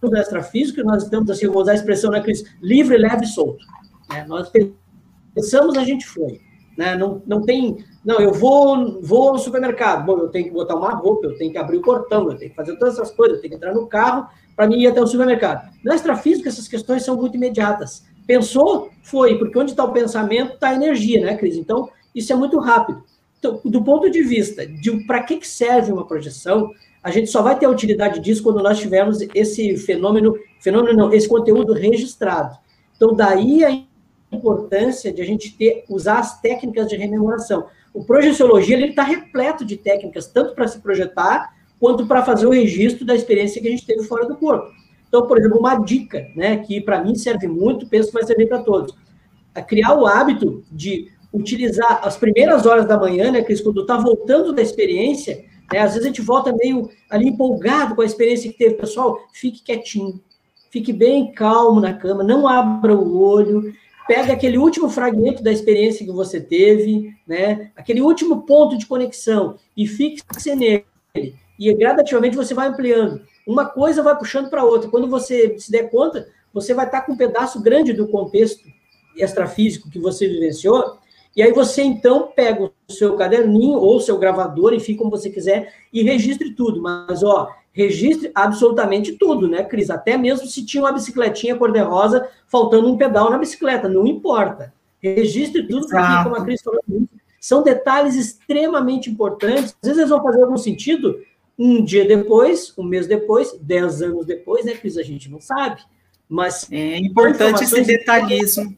no 0.00 0.16
extrafísico, 0.16 0.82
nós 0.82 1.04
estamos, 1.04 1.30
assim, 1.30 1.46
eu 1.46 1.52
vou 1.52 1.62
usar 1.62 1.72
a 1.72 1.74
expressão, 1.76 2.10
né, 2.10 2.20
Cris, 2.20 2.42
livre, 2.60 2.96
leve 2.96 3.24
e 3.24 3.28
solto. 3.28 3.64
Né? 4.10 4.24
Nós 4.26 4.50
pensamos, 5.34 5.76
a 5.76 5.84
gente 5.84 6.06
foi. 6.06 6.40
Né? 6.76 6.96
Não, 6.96 7.22
não 7.26 7.42
tem 7.42 7.84
não, 8.04 8.18
eu 8.18 8.32
vou, 8.32 9.00
vou 9.00 9.30
ao 9.30 9.38
supermercado. 9.38 10.04
Bom, 10.04 10.18
eu 10.18 10.28
tenho 10.28 10.46
que 10.46 10.50
botar 10.50 10.74
uma 10.74 10.90
roupa, 10.90 11.26
eu 11.26 11.36
tenho 11.36 11.52
que 11.52 11.58
abrir 11.58 11.76
o 11.76 11.82
portão, 11.82 12.30
eu 12.30 12.36
tenho 12.36 12.50
que 12.50 12.56
fazer 12.56 12.76
todas 12.76 12.94
essas 12.94 13.12
coisas, 13.12 13.36
eu 13.36 13.40
tenho 13.40 13.52
que 13.52 13.56
entrar 13.56 13.72
no 13.72 13.86
carro 13.86 14.26
para 14.56 14.66
mim 14.66 14.80
ir 14.80 14.88
até 14.88 15.00
o 15.00 15.06
supermercado. 15.06 15.70
Na 15.84 15.94
extrafísica, 15.94 16.48
essas 16.48 16.66
questões 16.66 17.04
são 17.04 17.16
muito 17.16 17.36
imediatas. 17.36 18.04
Pensou? 18.26 18.90
Foi, 19.02 19.38
porque 19.38 19.56
onde 19.58 19.70
está 19.70 19.84
o 19.84 19.92
pensamento 19.92 20.54
está 20.54 20.70
a 20.70 20.74
energia, 20.74 21.24
né, 21.24 21.36
Cris? 21.36 21.56
Então, 21.56 21.88
isso 22.14 22.32
é 22.32 22.36
muito 22.36 22.58
rápido. 22.58 23.02
Então, 23.42 23.60
do 23.64 23.82
ponto 23.82 24.08
de 24.08 24.22
vista 24.22 24.64
de 24.64 25.04
para 25.04 25.20
que, 25.20 25.44
serve 25.44 25.90
uma 25.90 26.06
projeção, 26.06 26.70
a 27.02 27.10
gente 27.10 27.28
só 27.28 27.42
vai 27.42 27.58
ter 27.58 27.66
a 27.66 27.70
utilidade 27.70 28.20
disso 28.20 28.40
quando 28.40 28.62
nós 28.62 28.78
tivermos 28.78 29.18
esse 29.34 29.76
fenômeno, 29.78 30.38
fenômeno 30.60 30.96
não, 30.96 31.12
esse 31.12 31.28
conteúdo 31.28 31.72
registrado. 31.72 32.56
Então, 32.94 33.12
daí 33.12 33.64
a 33.64 33.82
importância 34.30 35.12
de 35.12 35.20
a 35.20 35.24
gente 35.24 35.56
ter, 35.56 35.84
usar 35.88 36.20
as 36.20 36.40
técnicas 36.40 36.86
de 36.86 36.94
rememoração. 36.94 37.66
O 37.92 38.04
projeciologia 38.04 38.76
ele 38.76 38.90
está 38.90 39.02
repleto 39.02 39.64
de 39.64 39.76
técnicas, 39.76 40.28
tanto 40.28 40.54
para 40.54 40.68
se 40.68 40.78
projetar, 40.78 41.52
quanto 41.80 42.06
para 42.06 42.24
fazer 42.24 42.46
o 42.46 42.50
registro 42.50 43.04
da 43.04 43.12
experiência 43.12 43.60
que 43.60 43.66
a 43.66 43.72
gente 43.72 43.84
teve 43.84 44.04
fora 44.04 44.24
do 44.24 44.36
corpo. 44.36 44.70
Então, 45.08 45.26
por 45.26 45.36
exemplo, 45.36 45.58
uma 45.58 45.74
dica, 45.74 46.28
né, 46.36 46.58
que 46.58 46.80
para 46.80 47.02
mim 47.02 47.16
serve 47.16 47.48
muito, 47.48 47.88
penso 47.88 48.06
que 48.06 48.14
vai 48.14 48.24
servir 48.24 48.48
para 48.48 48.62
todos. 48.62 48.94
É 49.52 49.60
criar 49.60 49.98
o 49.98 50.06
hábito 50.06 50.62
de 50.70 51.10
utilizar 51.32 52.00
as 52.02 52.16
primeiras 52.16 52.66
horas 52.66 52.86
da 52.86 52.98
manhã, 52.98 53.30
né, 53.30 53.42
Cris, 53.42 53.60
quando 53.60 53.82
está 53.82 53.96
voltando 53.96 54.52
da 54.52 54.60
experiência, 54.60 55.44
né, 55.72 55.78
às 55.78 55.92
vezes 55.92 56.04
a 56.04 56.08
gente 56.08 56.20
volta 56.20 56.54
meio 56.54 56.90
ali 57.08 57.28
empolgado 57.28 57.94
com 57.94 58.02
a 58.02 58.06
experiência 58.06 58.50
que 58.50 58.58
teve. 58.58 58.74
Pessoal, 58.74 59.18
fique 59.32 59.62
quietinho, 59.62 60.20
fique 60.70 60.92
bem 60.92 61.32
calmo 61.32 61.80
na 61.80 61.94
cama, 61.94 62.22
não 62.22 62.46
abra 62.46 62.94
o 62.94 63.18
olho, 63.18 63.72
pega 64.06 64.32
aquele 64.32 64.58
último 64.58 64.90
fragmento 64.90 65.42
da 65.42 65.52
experiência 65.52 66.04
que 66.04 66.12
você 66.12 66.40
teve, 66.40 67.14
né? 67.26 67.70
Aquele 67.76 68.02
último 68.02 68.42
ponto 68.42 68.76
de 68.76 68.86
conexão 68.86 69.56
e 69.76 69.86
fixe 69.86 70.54
nele. 70.54 70.84
E 71.58 71.72
gradativamente 71.74 72.36
você 72.36 72.52
vai 72.52 72.68
ampliando. 72.68 73.22
Uma 73.46 73.66
coisa 73.66 74.02
vai 74.02 74.16
puxando 74.18 74.50
para 74.50 74.64
outra. 74.64 74.90
Quando 74.90 75.08
você 75.08 75.56
se 75.58 75.70
der 75.70 75.90
conta, 75.90 76.26
você 76.52 76.74
vai 76.74 76.86
estar 76.86 77.02
com 77.02 77.12
um 77.12 77.16
pedaço 77.16 77.62
grande 77.62 77.92
do 77.92 78.08
contexto 78.08 78.64
extrafísico 79.16 79.90
que 79.90 79.98
você 79.98 80.26
vivenciou. 80.26 80.98
E 81.34 81.42
aí 81.42 81.52
você 81.52 81.82
então 81.82 82.30
pega 82.34 82.64
o 82.64 82.92
seu 82.92 83.16
caderninho 83.16 83.78
ou 83.78 83.96
o 83.96 84.00
seu 84.00 84.18
gravador, 84.18 84.74
enfim, 84.74 84.94
como 84.94 85.10
você 85.10 85.30
quiser, 85.30 85.72
e 85.92 86.02
registre 86.02 86.54
tudo. 86.54 86.82
Mas 86.82 87.22
ó, 87.22 87.48
registre 87.72 88.30
absolutamente 88.34 89.12
tudo, 89.12 89.48
né, 89.48 89.64
Cris? 89.64 89.88
Até 89.88 90.16
mesmo 90.16 90.46
se 90.46 90.64
tinha 90.64 90.82
uma 90.82 90.92
bicicletinha 90.92 91.56
cor-de-rosa 91.56 92.28
faltando 92.46 92.88
um 92.88 92.98
pedal 92.98 93.30
na 93.30 93.38
bicicleta, 93.38 93.88
não 93.88 94.06
importa. 94.06 94.74
Registre 95.00 95.66
tudo, 95.66 95.88
porque, 95.88 96.22
como 96.22 96.36
a 96.36 96.44
Cris 96.44 96.62
falou, 96.62 96.80
são 97.40 97.62
detalhes 97.62 98.14
extremamente 98.14 99.10
importantes. 99.10 99.74
Às 99.82 99.88
vezes 99.88 99.98
eles 99.98 100.10
vão 100.10 100.22
fazer 100.22 100.42
algum 100.42 100.56
sentido 100.56 101.20
um 101.58 101.82
dia 101.82 102.06
depois, 102.06 102.72
um 102.78 102.84
mês 102.84 103.06
depois, 103.06 103.58
dez 103.60 104.00
anos 104.00 104.26
depois, 104.26 104.64
né, 104.64 104.74
Cris? 104.74 104.96
A 104.96 105.02
gente 105.02 105.30
não 105.30 105.40
sabe. 105.40 105.82
Mas 106.28 106.70
é 106.70 106.98
importante 106.98 107.64
esse 107.64 107.82
detalhismo. 107.82 108.76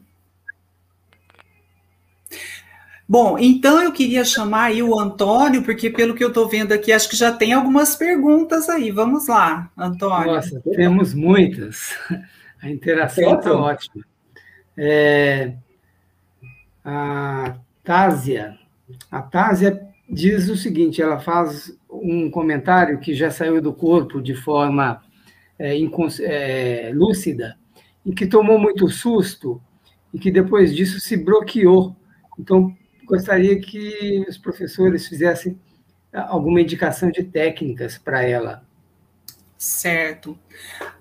Bom, 3.07 3.37
então 3.37 3.81
eu 3.81 3.91
queria 3.91 4.25
chamar 4.25 4.65
aí 4.65 4.81
o 4.81 4.99
Antônio, 4.99 5.63
porque 5.63 5.91
pelo 5.91 6.15
que 6.15 6.23
eu 6.23 6.29
estou 6.29 6.47
vendo 6.49 6.71
aqui, 6.71 6.91
acho 6.91 7.07
que 7.07 7.15
já 7.15 7.31
tem 7.31 7.53
algumas 7.53 7.95
perguntas 7.95 8.67
aí. 8.67 8.89
Vamos 8.89 9.27
lá, 9.27 9.69
Antônio. 9.77 10.33
Nossa, 10.33 10.59
temos 10.71 11.13
muitas. 11.13 11.95
A 12.61 12.69
interação 12.69 13.35
está 13.35 13.53
ótima. 13.53 14.03
É, 14.75 15.53
a 16.83 17.57
Tásia, 17.83 18.57
a 19.11 19.21
Tásia 19.21 19.79
diz 20.09 20.49
o 20.49 20.57
seguinte: 20.57 20.99
ela 20.99 21.19
faz 21.19 21.77
um 21.89 22.29
comentário 22.31 22.99
que 22.99 23.13
já 23.13 23.29
saiu 23.29 23.61
do 23.61 23.71
corpo 23.71 24.19
de 24.19 24.33
forma 24.33 25.01
é, 25.59 25.77
é, 25.77 26.91
lúcida, 26.91 27.55
e 28.03 28.13
que 28.13 28.25
tomou 28.25 28.57
muito 28.57 28.87
susto, 28.87 29.61
e 30.11 30.17
que 30.17 30.31
depois 30.31 30.75
disso 30.75 30.99
se 30.99 31.15
bloqueou. 31.15 31.95
Então, 32.39 32.75
gostaria 33.05 33.59
que 33.59 34.25
os 34.27 34.37
professores 34.37 35.07
fizessem 35.07 35.57
alguma 36.13 36.61
indicação 36.61 37.11
de 37.11 37.23
técnicas 37.23 37.97
para 37.97 38.23
ela. 38.23 38.63
Certo. 39.57 40.37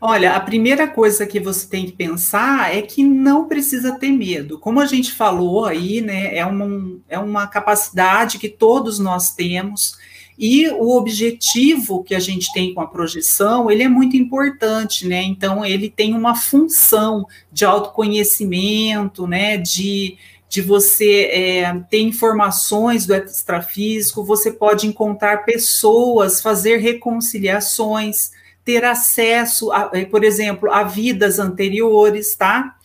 Olha, 0.01 0.35
a 0.35 0.41
primeira 0.41 0.87
coisa 0.87 1.27
que 1.27 1.41
você 1.41 1.69
tem 1.69 1.87
que 1.87 1.93
pensar 1.93 2.75
é 2.75 2.83
que 2.83 3.05
não 3.05 3.47
precisa 3.49 3.99
ter 3.99 4.11
medo. 4.11 4.59
Como 4.59 4.81
a 4.81 4.87
gente 4.87 5.13
falou 5.13 5.67
aí, 5.67 6.01
né, 6.01 6.37
é 6.37 6.47
uma, 6.47 6.99
é 7.09 7.19
uma 7.19 7.47
capacidade 7.47 8.39
que 8.39 8.49
todos 8.49 8.99
nós 8.99 9.35
temos, 9.35 9.99
e 10.39 10.69
o 10.69 10.97
objetivo 10.97 12.03
que 12.03 12.15
a 12.15 12.21
gente 12.21 12.53
tem 12.53 12.75
com 12.75 12.81
a 12.81 12.87
projeção, 12.87 13.71
ele 13.71 13.85
é 13.85 13.89
muito 13.89 14.17
importante, 14.17 15.07
né? 15.07 15.23
Então, 15.23 15.65
ele 15.65 15.89
tem 15.89 16.13
uma 16.13 16.35
função 16.35 17.27
de 17.53 17.65
autoconhecimento, 17.65 19.29
né, 19.29 19.57
de 19.57 20.17
de 20.55 20.63
você 20.63 21.23
é, 21.33 21.81
ter 21.91 21.99
informações 21.99 23.07
do 23.07 23.13
extrafísico, 23.13 24.23
você 24.23 24.53
pode 24.53 24.87
encontrar 24.87 25.45
pessoas, 25.45 26.41
fazer 26.41 26.77
reconciliações, 26.77 28.31
ter 28.65 28.85
acesso, 28.85 29.73
a, 29.73 29.91
eh, 29.93 30.05
por 30.05 30.23
exemplo, 30.23 30.71
a 30.71 30.85
vidas 30.85 31.41
anteriores, 31.41 32.37
tá? 32.37 32.77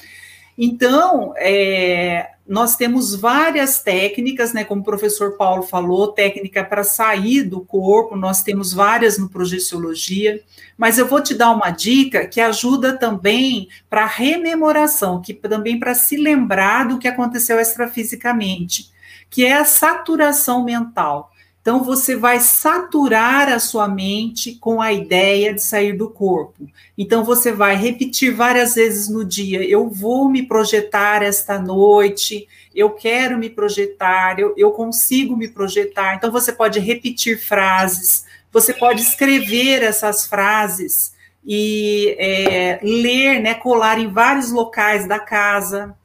Então, 0.58 1.36
é, 1.38 2.32
nós 2.50 2.76
temos 2.76 3.14
várias 3.14 3.80
técnicas, 3.84 4.54
né? 4.54 4.64
Como 4.64 4.82
o 4.82 4.84
professor 4.84 5.38
Paulo 5.38 5.62
falou, 5.62 6.08
técnica 6.08 6.64
para 6.64 6.84
sair 6.84 7.44
do 7.44 7.62
corpo, 7.62 8.16
nós 8.16 8.42
temos 8.42 8.74
várias 8.74 9.20
no 9.20 9.30
projeciologia, 9.30 10.42
mas 10.76 10.98
eu 10.98 11.06
vou 11.06 11.22
te 11.22 11.36
dar 11.36 11.52
uma 11.52 11.70
dica 11.70 12.26
que 12.26 12.42
ajuda 12.42 12.98
também 12.98 13.70
para 13.88 14.08
rememoração, 14.08 15.22
que 15.22 15.32
também 15.32 15.80
para 15.80 15.94
se 15.94 16.18
lembrar 16.18 16.88
do 16.88 16.98
que 16.98 17.08
aconteceu 17.08 17.60
extrafisicamente, 17.60 18.90
que 19.30 19.46
é 19.46 19.54
a 19.54 19.64
saturação 19.64 20.64
mental. 20.64 21.32
Então, 21.62 21.84
você 21.84 22.16
vai 22.16 22.40
saturar 22.40 23.50
a 23.50 23.60
sua 23.60 23.88
mente 23.88 24.56
com 24.56 24.82
a 24.82 24.94
ideia 24.94 25.54
de 25.54 25.62
sair 25.62 25.94
do 25.94 26.10
corpo. 26.10 26.68
Então, 26.98 27.24
você 27.24 27.52
vai 27.52 27.76
repetir 27.76 28.34
várias 28.34 28.76
vezes 28.76 29.10
no 29.10 29.26
dia: 29.26 29.64
eu 29.64 29.90
vou 29.90 30.30
me 30.30 30.44
projetar 30.44 31.22
esta 31.22 31.60
noite, 31.60 32.48
eu 32.74 32.92
quero 32.92 33.38
me 33.38 33.50
projetar, 33.50 34.40
eu, 34.40 34.54
eu 34.58 34.72
consigo 34.72 35.36
me 35.36 35.50
projetar. 35.50 36.16
Então, 36.16 36.32
você 36.32 36.54
pode 36.54 36.80
repetir 36.80 37.38
frases, 37.38 38.26
você 38.52 38.74
pode 38.74 39.02
escrever 39.02 39.84
essas 39.84 40.26
frases 40.26 41.14
e 41.46 42.16
é, 42.18 42.80
ler, 42.82 43.42
né, 43.42 43.54
colar 43.54 44.00
em 44.00 44.08
vários 44.08 44.52
locais 44.52 45.08
da 45.08 45.20
casa 45.20 45.96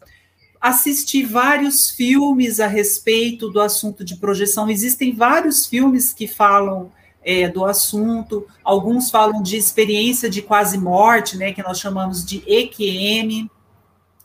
assisti 0.64 1.22
vários 1.22 1.90
filmes 1.90 2.58
a 2.58 2.66
respeito 2.66 3.50
do 3.50 3.60
assunto 3.60 4.02
de 4.02 4.16
projeção. 4.16 4.70
Existem 4.70 5.14
vários 5.14 5.66
filmes 5.66 6.14
que 6.14 6.26
falam 6.26 6.90
é, 7.22 7.46
do 7.50 7.66
assunto, 7.66 8.46
alguns 8.64 9.10
falam 9.10 9.42
de 9.42 9.58
experiência 9.58 10.30
de 10.30 10.40
quase 10.40 10.78
morte, 10.78 11.36
né, 11.36 11.52
que 11.52 11.62
nós 11.62 11.78
chamamos 11.78 12.24
de 12.24 12.42
EQM, 12.46 13.50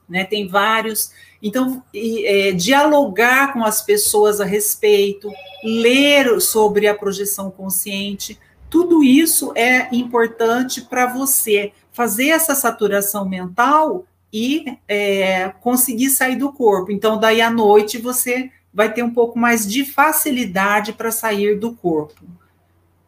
né, 0.08 0.23
tem 0.23 0.47
vários. 0.47 1.12
Então, 1.43 1.84
é, 1.93 2.54
dialogar 2.54 3.52
com 3.52 3.65
as 3.65 3.82
pessoas 3.82 4.39
a 4.39 4.45
respeito, 4.45 5.30
ler 5.62 6.39
sobre 6.39 6.88
a 6.88 6.95
projeção 6.95 7.52
consciente, 7.52 8.39
tudo 8.69 9.04
isso 9.04 9.52
é 9.58 9.93
importante 9.93 10.84
para 10.84 11.06
você 11.06 11.73
fazer 11.91 12.30
essa 12.30 12.56
saturação 12.56 13.28
mental 13.28 14.06
e 14.32 14.78
é, 14.88 15.50
conseguir 15.62 16.10
sair 16.10 16.36
do 16.36 16.52
corpo. 16.52 16.92
Então, 16.92 17.20
daí 17.20 17.42
à 17.42 17.50
noite 17.50 17.98
você 17.98 18.52
vai 18.74 18.94
ter 18.94 19.04
um 19.04 19.13
pouco 19.13 19.38
mais 19.38 19.68
de 19.68 19.84
facilidade 19.84 20.94
para 20.94 21.12
sair 21.12 21.58
do 21.58 21.74
corpo. 21.74 22.24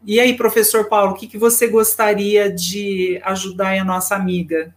E 0.05 0.19
aí, 0.19 0.35
professor 0.35 0.89
Paulo, 0.89 1.11
o 1.11 1.15
que, 1.15 1.27
que 1.27 1.37
você 1.37 1.67
gostaria 1.67 2.51
de 2.51 3.21
ajudar 3.23 3.77
a 3.79 3.85
nossa 3.85 4.15
amiga? 4.15 4.73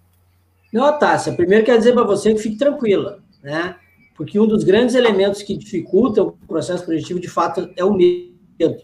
Não, 0.71 0.99
Tássia, 0.99 1.33
primeiro 1.33 1.65
quero 1.65 1.79
dizer 1.79 1.95
para 1.95 2.03
você 2.03 2.35
que 2.35 2.43
fique 2.43 2.59
tranquila, 2.59 3.23
né? 3.43 3.77
Porque 4.15 4.39
um 4.39 4.47
dos 4.47 4.65
grandes 4.65 4.95
elementos 4.95 5.43
que 5.43 5.57
dificulta 5.57 6.23
o 6.23 6.33
processo 6.33 6.85
projetivo, 6.85 7.19
de 7.19 7.29
fato, 7.29 7.71
é 7.75 7.85
o 7.85 7.95
medo. 7.95 8.83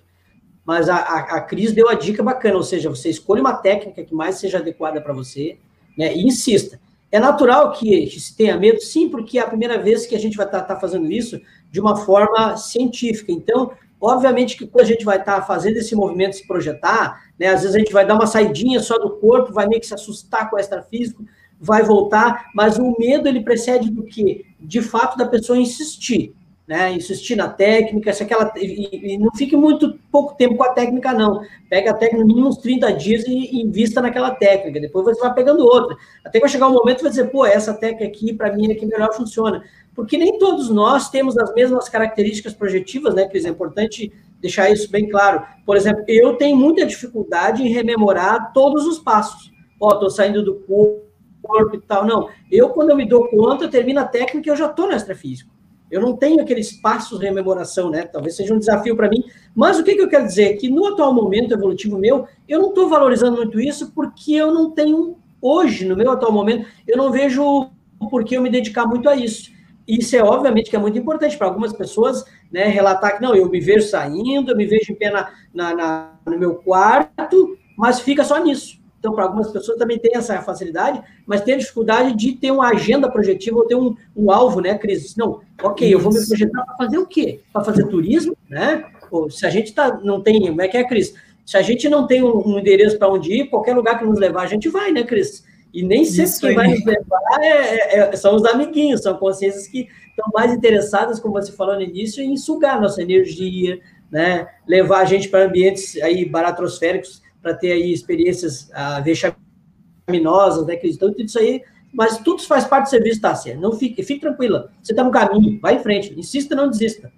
Mas 0.65 0.89
a, 0.89 0.97
a, 0.97 1.19
a 1.37 1.41
Cris 1.43 1.73
deu 1.73 1.89
a 1.89 1.95
dica 1.95 2.23
bacana, 2.23 2.57
ou 2.57 2.63
seja, 2.63 2.89
você 2.89 3.11
escolhe 3.11 3.41
uma 3.41 3.55
técnica 3.55 4.03
que 4.03 4.15
mais 4.15 4.37
seja 4.37 4.59
adequada 4.59 5.01
para 5.01 5.13
você, 5.13 5.59
né? 5.97 6.15
E 6.15 6.27
insista. 6.27 6.81
É 7.13 7.19
natural 7.19 7.73
que 7.73 8.09
se 8.21 8.37
tenha 8.37 8.57
medo, 8.57 8.81
sim, 8.81 9.09
porque 9.09 9.39
é 9.39 9.43
a 9.43 9.49
primeira 9.49 9.79
vez 9.79 10.07
que 10.07 10.15
a 10.15 10.19
gente 10.19 10.37
vai 10.37 10.47
estar 10.47 10.61
tá, 10.61 10.75
tá 10.75 10.81
fazendo 10.81 11.11
isso 11.11 11.41
de 11.71 11.81
uma 11.81 11.97
forma 11.97 12.57
científica. 12.57 13.33
Então, 13.33 13.73
obviamente 14.01 14.57
que 14.57 14.67
quando 14.67 14.85
a 14.85 14.89
gente 14.89 15.05
vai 15.05 15.19
estar 15.19 15.41
tá 15.41 15.43
fazendo 15.43 15.77
esse 15.77 15.95
movimento, 15.95 16.37
se 16.37 16.47
projetar, 16.47 17.21
né, 17.39 17.49
às 17.49 17.63
vezes 17.63 17.75
a 17.75 17.79
gente 17.79 17.93
vai 17.93 18.07
dar 18.07 18.15
uma 18.15 18.27
saidinha 18.27 18.81
só 18.81 18.97
do 18.99 19.17
corpo, 19.17 19.53
vai 19.53 19.67
meio 19.67 19.81
que 19.81 19.87
se 19.87 19.95
assustar 19.95 20.49
com 20.49 20.57
o 20.57 20.59
extrafísico, 20.59 21.25
vai 21.61 21.83
voltar, 21.83 22.47
mas 22.55 22.79
o 22.79 22.97
medo 22.99 23.29
ele 23.29 23.43
precede 23.43 23.91
do 23.91 24.05
que? 24.05 24.47
De 24.59 24.81
fato, 24.81 25.19
da 25.19 25.27
pessoa 25.27 25.59
insistir 25.59 26.35
né? 26.71 26.93
Insistir 26.93 27.35
na 27.35 27.49
técnica, 27.49 28.13
se 28.13 28.23
aquela. 28.23 28.53
E, 28.57 29.15
e, 29.15 29.19
não 29.19 29.33
fique 29.35 29.57
muito 29.57 29.99
pouco 30.09 30.37
tempo 30.37 30.55
com 30.55 30.63
a 30.63 30.73
técnica, 30.73 31.13
não. 31.13 31.43
Pega 31.69 31.91
a 31.91 31.95
técnica 31.95 32.25
no 32.25 32.47
uns 32.47 32.59
30 32.59 32.93
dias 32.93 33.27
e, 33.27 33.33
e 33.33 33.63
invista 33.63 34.01
naquela 34.01 34.31
técnica. 34.31 34.79
Depois 34.79 35.05
você 35.05 35.21
vai 35.21 35.35
pegando 35.35 35.65
outra. 35.65 35.97
Até 36.25 36.39
que 36.39 36.45
vai 36.45 36.49
chegar 36.49 36.69
um 36.69 36.75
momento 36.75 36.99
que 36.99 37.03
vai 37.03 37.11
dizer, 37.11 37.29
pô, 37.33 37.45
essa 37.45 37.75
técnica 37.75 38.05
aqui, 38.05 38.33
para 38.33 38.55
mim, 38.55 38.71
é 38.71 38.77
que 38.77 38.87
melhor 38.87 39.13
funciona. 39.13 39.65
Porque 39.97 40.17
nem 40.17 40.39
todos 40.39 40.71
nós 40.71 41.11
temos 41.11 41.37
as 41.37 41.53
mesmas 41.55 41.89
características 41.89 42.55
projetivas, 42.55 43.17
né, 43.17 43.27
Cris? 43.27 43.45
É 43.45 43.49
importante 43.49 44.13
deixar 44.41 44.71
isso 44.71 44.89
bem 44.93 45.09
claro. 45.09 45.43
Por 45.67 45.77
exemplo, 45.77 46.05
eu 46.07 46.37
tenho 46.37 46.57
muita 46.57 46.87
dificuldade 46.87 47.65
em 47.65 47.73
rememorar 47.73 48.53
todos 48.53 48.87
os 48.87 49.01
passos. 49.01 49.51
Ó, 49.81 49.89
oh, 49.89 49.99
tô 49.99 50.09
saindo 50.09 50.45
do 50.45 50.55
corpo 50.61 51.75
e 51.75 51.81
tal. 51.81 52.07
Não, 52.07 52.29
eu, 52.49 52.69
quando 52.69 52.91
eu 52.91 52.97
me 52.97 53.09
dou 53.09 53.27
conta, 53.27 53.65
eu 53.65 53.71
termino 53.71 53.99
a 53.99 54.05
técnica 54.05 54.49
e 54.49 54.53
eu 54.53 54.57
já 54.57 54.69
tô 54.69 54.87
no 54.87 54.93
extrafísico. 54.93 55.51
Eu 55.91 56.01
não 56.01 56.17
tenho 56.17 56.41
aqueles 56.41 56.73
passos 56.73 57.19
de 57.19 57.25
rememoração, 57.25 57.91
né? 57.91 58.03
Talvez 58.03 58.37
seja 58.37 58.55
um 58.55 58.59
desafio 58.59 58.97
para 58.97 59.09
mim. 59.09 59.25
Mas 59.55 59.79
o 59.79 59.85
que, 59.85 59.95
que 59.95 60.03
eu 60.03 60.09
quero 60.09 60.27
dizer? 60.27 60.57
Que 60.57 60.71
no 60.71 60.87
atual 60.87 61.13
momento 61.13 61.53
evolutivo 61.53 61.99
meu, 61.99 62.27
eu 62.49 62.61
não 62.61 62.69
estou 62.69 62.89
valorizando 62.89 63.37
muito 63.37 63.61
isso 63.61 63.93
porque 63.93 64.35
eu 64.35 64.53
não 64.53 64.71
tenho, 64.71 65.17
hoje, 65.43 65.85
no 65.85 65.97
meu 65.97 66.11
atual 66.13 66.33
momento, 66.33 66.67
eu 66.87 66.97
não 66.97 67.11
vejo 67.11 67.71
por 68.11 68.25
que 68.25 68.37
eu 68.37 68.43
me 68.43 68.51
dedicar 68.51 68.87
muito 68.87 69.09
a 69.09 69.17
isso. 69.17 69.51
Isso 69.87 70.15
é 70.15 70.23
obviamente 70.23 70.71
que 70.71 70.77
é 70.77 70.79
muito 70.79 70.99
importante 70.99 71.37
para 71.37 71.49
algumas 71.49 71.73
pessoas, 71.73 72.25
né? 72.51 72.67
Relatar 72.67 73.17
que 73.17 73.23
não, 73.23 73.35
eu 73.35 73.49
me 73.49 73.61
vejo 73.61 73.89
saindo, 73.89 74.53
eu 74.53 74.57
me 74.57 74.67
vejo 74.67 74.93
em 74.93 74.95
pé 74.95 75.11
na, 75.11 75.31
na, 75.53 75.75
na 75.75 76.13
no 76.25 76.39
meu 76.39 76.55
quarto, 76.55 77.59
mas 77.77 77.99
fica 77.99 78.23
só 78.23 78.43
nisso. 78.43 78.80
Então, 79.01 79.15
para 79.15 79.25
algumas 79.25 79.51
pessoas 79.51 79.79
também 79.79 79.99
tem 79.99 80.15
essa 80.15 80.43
facilidade, 80.43 81.03
mas 81.27 81.41
tem 81.41 81.55
a 81.55 81.59
dificuldade 81.59 82.15
de 82.15 82.33
ter 82.33 82.51
uma 82.51 82.69
agenda 82.69 83.11
projetiva 83.11 83.57
ou 83.57 83.67
ter 83.67 83.75
um, 83.75 83.97
um 84.15 84.31
alvo, 84.31 84.61
né, 84.61 84.77
Cris? 84.77 85.17
Não, 85.17 85.41
ok, 85.63 85.93
eu 85.93 85.99
vou 85.99 86.13
me 86.13 86.25
projetar 86.25 86.63
para 86.65 86.77
fazer 86.77 86.99
o 86.99 87.07
quê? 87.07 87.41
Para 87.51 87.65
fazer 87.65 87.89
turismo, 87.89 88.37
né? 88.49 88.85
Ou, 89.11 89.31
se 89.31 89.47
a 89.47 89.51
gente 89.51 89.73
tá, 89.73 89.99
não 90.05 90.21
tem, 90.21 90.47
como 90.49 90.61
é 90.61 90.69
que 90.69 90.77
é, 90.77 90.85
Cris? 90.85 91.15
Se 91.47 91.57
a 91.57 91.63
gente 91.63 91.89
não 91.89 92.07
tem 92.07 92.23
um, 92.23 92.47
um 92.47 92.59
endereço 92.59 92.99
para 92.99 93.09
onde 93.09 93.33
ir, 93.33 93.49
qualquer 93.49 93.75
lugar 93.75 93.99
que 93.99 94.05
nos 94.05 94.19
levar, 94.19 94.43
a 94.43 94.47
gente 94.47 94.69
vai, 94.69 94.93
né, 94.93 95.03
Cris? 95.03 95.45
E 95.73 95.83
nem 95.83 96.05
sempre 96.05 96.25
Isso 96.25 96.41
quem 96.41 96.55
vai 96.55 96.69
nos 96.69 96.85
levar 96.85 97.21
é, 97.41 97.47
é, 97.47 97.99
é, 98.01 98.17
são 98.17 98.35
os 98.35 98.45
amiguinhos, 98.45 99.03
são 99.03 99.17
consciências 99.17 99.67
que 99.67 99.89
estão 100.11 100.31
mais 100.35 100.53
interessadas, 100.53 101.19
como 101.19 101.41
você 101.41 101.53
falou 101.53 101.77
no 101.77 101.83
início, 101.83 102.23
em 102.23 102.37
sugar 102.37 102.79
nossa 102.79 103.01
energia, 103.01 103.79
né? 104.11 104.47
Levar 104.69 105.01
a 105.01 105.05
gente 105.07 105.29
para 105.29 105.45
ambientes 105.45 105.97
aí 106.03 106.27
baratrosféricos 106.27 107.23
para 107.43 107.55
ter 107.55 107.73
aí 107.73 107.93
experiências 107.93 108.71
ah, 108.73 109.01
vexaminosas, 109.01 110.67
né, 110.67 110.79
Então, 110.83 111.11
tudo 111.11 111.25
isso 111.25 111.39
aí, 111.39 111.63
mas 111.93 112.19
tudo 112.19 112.43
faz 112.43 112.65
parte 112.65 112.85
do 112.85 112.91
serviço, 112.91 113.21
Tássia. 113.21 113.57
Não 113.57 113.73
fique, 113.73 114.03
fique 114.03 114.21
tranquila. 114.21 114.71
Você 114.83 114.93
está 114.93 115.03
no 115.03 115.11
caminho, 115.11 115.61
vai 115.61 115.77
em 115.77 115.83
frente. 115.83 116.19
Insista, 116.19 116.55
não 116.55 116.71
desista. 116.71 117.13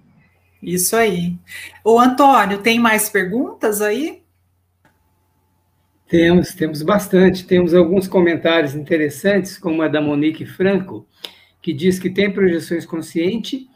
Isso 0.61 0.95
aí. 0.95 1.37
O 1.83 1.99
Antônio, 1.99 2.59
tem 2.59 2.79
mais 2.79 3.09
perguntas 3.09 3.81
aí? 3.81 4.23
Temos, 6.07 6.53
temos 6.53 6.81
bastante. 6.81 7.45
Temos 7.45 7.73
alguns 7.73 8.07
comentários 8.07 8.73
interessantes, 8.73 9.57
como 9.57 9.81
a 9.81 9.87
da 9.87 10.01
Monique 10.01 10.45
Franco, 10.45 11.05
que 11.61 11.73
diz 11.73 11.99
que 11.99 12.09
tem 12.09 12.31
projeções 12.31 12.85
conscientes 12.85 13.67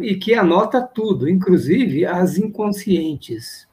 e 0.00 0.14
que 0.16 0.34
anota 0.34 0.82
tudo, 0.82 1.28
inclusive 1.28 2.04
as 2.04 2.36
inconscientes. 2.36 3.69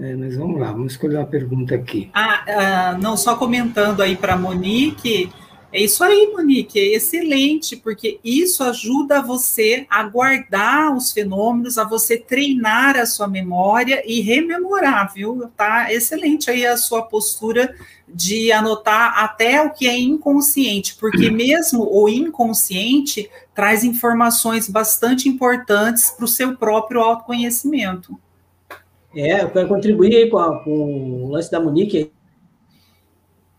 É, 0.00 0.16
mas 0.16 0.34
vamos 0.34 0.58
lá, 0.58 0.72
vamos 0.72 0.92
escolher 0.92 1.16
uma 1.16 1.26
pergunta 1.26 1.74
aqui. 1.74 2.10
Ah, 2.14 2.44
ah 2.48 2.98
não, 2.98 3.18
só 3.18 3.36
comentando 3.36 4.00
aí 4.00 4.16
para 4.16 4.32
a 4.32 4.38
Monique, 4.38 5.30
É 5.72 5.80
isso 5.80 6.02
aí, 6.02 6.32
Monique, 6.32 6.80
é 6.80 6.96
excelente, 6.96 7.76
porque 7.76 8.18
isso 8.24 8.64
ajuda 8.64 9.22
você 9.22 9.86
a 9.88 10.02
guardar 10.02 10.96
os 10.96 11.12
fenômenos, 11.12 11.78
a 11.78 11.84
você 11.84 12.16
treinar 12.18 12.96
a 12.96 13.06
sua 13.06 13.28
memória 13.28 14.02
e 14.04 14.20
rememorar, 14.20 15.12
viu? 15.14 15.48
Tá 15.56 15.92
excelente 15.92 16.50
aí 16.50 16.66
a 16.66 16.76
sua 16.76 17.02
postura 17.02 17.72
de 18.08 18.50
anotar 18.50 19.22
até 19.22 19.62
o 19.62 19.70
que 19.70 19.86
é 19.86 19.96
inconsciente, 19.96 20.96
porque 20.98 21.30
mesmo 21.30 21.86
o 21.88 22.08
inconsciente 22.08 23.30
traz 23.54 23.84
informações 23.84 24.68
bastante 24.68 25.28
importantes 25.28 26.10
para 26.10 26.24
o 26.24 26.28
seu 26.28 26.56
próprio 26.56 27.00
autoconhecimento. 27.00 28.18
É, 29.14 29.42
eu 29.42 29.50
quero 29.50 29.68
contribuir 29.68 30.30
com, 30.30 30.38
a, 30.38 30.62
com 30.62 31.24
o 31.24 31.30
lance 31.30 31.50
da 31.50 31.60
Monique. 31.60 32.12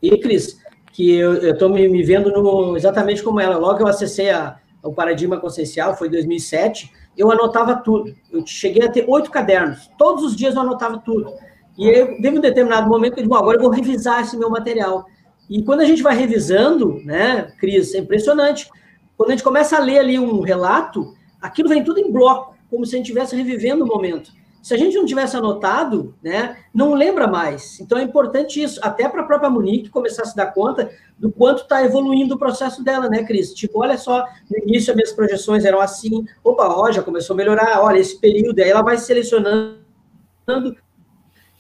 E, 0.02 0.18
Cris, 0.18 0.58
que 0.94 1.14
eu 1.14 1.52
estou 1.52 1.70
me, 1.70 1.88
me, 1.88 2.04
vendo 2.04 2.32
no, 2.32 2.76
exatamente 2.76 3.22
como 3.22 3.40
ela. 3.40 3.58
Logo 3.58 3.78
que 3.78 3.84
eu 3.84 3.88
acessei 3.88 4.30
a, 4.30 4.58
o 4.84 4.94
paradigma 4.94 5.40
consciencial, 5.40 5.96
foi 5.96 6.08
em 6.08 6.12
2007, 6.12 6.92
eu 7.18 7.32
anotava 7.32 7.76
tudo. 7.76 8.14
Eu 8.32 8.46
cheguei 8.46 8.86
a 8.86 8.92
ter 8.92 9.06
oito 9.08 9.30
cadernos. 9.30 9.90
Todos 9.98 10.24
os 10.24 10.36
dias 10.36 10.56
eu 10.56 10.62
anotava 10.62 10.98
tudo. 11.00 11.34
E 11.78 11.88
eu, 11.88 12.22
teve 12.22 12.38
um 12.38 12.42
determinado 12.42 12.90
momento 12.90 13.14
que 13.14 13.20
eu 13.20 13.24
digo, 13.24 13.36
agora 13.36 13.58
eu 13.58 13.62
vou 13.62 13.72
revisar 13.72 14.22
esse 14.22 14.38
meu 14.38 14.50
material. 14.50 15.06
E 15.50 15.64
quando 15.64 15.82
a 15.82 15.86
gente 15.86 16.02
vai 16.02 16.16
revisando, 16.16 17.02
né, 17.04 17.52
Cris, 17.60 17.94
é 17.94 18.00
impressionante. 18.00 18.70
Quando 19.18 19.30
a 19.30 19.34
gente 19.34 19.44
começa 19.44 19.78
a 19.78 19.80
ler 19.80 20.00
ali 20.00 20.18
um 20.18 20.42
relato, 20.42 21.14
aquilo 21.42 21.70
vem 21.70 21.84
tudo 21.84 22.00
em 22.00 22.12
bloco, 22.12 22.56
como 22.70 22.86
se 22.86 22.96
a 22.96 22.98
gente 22.98 23.08
estivesse 23.08 23.36
revivendo 23.36 23.84
o 23.84 23.88
momento. 23.88 24.32
Se 24.62 24.74
a 24.76 24.78
gente 24.78 24.96
não 24.96 25.06
tivesse 25.06 25.36
anotado, 25.36 26.14
né, 26.22 26.58
não 26.74 26.94
lembra 26.94 27.28
mais. 27.28 27.80
Então 27.80 27.98
é 27.98 28.04
importante 28.04 28.62
isso, 28.62 28.80
até 28.84 29.10
para 29.10 29.22
a 29.22 29.26
própria 29.26 29.50
Monique 29.50 29.90
começar 29.90 30.22
a 30.22 30.26
se 30.26 30.36
dar 30.36 30.54
conta 30.54 30.92
do 31.18 31.32
quanto 31.32 31.64
está 31.64 31.84
evoluindo 31.84 32.36
o 32.36 32.40
processo 32.40 32.84
dela, 32.84 33.10
né, 33.10 33.24
Cris? 33.24 33.54
Tipo, 33.54 33.80
olha 33.80 33.98
só, 33.98 34.24
no 34.50 34.60
início 34.60 34.92
as 34.92 34.96
minhas 34.96 35.12
projeções 35.12 35.66
eram 35.66 35.82
assim, 35.82 36.26
opa, 36.44 36.68
ó, 36.68 36.92
já 36.92 37.02
começou 37.02 37.34
a 37.34 37.38
melhorar, 37.38 37.82
olha, 37.82 37.98
esse 37.98 38.20
período, 38.20 38.60
aí 38.60 38.70
ela 38.70 38.84
vai 38.84 38.98
selecionando 38.98 39.82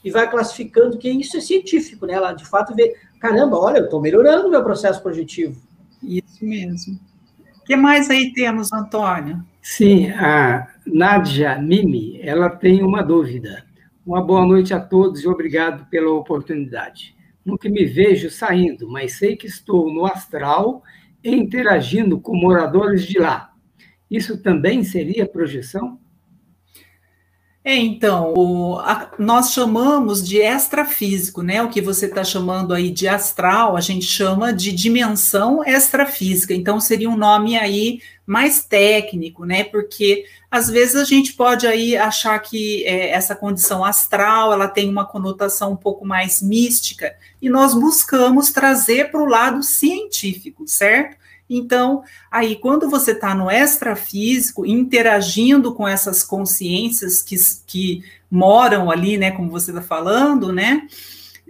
e 0.04 0.12
vai 0.12 0.30
classificando, 0.30 0.98
que 0.98 1.10
isso 1.10 1.38
é 1.38 1.42
científico, 1.42 2.06
né? 2.06 2.14
Ela 2.14 2.34
de 2.34 2.46
fato 2.46 2.74
vê, 2.76 2.96
caramba, 3.20 3.58
olha, 3.58 3.80
eu 3.80 3.86
estou 3.86 4.02
melhorando 4.02 4.48
o 4.48 4.50
meu 4.50 4.64
processo 4.64 5.02
projetivo. 5.02 5.62
Isso 6.04 6.44
mesmo. 6.44 7.00
Que 7.72 7.78
mais 7.78 8.10
aí 8.10 8.34
temos, 8.34 8.74
Antônio? 8.74 9.46
Sim, 9.62 10.10
a 10.10 10.68
Nádia 10.86 11.58
Mimi, 11.58 12.20
ela 12.22 12.50
tem 12.50 12.84
uma 12.84 13.02
dúvida. 13.02 13.66
Uma 14.06 14.22
boa 14.22 14.46
noite 14.46 14.74
a 14.74 14.80
todos 14.82 15.24
e 15.24 15.28
obrigado 15.30 15.90
pela 15.90 16.12
oportunidade. 16.12 17.16
Nunca 17.46 17.70
me 17.70 17.86
vejo 17.86 18.30
saindo, 18.30 18.90
mas 18.90 19.14
sei 19.14 19.38
que 19.38 19.48
estou 19.48 19.90
no 19.90 20.06
astral 20.06 20.84
e 21.24 21.34
interagindo 21.34 22.20
com 22.20 22.36
moradores 22.36 23.08
de 23.08 23.18
lá. 23.18 23.54
Isso 24.10 24.44
também 24.44 24.84
seria 24.84 25.26
projeção? 25.26 25.98
É, 27.63 27.76
então, 27.76 28.34
o, 28.36 28.80
a, 28.80 29.12
nós 29.19 29.52
chamamos 29.52 30.28
de 30.28 30.38
extrafísico, 30.38 31.43
né? 31.43 31.62
O 31.62 31.69
que 31.69 31.80
você 31.80 32.08
está 32.08 32.24
chamando 32.24 32.74
aí 32.74 32.89
de 32.89 33.08
astral, 33.08 33.78
a 33.78 33.82
gente 33.82 34.06
chama 34.06 34.52
de 34.52 34.71
dimensão 34.71 35.63
extrafísica. 35.63 36.56
Então, 36.56 36.80
seria 36.80 37.08
um 37.08 37.15
nome 37.15 37.56
aí 37.56 38.02
mais 38.26 38.63
técnico, 38.63 39.45
né? 39.45 39.63
Porque 39.63 40.26
às 40.50 40.69
vezes 40.69 40.95
a 40.95 41.04
gente 41.04 41.34
pode 41.34 41.67
aí 41.67 41.95
achar 41.95 42.39
que 42.39 42.84
é, 42.86 43.12
essa 43.12 43.36
condição 43.36 43.86
astral 43.86 44.52
ela 44.52 44.67
tem 44.67 44.89
uma 44.89 45.06
conotação 45.06 45.74
um 45.74 45.78
pouco 45.78 46.04
mais 46.04 46.41
mística, 46.41 47.15
e 47.41 47.50
nós 47.50 47.74
buscamos 47.76 48.52
trazer 48.52 49.12
para 49.12 49.21
o 49.21 49.26
lado 49.26 49.62
científico, 49.62 50.67
certo? 50.67 51.21
Então, 51.54 52.02
aí, 52.32 52.56
quando 52.56 52.90
você 52.90 53.12
está 53.12 53.36
no 53.36 53.52
extrafísico, 53.52 54.66
interagindo 54.66 55.74
com 55.74 55.86
essas 55.86 56.24
consciências 56.24 57.22
que, 57.22 57.36
que 57.68 58.04
moram 58.32 58.90
ali, 58.90 59.18
né, 59.18 59.32
como 59.32 59.50
você 59.50 59.72
está 59.72 59.82
falando, 59.82 60.54
né, 60.54 60.88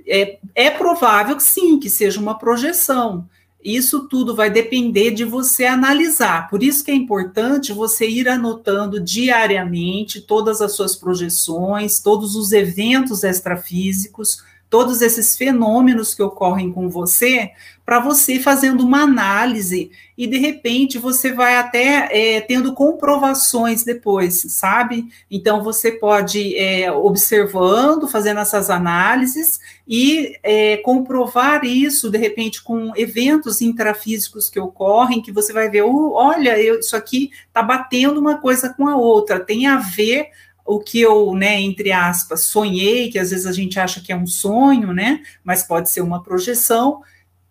é, 0.08 0.40
é 0.56 0.72
provável 0.72 1.36
que 1.36 1.44
sim, 1.44 1.80
que 1.80 1.88
seja 1.88 2.20
uma 2.20 2.36
projeção. 2.36 3.30
Isso 3.64 4.08
tudo 4.08 4.36
vai 4.36 4.50
depender 4.50 5.12
de 5.12 5.24
você 5.24 5.66
analisar. 5.66 6.50
Por 6.50 6.64
isso 6.64 6.84
que 6.84 6.90
é 6.90 6.96
importante 6.96 7.72
você 7.72 8.10
ir 8.10 8.28
anotando 8.28 9.00
diariamente 9.00 10.20
todas 10.20 10.62
as 10.62 10.72
suas 10.72 10.96
projeções, 10.96 12.00
todos 12.00 12.36
os 12.36 12.52
eventos 12.52 13.24
extrafísicos, 13.24 14.44
todos 14.72 15.02
esses 15.02 15.36
fenômenos 15.36 16.16
que 16.16 16.24
ocorrem 16.24 16.72
com 16.72 16.88
você, 16.88 17.52
para 17.86 18.00
você 18.00 18.40
fazendo 18.40 18.86
uma 18.86 19.02
análise 19.02 19.92
e 20.18 20.26
de 20.26 20.38
repente 20.38 20.98
você 20.98 21.34
vai 21.34 21.58
até 21.58 22.08
é, 22.10 22.40
tendo 22.40 22.74
comprovações 22.74 23.84
depois, 23.84 24.46
sabe? 24.48 25.10
Então 25.30 25.62
você 25.62 25.92
pode 25.92 26.56
é, 26.56 26.90
observando, 26.90 28.08
fazendo 28.08 28.40
essas 28.40 28.70
análises 28.70 29.60
e 29.86 30.38
é, 30.42 30.78
comprovar 30.78 31.66
isso 31.66 32.10
de 32.10 32.18
repente 32.18 32.64
com 32.64 32.94
eventos 32.96 33.62
intrafísicos 33.62 34.50
que 34.50 34.60
ocorrem, 34.60 35.22
que 35.22 35.34
você 35.34 35.52
vai 35.52 35.70
ver, 35.70 35.82
oh, 35.82 36.14
olha, 36.14 36.58
eu, 36.58 36.80
isso 36.80 36.96
aqui 36.96 37.30
está 37.46 37.62
batendo 37.62 38.22
uma 38.22 38.38
coisa 38.38 38.70
com 38.70 38.88
a 38.88 38.96
outra, 38.96 39.38
tem 39.38 39.68
a 39.68 39.80
ver 39.80 40.30
o 40.72 40.80
que 40.80 41.02
eu, 41.02 41.36
né, 41.36 41.60
entre 41.60 41.92
aspas, 41.92 42.46
sonhei, 42.46 43.12
que 43.12 43.20
às 43.20 43.32
vezes 43.32 43.46
a 43.46 43.52
gente 43.52 43.78
acha 43.78 44.00
que 44.00 44.10
é 44.10 44.16
um 44.16 44.26
sonho, 44.26 44.94
né, 44.94 45.22
mas 45.44 45.64
pode 45.64 45.90
ser 45.90 46.00
uma 46.00 46.24
projeção, 46.24 47.02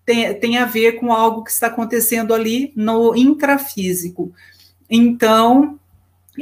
tem, 0.06 0.32
tem 0.40 0.56
a 0.56 0.64
ver 0.64 0.92
com 0.92 1.12
algo 1.12 1.44
que 1.44 1.50
está 1.50 1.66
acontecendo 1.66 2.32
ali 2.32 2.72
no 2.74 3.14
intrafísico. 3.14 4.32
Então, 4.88 5.78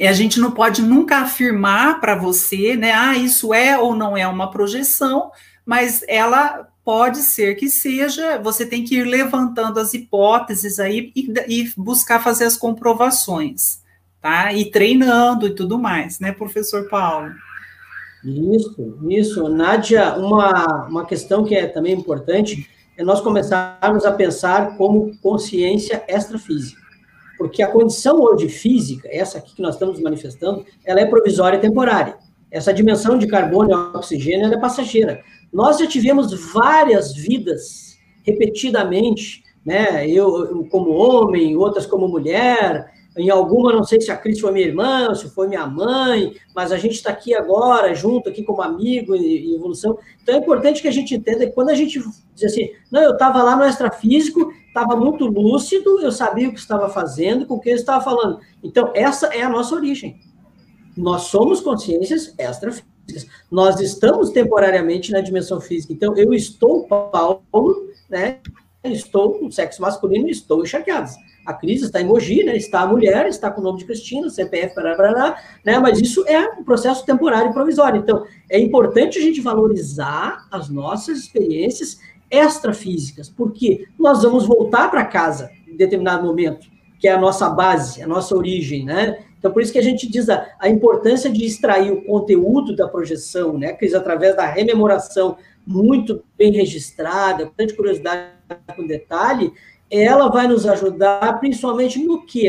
a 0.00 0.12
gente 0.12 0.38
não 0.38 0.52
pode 0.52 0.80
nunca 0.80 1.18
afirmar 1.18 2.00
para 2.00 2.14
você, 2.14 2.76
né, 2.76 2.92
ah, 2.92 3.16
isso 3.16 3.52
é 3.52 3.76
ou 3.76 3.96
não 3.96 4.16
é 4.16 4.28
uma 4.28 4.48
projeção, 4.48 5.32
mas 5.66 6.04
ela 6.06 6.68
pode 6.84 7.18
ser 7.18 7.56
que 7.56 7.68
seja, 7.68 8.38
você 8.38 8.64
tem 8.64 8.84
que 8.84 8.98
ir 8.98 9.04
levantando 9.04 9.80
as 9.80 9.94
hipóteses 9.94 10.78
aí 10.78 11.12
e, 11.16 11.32
e 11.48 11.72
buscar 11.76 12.22
fazer 12.22 12.44
as 12.44 12.56
comprovações 12.56 13.80
tá? 14.20 14.52
E 14.52 14.70
treinando 14.70 15.46
e 15.46 15.54
tudo 15.54 15.78
mais, 15.78 16.20
né, 16.20 16.32
professor 16.32 16.88
Paulo? 16.88 17.30
Isso, 18.24 18.98
isso. 19.08 19.48
Nádia, 19.48 20.14
uma, 20.16 20.86
uma 20.86 21.06
questão 21.06 21.44
que 21.44 21.54
é 21.54 21.66
também 21.66 21.94
importante 21.94 22.68
é 22.96 23.04
nós 23.04 23.20
começarmos 23.20 24.04
a 24.04 24.12
pensar 24.12 24.76
como 24.76 25.16
consciência 25.18 26.02
extrafísica. 26.08 26.80
Porque 27.38 27.62
a 27.62 27.70
condição 27.70 28.20
hoje 28.20 28.48
física, 28.48 29.08
essa 29.12 29.38
aqui 29.38 29.54
que 29.54 29.62
nós 29.62 29.76
estamos 29.76 30.00
manifestando, 30.00 30.66
ela 30.84 31.00
é 31.00 31.06
provisória 31.06 31.56
e 31.56 31.60
temporária. 31.60 32.16
Essa 32.50 32.74
dimensão 32.74 33.16
de 33.16 33.28
carbono 33.28 33.70
e 33.70 33.96
oxigênio 33.96 34.52
é 34.52 34.58
passageira. 34.58 35.22
Nós 35.52 35.78
já 35.78 35.86
tivemos 35.86 36.32
várias 36.52 37.14
vidas 37.14 37.96
repetidamente, 38.24 39.44
né? 39.64 40.08
Eu 40.08 40.66
como 40.70 40.90
homem, 40.90 41.56
outras 41.56 41.86
como 41.86 42.08
mulher, 42.08 42.90
em 43.18 43.30
alguma, 43.30 43.72
não 43.72 43.82
sei 43.82 44.00
se 44.00 44.12
a 44.12 44.16
Cris 44.16 44.38
foi 44.38 44.52
minha 44.52 44.66
irmã, 44.66 45.12
se 45.12 45.28
foi 45.30 45.48
minha 45.48 45.66
mãe, 45.66 46.36
mas 46.54 46.70
a 46.70 46.76
gente 46.76 46.94
está 46.94 47.10
aqui 47.10 47.34
agora, 47.34 47.92
junto, 47.92 48.28
aqui 48.28 48.44
como 48.44 48.62
amigo 48.62 49.16
e, 49.16 49.56
evolução. 49.56 49.98
Então 50.22 50.36
é 50.36 50.38
importante 50.38 50.80
que 50.80 50.86
a 50.86 50.92
gente 50.92 51.16
entenda 51.16 51.44
que 51.44 51.52
quando 51.52 51.70
a 51.70 51.74
gente 51.74 52.00
diz 52.34 52.44
assim, 52.44 52.70
não, 52.92 53.02
eu 53.02 53.12
estava 53.12 53.42
lá 53.42 53.56
no 53.56 53.64
extrafísico, 53.64 54.52
estava 54.68 54.94
muito 54.94 55.26
lúcido, 55.26 56.00
eu 56.00 56.12
sabia 56.12 56.48
o 56.48 56.52
que 56.52 56.60
estava 56.60 56.88
fazendo, 56.88 57.44
com 57.44 57.54
o 57.54 57.60
que 57.60 57.70
eu 57.70 57.74
estava 57.74 58.02
falando. 58.02 58.38
Então, 58.62 58.92
essa 58.94 59.26
é 59.34 59.42
a 59.42 59.48
nossa 59.48 59.74
origem. 59.74 60.20
Nós 60.96 61.22
somos 61.22 61.60
consciências 61.60 62.34
extrafísicas. 62.38 62.86
Nós 63.50 63.80
estamos 63.80 64.30
temporariamente 64.30 65.10
na 65.10 65.20
dimensão 65.20 65.60
física. 65.60 65.92
Então, 65.92 66.16
eu 66.16 66.32
estou 66.32 66.84
Paulo, 66.84 67.88
né? 68.08 68.38
Estou 68.84 69.42
no 69.42 69.50
sexo 69.50 69.82
masculino 69.82 70.28
e 70.28 70.30
estou 70.30 70.62
enxergado 70.62 71.10
a 71.48 71.54
Cris 71.54 71.80
está 71.80 71.98
em 71.98 72.04
Mogi, 72.04 72.44
né? 72.44 72.54
Está 72.58 72.82
a 72.82 72.86
mulher, 72.86 73.26
está 73.26 73.50
com 73.50 73.62
o 73.62 73.64
nome 73.64 73.78
de 73.78 73.86
Cristina, 73.86 74.28
CPF, 74.28 74.74
parará, 74.74 75.38
né? 75.64 75.78
Mas 75.78 75.98
isso 75.98 76.22
é 76.28 76.46
um 76.50 76.62
processo 76.62 77.06
temporário 77.06 77.48
e 77.48 77.54
provisório. 77.54 78.02
Então, 78.02 78.26
é 78.50 78.60
importante 78.60 79.18
a 79.18 79.22
gente 79.22 79.40
valorizar 79.40 80.46
as 80.50 80.68
nossas 80.68 81.20
experiências 81.20 82.00
extrafísicas, 82.30 83.30
porque 83.30 83.86
nós 83.98 84.22
vamos 84.22 84.44
voltar 84.44 84.90
para 84.90 85.06
casa 85.06 85.50
em 85.66 85.74
determinado 85.74 86.26
momento, 86.26 86.66
que 87.00 87.08
é 87.08 87.12
a 87.12 87.18
nossa 87.18 87.48
base, 87.48 88.02
a 88.02 88.06
nossa 88.06 88.36
origem, 88.36 88.84
né? 88.84 89.24
Então, 89.38 89.50
por 89.50 89.62
isso 89.62 89.72
que 89.72 89.78
a 89.78 89.82
gente 89.82 90.06
diz 90.06 90.28
a, 90.28 90.46
a 90.60 90.68
importância 90.68 91.30
de 91.30 91.46
extrair 91.46 91.90
o 91.90 92.04
conteúdo 92.04 92.76
da 92.76 92.86
projeção, 92.86 93.56
né, 93.56 93.72
Cris, 93.72 93.94
através 93.94 94.36
da 94.36 94.44
rememoração 94.44 95.38
muito 95.66 96.22
bem 96.36 96.52
registrada, 96.52 97.46
com 97.46 97.52
tanta 97.56 97.74
curiosidade 97.74 98.32
com 98.76 98.86
detalhe, 98.86 99.52
ela 99.90 100.28
vai 100.28 100.46
nos 100.46 100.66
ajudar 100.66 101.38
principalmente 101.40 101.98
no 102.02 102.24
que? 102.24 102.48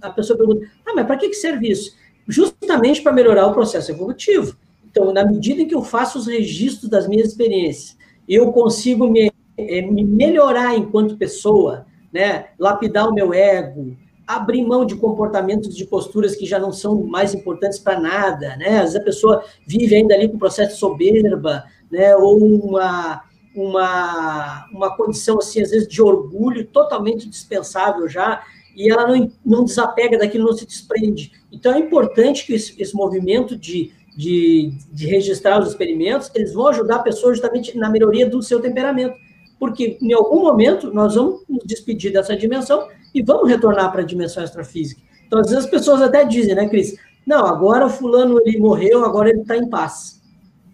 A 0.00 0.10
pessoa 0.10 0.38
pergunta, 0.38 0.66
ah, 0.86 0.92
mas 0.94 1.06
para 1.06 1.16
que 1.16 1.32
serve 1.34 1.70
isso? 1.70 1.94
Justamente 2.26 3.02
para 3.02 3.12
melhorar 3.12 3.46
o 3.46 3.52
processo 3.52 3.90
evolutivo. 3.90 4.56
Então, 4.90 5.12
na 5.12 5.24
medida 5.24 5.62
em 5.62 5.68
que 5.68 5.74
eu 5.74 5.82
faço 5.82 6.18
os 6.18 6.26
registros 6.26 6.90
das 6.90 7.06
minhas 7.06 7.28
experiências, 7.28 7.96
eu 8.28 8.50
consigo 8.52 9.08
me, 9.08 9.30
é, 9.56 9.82
me 9.82 10.04
melhorar 10.04 10.76
enquanto 10.76 11.16
pessoa, 11.16 11.86
né? 12.12 12.46
Lapidar 12.58 13.08
o 13.08 13.14
meu 13.14 13.32
ego, 13.32 13.96
abrir 14.26 14.62
mão 14.62 14.84
de 14.84 14.96
comportamentos, 14.96 15.74
de 15.74 15.86
posturas 15.86 16.36
que 16.36 16.44
já 16.44 16.58
não 16.58 16.72
são 16.72 17.02
mais 17.02 17.34
importantes 17.34 17.78
para 17.78 17.98
nada, 17.98 18.56
né? 18.56 18.78
Às 18.78 18.92
vezes 18.92 18.96
a 18.96 19.04
pessoa 19.04 19.44
vive 19.66 19.94
ainda 19.94 20.14
ali 20.14 20.28
com 20.28 20.36
um 20.36 20.38
processo 20.38 20.78
soberba, 20.78 21.64
né? 21.90 22.14
Ou 22.16 22.38
uma, 22.38 23.22
uma, 23.62 24.66
uma 24.72 24.96
condição, 24.96 25.38
assim, 25.38 25.60
às 25.60 25.70
vezes 25.70 25.88
de 25.88 26.00
orgulho 26.00 26.66
totalmente 26.66 27.28
dispensável 27.28 28.08
já, 28.08 28.42
e 28.76 28.90
ela 28.90 29.06
não, 29.06 29.32
não 29.44 29.64
desapega 29.64 30.18
daquilo, 30.18 30.46
não 30.46 30.56
se 30.56 30.66
desprende. 30.66 31.32
Então, 31.50 31.74
é 31.74 31.78
importante 31.78 32.46
que 32.46 32.54
esse, 32.54 32.80
esse 32.80 32.94
movimento 32.94 33.56
de, 33.56 33.92
de, 34.16 34.72
de 34.92 35.06
registrar 35.06 35.60
os 35.60 35.68
experimentos, 35.68 36.30
eles 36.34 36.52
vão 36.52 36.68
ajudar 36.68 36.96
a 36.96 37.02
pessoa 37.02 37.32
justamente 37.32 37.76
na 37.76 37.90
melhoria 37.90 38.28
do 38.28 38.42
seu 38.42 38.60
temperamento 38.60 39.16
porque 39.58 39.98
em 40.00 40.12
algum 40.12 40.40
momento 40.40 40.92
nós 40.92 41.14
vamos 41.14 41.42
nos 41.48 41.64
despedir 41.64 42.12
dessa 42.12 42.36
dimensão 42.36 42.88
e 43.14 43.22
vamos 43.22 43.48
retornar 43.48 43.90
para 43.90 44.02
a 44.02 44.04
dimensão 44.04 44.44
extrafísica. 44.44 45.00
Então, 45.26 45.40
às 45.40 45.50
vezes 45.50 45.64
as 45.64 45.70
pessoas 45.70 46.00
até 46.00 46.24
dizem, 46.24 46.54
né, 46.54 46.68
Cris? 46.68 46.96
Não, 47.26 47.44
agora 47.44 47.86
o 47.86 47.90
fulano 47.90 48.40
ele 48.40 48.58
morreu, 48.58 49.04
agora 49.04 49.28
ele 49.28 49.40
está 49.40 49.56
em 49.56 49.68
paz. 49.68 50.22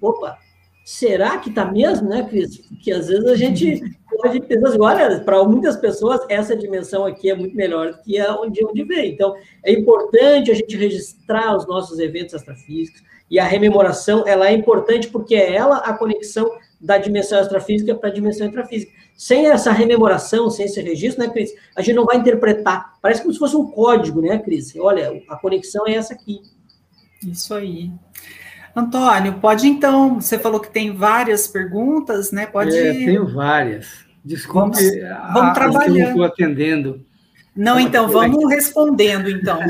Opa, 0.00 0.38
será 0.84 1.38
que 1.38 1.48
está 1.48 1.64
mesmo, 1.64 2.08
né, 2.08 2.22
Cris? 2.28 2.58
Porque 2.58 2.92
às 2.92 3.08
vezes 3.08 3.24
a 3.24 3.34
gente 3.34 3.82
pode 4.16 4.40
pensar 4.40 4.78
olha, 4.78 5.20
para 5.20 5.42
muitas 5.44 5.76
pessoas 5.76 6.20
essa 6.28 6.54
dimensão 6.54 7.04
aqui 7.06 7.30
é 7.30 7.34
muito 7.34 7.56
melhor 7.56 7.92
do 7.92 8.02
que 8.02 8.18
a 8.18 8.38
onde, 8.38 8.64
onde 8.64 8.84
vem. 8.84 9.12
Então, 9.12 9.34
é 9.64 9.72
importante 9.72 10.50
a 10.50 10.54
gente 10.54 10.76
registrar 10.76 11.56
os 11.56 11.66
nossos 11.66 11.98
eventos 11.98 12.34
extrafísicos 12.34 13.02
e 13.30 13.38
a 13.38 13.44
rememoração, 13.44 14.24
ela 14.26 14.48
é 14.48 14.52
importante 14.52 15.08
porque 15.08 15.34
é 15.34 15.54
ela 15.54 15.78
a 15.78 15.94
conexão 15.94 16.48
da 16.78 16.98
dimensão 16.98 17.40
extrafísica 17.40 17.94
para 17.94 18.10
a 18.10 18.12
dimensão 18.12 18.46
intrafísica. 18.46 18.92
Sem 19.16 19.46
essa 19.46 19.72
rememoração, 19.72 20.50
sem 20.50 20.66
esse 20.66 20.80
registro, 20.82 21.24
né, 21.24 21.32
Cris? 21.32 21.54
A 21.74 21.80
gente 21.80 21.96
não 21.96 22.04
vai 22.04 22.18
interpretar. 22.18 22.98
Parece 23.00 23.22
como 23.22 23.32
se 23.32 23.38
fosse 23.38 23.56
um 23.56 23.70
código, 23.70 24.20
né, 24.20 24.38
Cris? 24.38 24.76
Olha, 24.76 25.22
a 25.28 25.36
conexão 25.36 25.86
é 25.86 25.94
essa 25.94 26.12
aqui. 26.12 26.42
Isso 27.26 27.54
aí. 27.54 27.90
Antônio, 28.74 29.34
pode 29.34 29.66
então, 29.68 30.20
você 30.20 30.38
falou 30.38 30.60
que 30.60 30.70
tem 30.70 30.94
várias 30.94 31.46
perguntas, 31.46 32.32
né? 32.32 32.46
Pode. 32.46 32.76
É, 32.76 32.92
tenho 32.92 33.32
várias. 33.32 34.04
Desculpe, 34.24 34.78
vamos, 34.78 35.32
vamos 35.34 35.50
a, 35.50 35.52
trabalhando. 35.52 35.98
Eu 35.98 36.08
estou 36.08 36.24
atendendo. 36.24 37.06
Não, 37.54 37.78
então, 37.78 38.08
vamos 38.08 38.48
respondendo, 38.48 39.30
então. 39.30 39.58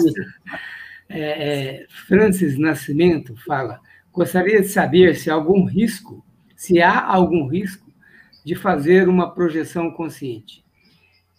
É, 1.07 1.21
é, 1.21 1.87
Francis 2.09 2.59
Nascimento 2.59 3.35
fala: 3.47 3.79
gostaria 4.11 4.63
de 4.63 4.69
saber 4.69 5.15
se 5.15 5.31
há 5.31 5.35
algum 5.35 5.67
risco 5.67 6.25
se 6.65 6.81
há 6.81 7.05
algum 7.05 7.47
risco 7.47 7.93
de 8.43 8.55
fazer 8.55 9.07
uma 9.07 9.31
projeção 9.35 9.91
consciente. 9.91 10.65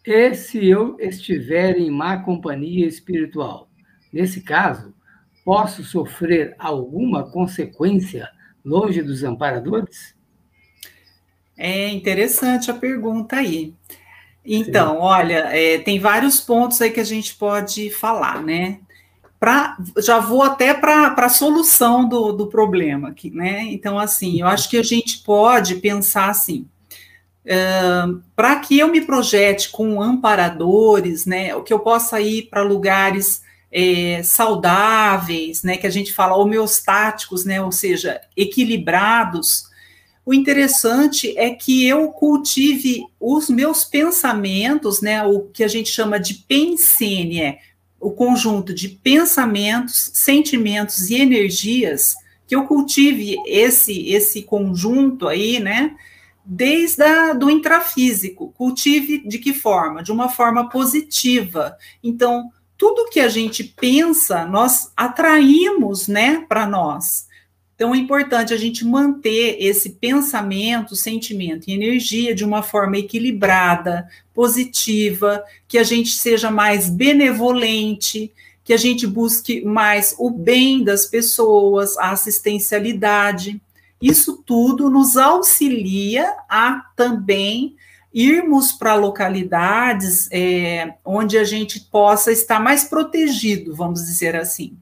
E 0.05 0.35
se 0.35 0.63
eu 0.63 0.97
estiver 0.99 1.77
em 1.77 1.89
má 1.89 2.19
companhia 2.19 2.85
espiritual? 2.85 3.67
Nesse 4.13 4.41
caso, 4.41 4.93
posso 5.45 5.83
sofrer 5.83 6.55
alguma 6.57 7.23
consequência 7.29 8.27
longe 8.65 9.03
dos 9.03 9.23
amparadores? 9.23 10.15
É 11.55 11.87
interessante 11.89 12.71
a 12.71 12.73
pergunta 12.73 13.35
aí. 13.37 13.73
Então, 14.43 14.95
Sim. 14.95 14.99
olha, 15.01 15.47
é, 15.55 15.77
tem 15.77 15.99
vários 15.99 16.41
pontos 16.41 16.81
aí 16.81 16.89
que 16.89 16.99
a 16.99 17.05
gente 17.05 17.35
pode 17.35 17.91
falar, 17.91 18.43
né? 18.43 18.79
Pra, 19.39 19.77
já 20.03 20.19
vou 20.19 20.41
até 20.41 20.73
para 20.73 21.13
a 21.15 21.29
solução 21.29 22.09
do, 22.09 22.31
do 22.31 22.47
problema 22.47 23.09
aqui, 23.09 23.29
né? 23.29 23.63
Então, 23.65 23.99
assim, 23.99 24.41
eu 24.41 24.47
acho 24.47 24.69
que 24.69 24.77
a 24.77 24.83
gente 24.83 25.19
pode 25.19 25.75
pensar 25.75 26.29
assim. 26.29 26.67
Uh, 27.45 28.21
para 28.35 28.55
que 28.59 28.79
eu 28.79 28.87
me 28.87 29.01
projete 29.01 29.69
com 29.69 30.01
amparadores, 30.01 31.27
né, 31.27 31.55
o 31.55 31.61
que 31.61 31.71
eu 31.71 31.79
possa 31.79 32.19
ir 32.19 32.49
para 32.49 32.63
lugares 32.63 33.44
é, 33.77 34.23
saudáveis, 34.23 35.61
né, 35.61 35.75
que 35.75 35.85
a 35.85 35.89
gente 35.89 36.13
fala 36.13 36.37
homeostáticos, 36.37 37.43
né, 37.43 37.61
ou 37.61 37.73
seja, 37.73 38.21
equilibrados, 38.37 39.65
o 40.25 40.33
interessante 40.33 41.37
é 41.37 41.49
que 41.49 41.85
eu 41.85 42.07
cultive 42.07 43.03
os 43.19 43.49
meus 43.49 43.83
pensamentos, 43.83 45.01
né, 45.01 45.25
o 45.25 45.41
que 45.41 45.61
a 45.61 45.67
gente 45.67 45.89
chama 45.89 46.17
de 46.17 46.35
pensene, 46.35 47.41
é 47.41 47.59
o 47.99 48.11
conjunto 48.11 48.73
de 48.73 48.87
pensamentos, 48.87 50.09
sentimentos 50.13 51.09
e 51.09 51.15
energias, 51.15 52.15
que 52.47 52.55
eu 52.55 52.65
cultive 52.65 53.35
esse 53.45 54.09
esse 54.09 54.43
conjunto 54.43 55.27
aí, 55.27 55.59
né? 55.59 55.95
Desde 56.45 57.01
a, 57.01 57.33
do 57.33 57.49
intrafísico, 57.49 58.53
cultive 58.55 59.27
de 59.27 59.39
que 59.39 59.51
forma? 59.51 60.03
De 60.03 60.11
uma 60.11 60.29
forma 60.29 60.69
positiva. 60.69 61.75
Então, 62.03 62.51
tudo 62.85 63.09
que 63.09 63.19
a 63.19 63.27
gente 63.27 63.63
pensa, 63.63 64.45
nós 64.45 64.91
atraímos, 64.95 66.07
né, 66.07 66.45
para 66.47 66.67
nós. 66.67 67.25
Então 67.73 67.95
é 67.95 67.97
importante 67.97 68.53
a 68.53 68.57
gente 68.57 68.85
manter 68.85 69.57
esse 69.59 69.89
pensamento, 69.93 70.95
sentimento 70.95 71.67
e 71.67 71.73
energia 71.73 72.35
de 72.35 72.45
uma 72.45 72.61
forma 72.61 72.99
equilibrada, 72.99 74.07
positiva, 74.35 75.43
que 75.67 75.79
a 75.79 75.83
gente 75.83 76.11
seja 76.11 76.51
mais 76.51 76.87
benevolente, 76.87 78.31
que 78.63 78.71
a 78.71 78.77
gente 78.77 79.07
busque 79.07 79.65
mais 79.65 80.13
o 80.19 80.29
bem 80.29 80.83
das 80.83 81.07
pessoas, 81.07 81.97
a 81.97 82.11
assistencialidade. 82.11 83.59
Isso 83.99 84.43
tudo 84.45 84.91
nos 84.91 85.17
auxilia 85.17 86.35
a 86.47 86.83
também 86.95 87.75
irmos 88.15 88.71
para 88.71 88.95
localidades 88.95 90.27
é, 90.31 90.95
onde 91.05 91.37
a 91.37 91.43
gente 91.43 91.81
possa 91.81 92.31
estar 92.31 92.59
mais 92.59 92.85
protegido, 92.85 93.75
vamos 93.75 94.05
dizer 94.05 94.35
assim 94.35 94.75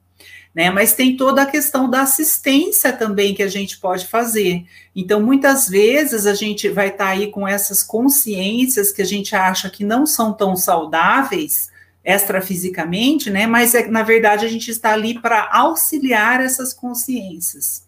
né? 0.53 0.69
Mas 0.69 0.93
tem 0.93 1.17
toda 1.17 1.41
a 1.41 1.45
questão 1.45 1.89
da 1.89 2.01
assistência 2.01 2.93
também 2.93 3.33
que 3.33 3.41
a 3.41 3.47
gente 3.47 3.79
pode 3.79 4.05
fazer. 4.05 4.63
Então, 4.95 5.21
muitas 5.21 5.67
vezes 5.67 6.27
a 6.27 6.35
gente 6.35 6.69
vai 6.69 6.89
estar 6.89 7.05
tá 7.05 7.09
aí 7.11 7.31
com 7.31 7.47
essas 7.47 7.81
consciências 7.81 8.91
que 8.91 9.01
a 9.01 9.05
gente 9.05 9.35
acha 9.35 9.69
que 9.69 9.83
não 9.83 10.05
são 10.05 10.31
tão 10.31 10.55
saudáveis 10.55 11.71
extrafisicamente, 12.05 13.29
né? 13.29 13.47
Mas 13.47 13.73
é, 13.73 13.87
na 13.87 14.03
verdade 14.03 14.45
a 14.45 14.49
gente 14.49 14.69
está 14.69 14.91
ali 14.91 15.19
para 15.19 15.49
auxiliar 15.51 16.41
essas 16.41 16.73
consciências. 16.73 17.83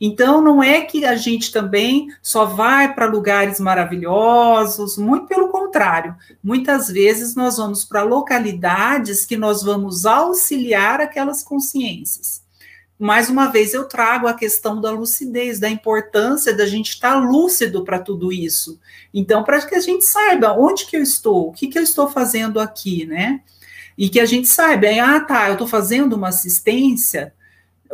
Então, 0.00 0.40
não 0.40 0.62
é 0.62 0.80
que 0.82 1.04
a 1.04 1.16
gente 1.16 1.52
também 1.52 2.08
só 2.20 2.44
vai 2.44 2.92
para 2.92 3.06
lugares 3.06 3.60
maravilhosos, 3.60 4.98
muito 4.98 5.26
pelo 5.26 5.48
contrário. 5.48 6.16
Muitas 6.42 6.88
vezes 6.88 7.34
nós 7.34 7.56
vamos 7.56 7.84
para 7.84 8.02
localidades 8.02 9.24
que 9.24 9.36
nós 9.36 9.62
vamos 9.62 10.04
auxiliar 10.04 11.00
aquelas 11.00 11.42
consciências. 11.42 12.44
Mais 12.98 13.28
uma 13.28 13.48
vez, 13.48 13.74
eu 13.74 13.88
trago 13.88 14.26
a 14.26 14.34
questão 14.34 14.80
da 14.80 14.90
lucidez, 14.90 15.58
da 15.58 15.68
importância 15.68 16.54
da 16.54 16.64
gente 16.64 16.90
estar 16.90 17.16
lúcido 17.16 17.84
para 17.84 17.98
tudo 17.98 18.32
isso. 18.32 18.78
Então, 19.12 19.42
para 19.42 19.60
que 19.66 19.74
a 19.74 19.80
gente 19.80 20.04
saiba 20.04 20.52
onde 20.52 20.86
que 20.86 20.96
eu 20.96 21.02
estou, 21.02 21.48
o 21.48 21.52
que, 21.52 21.66
que 21.66 21.78
eu 21.78 21.82
estou 21.82 22.08
fazendo 22.08 22.60
aqui, 22.60 23.04
né? 23.04 23.40
E 23.98 24.08
que 24.08 24.20
a 24.20 24.26
gente 24.26 24.48
saiba, 24.48 24.86
ah, 25.02 25.20
tá, 25.20 25.48
eu 25.48 25.54
estou 25.54 25.66
fazendo 25.66 26.14
uma 26.14 26.28
assistência, 26.28 27.32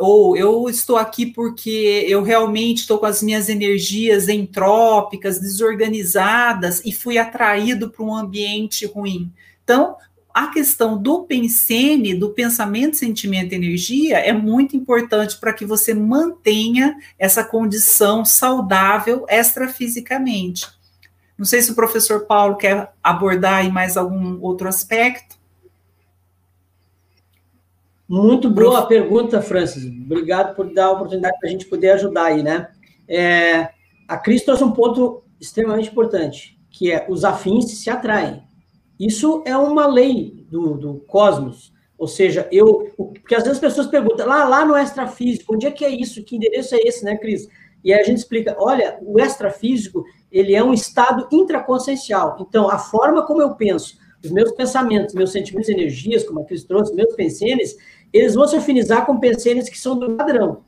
ou 0.01 0.35
eu 0.35 0.67
estou 0.67 0.97
aqui 0.97 1.25
porque 1.25 2.05
eu 2.07 2.23
realmente 2.23 2.79
estou 2.79 2.97
com 2.97 3.05
as 3.05 3.21
minhas 3.21 3.47
energias 3.47 4.27
entrópicas, 4.27 5.39
desorganizadas 5.39 6.81
e 6.83 6.91
fui 6.91 7.17
atraído 7.17 7.89
para 7.89 8.03
um 8.03 8.15
ambiente 8.15 8.85
ruim. 8.85 9.31
Então, 9.63 9.95
a 10.33 10.47
questão 10.47 11.01
do 11.01 11.23
pensene, 11.23 12.13
do 12.13 12.29
pensamento, 12.29 12.97
sentimento 12.97 13.51
e 13.51 13.55
energia, 13.55 14.17
é 14.17 14.33
muito 14.33 14.75
importante 14.75 15.37
para 15.39 15.53
que 15.53 15.65
você 15.65 15.93
mantenha 15.93 16.97
essa 17.19 17.43
condição 17.43 18.23
saudável 18.23 19.25
extrafisicamente. 19.29 20.67
Não 21.37 21.45
sei 21.45 21.61
se 21.61 21.71
o 21.71 21.75
professor 21.75 22.25
Paulo 22.25 22.55
quer 22.55 22.93
abordar 23.03 23.55
aí 23.55 23.71
mais 23.71 23.97
algum 23.97 24.39
outro 24.41 24.67
aspecto. 24.67 25.40
Muito 28.11 28.49
boa 28.49 28.79
a 28.79 28.85
pergunta, 28.85 29.41
Francis. 29.41 29.85
Obrigado 29.85 30.53
por 30.53 30.73
dar 30.73 30.87
a 30.87 30.91
oportunidade 30.91 31.39
para 31.39 31.47
a 31.47 31.51
gente 31.51 31.65
poder 31.65 31.91
ajudar 31.91 32.25
aí, 32.25 32.43
né? 32.43 32.67
É, 33.07 33.69
a 34.05 34.17
Cris 34.17 34.43
trouxe 34.43 34.65
um 34.65 34.73
ponto 34.73 35.23
extremamente 35.39 35.89
importante, 35.89 36.59
que 36.69 36.91
é 36.91 37.05
os 37.07 37.23
afins 37.23 37.71
se 37.71 37.89
atraem. 37.89 38.43
Isso 38.99 39.41
é 39.45 39.55
uma 39.55 39.87
lei 39.87 40.45
do, 40.51 40.75
do 40.75 40.95
cosmos. 41.07 41.71
Ou 41.97 42.05
seja, 42.05 42.49
eu. 42.51 42.91
Porque 42.97 43.33
às 43.33 43.43
vezes 43.43 43.59
as 43.59 43.61
pessoas 43.61 43.87
perguntam, 43.87 44.27
lá, 44.27 44.43
lá 44.43 44.65
no 44.65 44.77
extrafísico, 44.77 45.55
onde 45.55 45.65
é 45.65 45.71
que 45.71 45.85
é 45.85 45.89
isso? 45.89 46.21
Que 46.21 46.35
endereço 46.35 46.75
é 46.75 46.79
esse, 46.79 47.05
né, 47.05 47.15
Cris? 47.15 47.47
E 47.81 47.93
aí 47.93 48.01
a 48.01 48.03
gente 48.03 48.17
explica: 48.17 48.57
olha, 48.59 48.99
o 49.03 49.21
extrafísico 49.21 50.03
ele 50.29 50.53
é 50.53 50.61
um 50.61 50.73
estado 50.73 51.29
intraconsciencial. 51.31 52.35
Então, 52.41 52.69
a 52.69 52.77
forma 52.77 53.25
como 53.25 53.41
eu 53.41 53.55
penso, 53.55 53.95
os 54.23 54.31
meus 54.31 54.51
pensamentos, 54.51 55.15
meus 55.15 55.31
sentimentos 55.31 55.69
energias, 55.69 56.23
como 56.23 56.41
a 56.41 56.45
Cris 56.45 56.63
trouxe, 56.63 56.93
meus 56.93 57.15
pensenes, 57.15 57.75
eles 58.13 58.35
vão 58.35 58.47
se 58.47 58.55
afinizar 58.55 59.05
com 59.05 59.19
pensenes 59.19 59.69
que 59.69 59.79
são 59.79 59.97
do 59.97 60.15
padrão. 60.15 60.63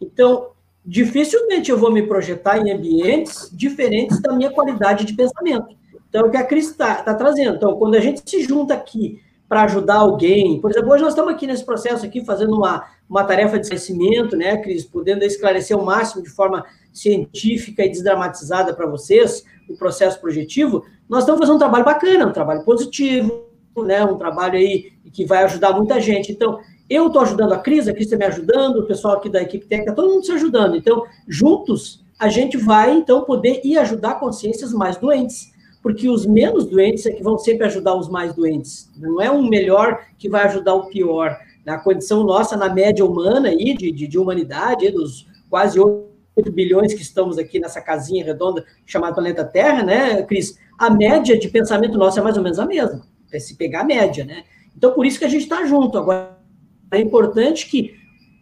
Então, 0.00 0.50
dificilmente 0.84 1.70
eu 1.70 1.78
vou 1.78 1.92
me 1.92 2.02
projetar 2.02 2.58
em 2.58 2.72
ambientes 2.72 3.50
diferentes 3.52 4.20
da 4.20 4.34
minha 4.34 4.50
qualidade 4.50 5.04
de 5.04 5.14
pensamento. 5.14 5.76
Então, 6.08 6.22
é 6.22 6.28
o 6.28 6.30
que 6.30 6.36
a 6.36 6.44
Cris 6.44 6.70
está 6.70 6.96
tá 6.96 7.14
trazendo. 7.14 7.56
Então, 7.56 7.76
quando 7.76 7.94
a 7.94 8.00
gente 8.00 8.22
se 8.28 8.42
junta 8.42 8.74
aqui 8.74 9.20
para 9.48 9.62
ajudar 9.62 9.96
alguém, 9.96 10.60
por 10.60 10.70
exemplo, 10.70 10.90
hoje 10.92 11.02
nós 11.02 11.12
estamos 11.12 11.32
aqui 11.32 11.46
nesse 11.46 11.64
processo 11.64 12.04
aqui, 12.04 12.24
fazendo 12.24 12.54
uma, 12.54 12.86
uma 13.08 13.24
tarefa 13.24 13.58
de 13.58 13.64
esclarecimento, 13.64 14.36
né, 14.36 14.56
Cris, 14.58 14.84
podendo 14.84 15.24
esclarecer 15.24 15.78
o 15.78 15.84
máximo 15.84 16.22
de 16.22 16.30
forma 16.30 16.64
científica 16.92 17.84
e 17.84 17.88
desdramatizada 17.88 18.74
para 18.74 18.86
vocês 18.86 19.44
o 19.68 19.76
processo 19.76 20.20
projetivo, 20.20 20.84
nós 21.08 21.20
estamos 21.20 21.40
fazendo 21.40 21.56
um 21.56 21.58
trabalho 21.58 21.84
bacana, 21.84 22.26
um 22.26 22.32
trabalho 22.32 22.64
positivo, 22.64 23.46
né, 23.78 24.04
um 24.04 24.18
trabalho 24.18 24.54
aí 24.54 24.92
que 25.12 25.24
vai 25.24 25.44
ajudar 25.44 25.72
muita 25.72 26.00
gente. 26.00 26.32
Então, 26.32 26.60
eu 26.88 27.06
estou 27.06 27.22
ajudando 27.22 27.52
a 27.52 27.58
Cris, 27.58 27.88
a 27.88 27.92
Cris 27.92 28.06
está 28.06 28.16
me 28.16 28.24
ajudando, 28.24 28.78
o 28.78 28.86
pessoal 28.86 29.16
aqui 29.16 29.28
da 29.28 29.42
equipe 29.42 29.66
técnica, 29.66 29.94
todo 29.94 30.10
mundo 30.10 30.26
se 30.26 30.32
ajudando. 30.32 30.76
Então, 30.76 31.04
juntos, 31.26 32.04
a 32.18 32.28
gente 32.28 32.56
vai, 32.56 32.92
então, 32.92 33.24
poder 33.24 33.60
ir 33.64 33.78
ajudar 33.78 34.20
consciências 34.20 34.72
mais 34.72 34.96
doentes. 34.96 35.52
Porque 35.82 36.08
os 36.08 36.24
menos 36.24 36.66
doentes 36.66 37.04
é 37.06 37.10
que 37.10 37.22
vão 37.22 37.36
sempre 37.36 37.66
ajudar 37.66 37.96
os 37.96 38.08
mais 38.08 38.32
doentes. 38.32 38.90
Não 38.96 39.20
é 39.20 39.30
um 39.30 39.48
melhor 39.48 40.06
que 40.16 40.28
vai 40.28 40.44
ajudar 40.44 40.74
o 40.74 40.86
pior. 40.86 41.36
Na 41.66 41.78
condição 41.78 42.22
nossa, 42.22 42.56
na 42.56 42.72
média 42.72 43.04
humana 43.04 43.48
aí, 43.48 43.74
de, 43.74 43.90
de, 43.90 44.06
de 44.06 44.18
humanidade, 44.18 44.90
dos 44.90 45.26
quase 45.50 45.80
8 45.80 46.52
bilhões 46.52 46.94
que 46.94 47.02
estamos 47.02 47.38
aqui 47.38 47.58
nessa 47.58 47.80
casinha 47.80 48.24
redonda 48.24 48.64
chamada 48.86 49.14
planeta 49.14 49.44
Terra, 49.44 49.82
né, 49.82 50.22
Cris? 50.22 50.56
A 50.78 50.88
média 50.88 51.36
de 51.38 51.48
pensamento 51.48 51.98
nosso 51.98 52.18
é 52.18 52.22
mais 52.22 52.36
ou 52.36 52.42
menos 52.42 52.58
a 52.58 52.66
mesma. 52.66 53.02
É 53.32 53.38
se 53.40 53.56
pegar 53.56 53.80
a 53.80 53.84
média, 53.84 54.24
né? 54.24 54.44
Então, 54.76 54.92
por 54.92 55.04
isso 55.04 55.18
que 55.18 55.24
a 55.24 55.28
gente 55.28 55.42
está 55.42 55.64
junto. 55.64 55.98
Agora, 55.98 56.31
é 56.92 57.00
importante 57.00 57.68
que 57.68 57.94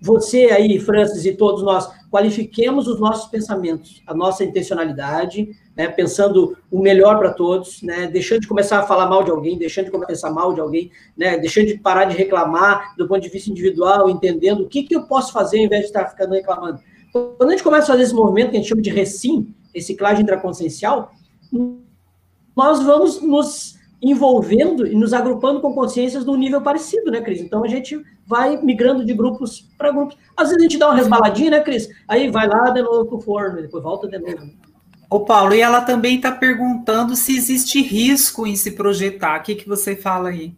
você 0.03 0.46
aí, 0.46 0.78
Francis, 0.78 1.24
e 1.26 1.34
todos 1.34 1.62
nós, 1.62 1.88
qualifiquemos 2.11 2.88
os 2.88 2.98
nossos 2.98 3.30
pensamentos, 3.30 4.03
a 4.07 4.14
nossa 4.14 4.42
intencionalidade, 4.42 5.51
né, 5.76 5.86
pensando 5.88 6.57
o 6.70 6.80
melhor 6.80 7.18
para 7.18 7.32
todos, 7.32 7.82
né, 7.82 8.07
deixando 8.07 8.40
de 8.40 8.48
começar 8.48 8.80
a 8.80 8.82
falar 8.82 9.07
mal 9.07 9.22
de 9.22 9.30
alguém, 9.30 9.57
deixando 9.57 9.84
de 9.86 9.90
começar 9.90 10.30
mal 10.30 10.53
de 10.53 10.61
alguém, 10.61 10.90
né, 11.16 11.38
deixando 11.38 11.66
de 11.66 11.78
parar 11.78 12.07
de 12.07 12.16
reclamar 12.16 12.96
do 12.96 13.07
ponto 13.07 13.20
de 13.20 13.28
vista 13.28 13.51
individual, 13.51 14.11
entendendo 14.11 14.64
o 14.64 14.68
que, 14.68 14.82
que 14.82 14.96
eu 14.96 15.03
posso 15.03 15.32
fazer 15.32 15.59
ao 15.59 15.64
invés 15.66 15.82
de 15.82 15.86
estar 15.88 16.07
ficando 16.07 16.34
reclamando. 16.34 16.80
Quando 17.12 17.48
a 17.48 17.51
gente 17.51 17.62
começa 17.62 17.84
a 17.84 17.94
fazer 17.94 18.03
esse 18.03 18.14
movimento 18.14 18.51
que 18.51 18.57
a 18.57 18.61
gente 18.61 18.68
chama 18.68 18.82
de 18.82 18.90
recim, 18.90 19.55
reciclagem 19.72 20.22
intraconsciencial, 20.22 21.12
nós 22.57 22.82
vamos 22.82 23.22
nos 23.22 23.80
envolvendo 24.03 24.86
e 24.86 24.94
nos 24.94 25.12
agrupando 25.12 25.61
com 25.61 25.74
consciências 25.74 26.24
num 26.24 26.36
nível 26.36 26.62
parecido, 26.62 27.11
né, 27.11 27.20
Cris? 27.20 27.40
Então 27.40 27.62
a 27.62 27.68
gente 27.68 28.01
vai 28.26 28.57
migrando 28.62 29.05
de 29.05 29.12
grupos 29.12 29.68
para 29.76 29.92
grupos. 29.92 30.16
Às 30.36 30.48
vezes 30.48 30.59
a 30.59 30.62
gente 30.62 30.78
dá 30.78 30.88
uma 30.88 30.96
resbaladinha, 30.96 31.51
né, 31.51 31.61
Cris? 31.61 31.88
Aí 32.09 32.30
vai 32.30 32.48
lá 32.48 32.70
de 32.70 32.82
novo 32.82 33.07
para 33.07 33.16
o 33.16 33.20
forno, 33.20 33.61
depois 33.61 33.82
volta 33.82 34.09
de 34.09 34.18
novo. 34.18 34.51
Ô, 35.11 35.20
Paulo, 35.20 35.55
e 35.55 35.61
ela 35.61 35.80
também 35.80 36.16
está 36.16 36.30
perguntando 36.30 37.16
se 37.16 37.36
existe 37.36 37.82
risco 37.82 38.46
em 38.46 38.55
se 38.55 38.70
projetar. 38.72 39.40
O 39.40 39.42
que, 39.42 39.57
que 39.57 39.68
você 39.68 39.96
fala 39.96 40.28
aí? 40.28 40.55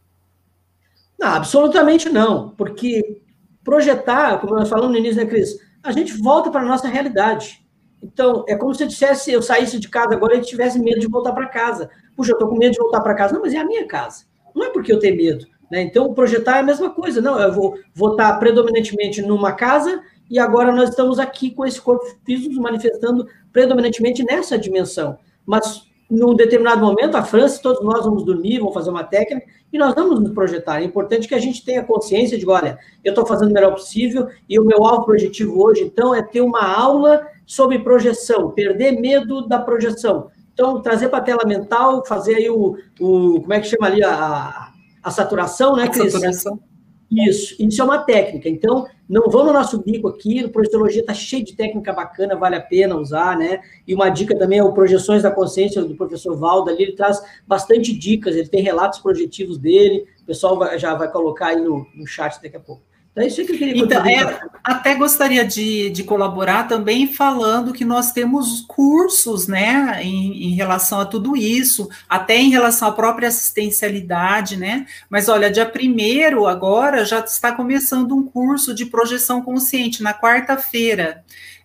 Não, 1.18 1.28
absolutamente 1.28 2.09
não, 2.09 2.51
porque 2.51 3.22
projetar, 3.64 4.38
como 4.40 4.55
nós 4.55 4.68
falamos 4.68 4.93
no 4.93 4.99
início, 4.99 5.16
né, 5.16 5.26
Cris? 5.26 5.57
A 5.82 5.90
gente 5.90 6.12
volta 6.20 6.51
para 6.51 6.61
a 6.61 6.66
nossa 6.66 6.86
realidade. 6.86 7.61
Então, 8.03 8.44
é 8.48 8.57
como 8.57 8.74
se 8.74 8.82
eu 8.82 8.88
dissesse, 8.88 9.32
eu 9.32 9.40
saísse 9.40 9.78
de 9.78 9.88
casa 9.88 10.14
agora 10.14 10.36
e 10.36 10.40
tivesse 10.40 10.78
medo 10.78 10.98
de 10.98 11.07
voltar 11.07 11.32
para 11.32 11.46
casa. 11.46 11.88
Puxa, 12.16 12.32
eu 12.32 12.34
estou 12.34 12.48
com 12.48 12.57
medo 12.57 12.72
de 12.72 12.78
voltar 12.78 13.00
para 13.00 13.14
casa. 13.14 13.34
Não, 13.34 13.40
mas 13.40 13.55
é 13.55 13.59
a 13.59 13.64
minha 13.64 13.86
casa. 13.86 14.24
Não 14.55 14.64
é 14.64 14.70
porque 14.70 14.92
eu 14.92 14.98
tenho 14.98 15.16
medo. 15.16 15.46
Né? 15.70 15.82
Então, 15.82 16.12
projetar 16.12 16.57
é 16.57 16.61
a 16.61 16.64
mesma 16.64 16.90
coisa. 16.90 17.20
Não, 17.20 17.40
eu 17.40 17.53
vou 17.53 17.78
votar 17.94 18.38
predominantemente 18.38 19.22
numa 19.22 19.53
casa 19.53 20.03
e 20.28 20.38
agora 20.38 20.72
nós 20.72 20.90
estamos 20.90 21.18
aqui 21.18 21.50
com 21.50 21.64
esse 21.64 21.80
corpo 21.80 22.05
físico 22.24 22.61
manifestando 22.61 23.26
predominantemente 23.53 24.24
nessa 24.24 24.59
dimensão. 24.59 25.16
Mas, 25.46 25.82
num 26.11 26.34
determinado 26.34 26.84
momento, 26.84 27.16
a 27.16 27.22
França, 27.22 27.62
todos 27.62 27.82
nós 27.82 28.05
vamos 28.05 28.24
dormir, 28.24 28.59
vamos 28.59 28.74
fazer 28.74 28.90
uma 28.90 29.05
técnica 29.05 29.46
e 29.72 29.78
nós 29.78 29.94
vamos 29.94 30.20
nos 30.20 30.32
projetar. 30.32 30.82
É 30.82 30.84
importante 30.84 31.28
que 31.28 31.34
a 31.34 31.38
gente 31.38 31.64
tenha 31.64 31.84
consciência 31.84 32.36
de, 32.36 32.48
olha, 32.48 32.78
eu 33.03 33.11
estou 33.11 33.24
fazendo 33.24 33.50
o 33.50 33.55
melhor 33.55 33.72
possível 33.72 34.28
e 34.48 34.59
o 34.59 34.64
meu 34.64 34.84
alvo 34.84 35.05
projetivo 35.05 35.62
hoje, 35.62 35.82
então, 35.82 36.14
é 36.14 36.20
ter 36.20 36.40
uma 36.40 36.62
aula 36.62 37.26
sobre 37.53 37.80
projeção, 37.80 38.50
perder 38.50 38.92
medo 38.92 39.46
da 39.46 39.59
projeção. 39.59 40.30
Então, 40.55 40.80
trazer 40.80 41.11
para 41.11 41.18
a 41.18 41.22
tela 41.22 41.44
mental, 41.44 42.03
fazer 42.07 42.36
aí 42.36 42.48
o, 42.48 42.78
o, 42.98 43.42
como 43.42 43.53
é 43.53 43.61
que 43.61 43.66
chama 43.66 43.88
ali, 43.88 44.03
a, 44.03 44.72
a 45.03 45.11
saturação, 45.11 45.76
né, 45.76 45.86
Cris? 45.86 46.12
Saturação. 46.12 46.59
Isso, 47.11 47.55
isso 47.59 47.82
é 47.82 47.84
uma 47.84 47.98
técnica. 47.98 48.48
Então, 48.48 48.86
não 49.07 49.28
vão 49.28 49.44
no 49.44 49.53
nosso 49.53 49.82
bico 49.82 50.09
aqui, 50.09 50.42
o 50.42 50.48
Projetologia 50.48 51.03
está 51.03 51.12
cheio 51.12 51.44
de 51.44 51.55
técnica 51.55 51.92
bacana, 51.92 52.34
vale 52.36 52.57
a 52.57 52.61
pena 52.61 52.96
usar, 52.96 53.36
né? 53.36 53.61
E 53.86 53.94
uma 53.94 54.09
dica 54.09 54.34
também 54.34 54.59
é 54.59 54.64
o 54.64 54.72
Projeções 54.72 55.22
da 55.22 55.30
Consciência, 55.30 55.84
do 55.84 55.94
professor 55.94 56.34
Valdo, 56.34 56.70
ali 56.70 56.84
ele 56.84 56.92
traz 56.92 57.20
bastante 57.46 57.92
dicas, 57.92 58.34
ele 58.34 58.48
tem 58.48 58.62
relatos 58.62 58.98
projetivos 58.98 59.59
dele, 59.59 60.07
o 60.22 60.24
pessoal 60.24 60.59
vai, 60.59 60.78
já 60.78 60.94
vai 60.94 61.12
colocar 61.12 61.48
aí 61.48 61.61
no, 61.61 61.86
no 61.94 62.07
chat 62.07 62.40
daqui 62.42 62.57
a 62.57 62.61
pouco. 62.61 62.82
É 63.14 63.26
isso 63.26 63.44
que 63.44 63.52
eu 63.52 63.58
queria 63.58 63.76
então, 63.76 64.06
é, 64.06 64.40
até 64.64 64.94
gostaria 64.94 65.44
de, 65.44 65.90
de 65.90 66.02
colaborar 66.02 66.66
também 66.66 67.06
falando 67.06 67.74
que 67.74 67.84
nós 67.84 68.10
temos 68.10 68.64
cursos, 68.66 69.46
né, 69.46 70.00
em, 70.02 70.44
em, 70.44 70.54
relação 70.54 70.98
a 70.98 71.04
tudo 71.04 71.36
isso, 71.36 71.90
até 72.08 72.38
em 72.38 72.48
relação 72.48 72.88
à 72.88 72.92
própria 72.92 73.28
assistencialidade, 73.28 74.56
né, 74.56 74.86
mas 75.10 75.28
olha, 75.28 75.50
dia 75.50 75.66
primeiro 75.66 76.46
agora 76.46 77.04
já 77.04 77.20
está 77.20 77.52
começando 77.52 78.16
um 78.16 78.26
curso 78.26 78.74
de 78.74 78.86
projeção 78.86 79.42
consciente, 79.42 80.02
na 80.02 80.14
quarta-feira, 80.14 81.22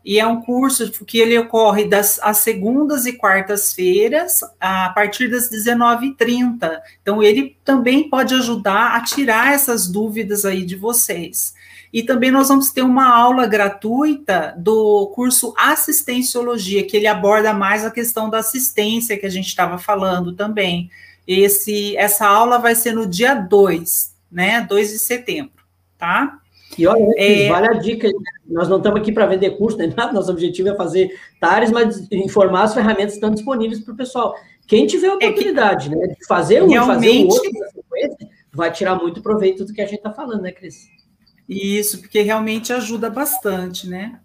e 0.08 0.22
é 0.22 0.26
um 0.26 0.40
curso 0.40 0.90
que 1.06 1.20
ele 1.20 1.38
ocorre 1.38 1.84
das 1.84 2.18
as 2.24 2.38
segundas 2.38 3.06
e 3.06 3.12
quartas-feiras, 3.12 4.40
a 4.58 4.88
partir 4.92 5.30
das 5.30 5.52
19h30. 5.52 6.80
Então, 7.02 7.22
ele 7.22 7.58
também 7.66 8.10
pode 8.10 8.34
ajudar 8.34 8.96
a 8.96 9.04
tirar 9.04 9.54
essas 9.54 9.86
dúvidas 9.86 10.46
aí 10.46 10.64
de 10.64 10.78
vocês. 10.78 11.54
E 11.92 12.04
também 12.04 12.32
nós 12.32 12.48
vamos 12.48 12.72
ter 12.72 12.84
uma 12.84 13.14
aula 13.14 13.46
gratuita 13.46 14.56
do 14.58 15.08
curso 15.14 15.54
Assistenciologia, 15.58 16.88
que 16.88 16.96
ele 16.96 17.08
aborda 17.08 17.52
mais 17.52 17.84
a 17.84 17.92
questão 17.92 18.30
da 18.30 18.38
assistência 18.38 19.18
que 19.18 19.26
a 19.26 19.30
gente 19.30 19.48
estava 19.48 19.78
falando 19.78 20.32
também. 20.32 20.90
Esse, 21.28 21.98
essa 21.98 22.26
aula 22.26 22.60
vai 22.60 22.76
ser 22.76 22.94
no 22.94 23.06
dia 23.06 23.34
2, 23.34 24.16
né? 24.32 24.62
2 24.62 24.90
de 24.90 25.00
setembro, 25.00 25.66
tá? 25.98 26.40
E 26.78 26.88
olha, 26.88 27.06
né, 27.06 27.14
é... 27.18 27.50
vale 27.50 27.68
a 27.68 27.74
dica, 27.74 28.10
nós 28.48 28.68
não 28.68 28.78
estamos 28.78 29.00
aqui 29.00 29.12
para 29.12 29.26
vender 29.26 29.52
curso 29.58 29.78
nem 29.78 29.90
nada, 29.96 30.14
nosso 30.14 30.32
objetivo 30.32 30.70
é 30.70 30.76
fazer 30.76 31.12
TARES, 31.40 31.72
mas 31.72 32.08
informar 32.12 32.64
as 32.64 32.74
ferramentas 32.74 33.12
que 33.12 33.18
estão 33.18 33.32
disponíveis 33.32 33.80
para 33.82 33.94
o 33.94 33.98
pessoal. 33.98 34.36
Quem 34.68 34.86
tiver 34.86 35.08
a 35.08 35.16
oportunidade 35.16 35.88
é 35.88 35.90
que... 35.92 35.96
né, 35.96 36.08
de 36.08 36.28
fazer 36.28 36.64
um, 36.64 36.68
Realmente... 36.68 36.96
fazer 36.96 37.10
o 37.10 37.28
outro, 37.28 38.28
vai 38.54 38.72
tirar 38.72 38.96
muito 38.96 39.22
proveito 39.22 39.64
do 39.64 39.74
que 39.74 39.82
a 39.82 39.86
gente 39.86 39.98
está 39.98 40.12
falando, 40.12 40.42
né, 40.42 40.52
Cris? 40.52 40.88
Isso, 41.48 42.02
porque 42.02 42.22
realmente 42.22 42.74
ajuda 42.74 43.10
bastante, 43.10 43.88
né? 43.88 44.20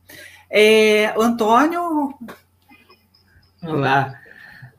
É, 0.50 1.14
Antônio? 1.16 2.14
Olá, 3.62 4.18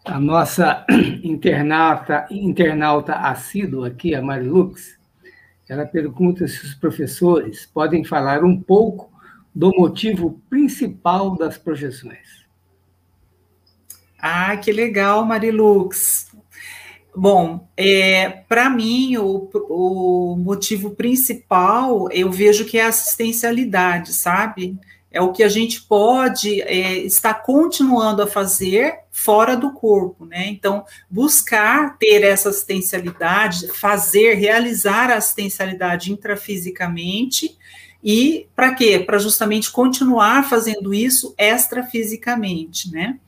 a 0.03 0.20
nossa 0.20 0.86
internauta, 1.24 2.28
internauta 2.30 3.14
assídua 3.14 3.88
aqui, 3.88 4.14
a 4.14 4.22
Marilux, 4.22 4.99
ela 5.74 5.86
pergunta 5.86 6.47
se 6.47 6.63
os 6.63 6.76
professores 6.76 7.65
podem 7.65 8.03
falar 8.03 8.43
um 8.43 8.59
pouco 8.59 9.11
do 9.53 9.71
motivo 9.71 10.41
principal 10.49 11.36
das 11.36 11.57
projeções. 11.57 12.43
Ah, 14.19 14.55
que 14.55 14.71
legal, 14.71 15.26
Marilux. 15.26 16.32
Bom, 17.15 17.67
é, 17.76 18.30
para 18.47 18.69
mim, 18.69 19.17
o, 19.17 19.49
o 19.69 20.36
motivo 20.38 20.91
principal 20.91 22.09
eu 22.11 22.32
vejo 22.32 22.65
que 22.65 22.78
é 22.78 22.86
a 22.86 22.89
assistencialidade, 22.89 24.13
sabe? 24.13 24.78
É 25.14 25.22
o 25.22 25.32
que 25.32 25.43
a 25.43 25.47
gente 25.47 25.84
pode 25.84 26.59
é, 26.64 26.97
estar 26.97 27.36
continuando 27.36 28.24
a 28.24 28.28
fazer 28.28 28.95
fora 29.11 29.55
do 29.55 29.72
corpo, 29.72 30.26
né? 30.26 30.47
Então, 30.47 30.84
buscar 31.07 31.99
ter 31.99 32.24
essa 32.24 32.49
assistencialidade, 32.49 33.68
fazer, 33.68 34.34
realizar 34.34 35.11
a 35.11 35.18
assistencialidade 35.18 36.11
intrafisicamente, 36.11 37.55
e 38.03 38.47
para 38.55 38.74
quê? 38.74 38.99
Para 38.99 39.20
justamente 39.20 39.72
continuar 39.72 40.49
fazendo 40.49 40.91
isso 40.93 41.36
extrafisicamente, 41.38 42.91
né? 42.91 43.20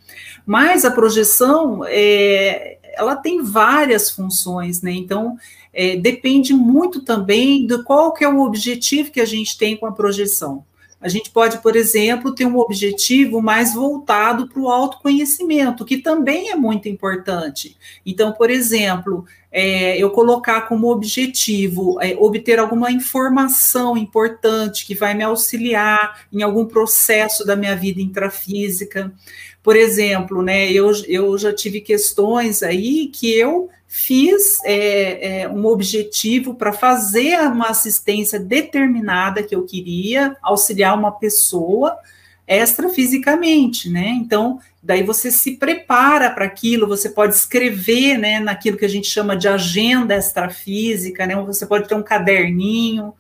Mas 0.44 0.86
a 0.86 0.92
projeção, 0.92 1.86
é, 1.88 2.80
ela 2.98 3.16
tem 3.16 3.44
várias 3.44 4.10
funções, 4.10 4.82
né? 4.82 4.92
Então, 4.92 5.38
é, 5.72 5.96
depende 5.96 6.52
muito 6.52 7.02
também 7.06 7.68
do 7.68 7.84
qual 7.84 8.12
que 8.12 8.24
é 8.24 8.28
o 8.28 8.42
objetivo 8.42 9.12
que 9.12 9.22
a 9.22 9.26
gente 9.26 9.56
tem 9.56 9.78
com 9.78 9.86
a 9.86 9.92
projeção. 9.92 10.66
A 11.00 11.08
gente 11.08 11.30
pode, 11.30 11.60
por 11.60 11.76
exemplo, 11.76 12.34
ter 12.34 12.46
um 12.46 12.58
objetivo 12.58 13.42
mais 13.42 13.74
voltado 13.74 14.48
para 14.48 14.60
o 14.60 14.70
autoconhecimento, 14.70 15.86
que 15.86 15.98
também 15.98 16.50
é 16.50 16.56
muito 16.56 16.88
importante. 16.88 17.78
Então, 18.06 18.32
por 18.32 18.50
exemplo, 18.50 19.26
é, 19.52 19.98
eu 19.98 20.10
colocar 20.10 20.62
como 20.62 20.92
objetivo 20.92 22.02
é, 22.02 22.16
obter 22.18 22.60
alguma 22.60 22.92
informação 22.92 23.96
importante 23.96 24.86
que 24.86 24.96
vai 24.96 25.14
me 25.14 25.24
auxiliar 25.24 26.26
em 26.32 26.42
algum 26.42 26.66
processo 26.66 27.46
da 27.46 27.56
minha 27.56 27.76
vida 27.76 28.02
intrafísica. 28.02 29.14
Por 29.62 29.76
exemplo, 29.76 30.42
né, 30.42 30.72
eu, 30.72 30.92
eu 31.08 31.38
já 31.38 31.54
tive 31.54 31.82
questões 31.82 32.64
aí 32.64 33.08
que 33.08 33.34
eu 33.34 33.70
fiz 33.98 34.60
é, 34.66 35.44
é, 35.44 35.50
um 35.50 35.66
objetivo 35.66 36.54
para 36.54 36.74
fazer 36.74 37.40
uma 37.48 37.70
assistência 37.70 38.38
determinada 38.38 39.42
que 39.42 39.56
eu 39.56 39.64
queria, 39.64 40.36
auxiliar 40.42 41.00
uma 41.00 41.14
pessoa 41.14 41.98
extrafisicamente, 42.46 43.90
né? 43.90 44.10
Então, 44.10 44.60
daí 44.84 45.02
você 45.02 45.32
se 45.32 45.56
prepara 45.56 46.30
para 46.30 46.44
aquilo, 46.44 46.90
você 46.90 47.10
pode 47.10 47.36
escrever, 47.36 48.18
né, 48.18 48.38
naquilo 48.42 48.78
que 48.78 48.84
a 48.84 48.90
gente 48.90 49.08
chama 49.08 49.36
de 49.36 49.48
agenda 49.48 50.14
extrafísica, 50.14 51.26
né? 51.26 51.34
Você 51.38 51.66
pode 51.66 51.88
ter 51.88 51.96
um 51.96 52.04
caderninho, 52.04 53.14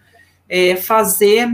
é, 0.50 0.76
fazer 0.76 1.50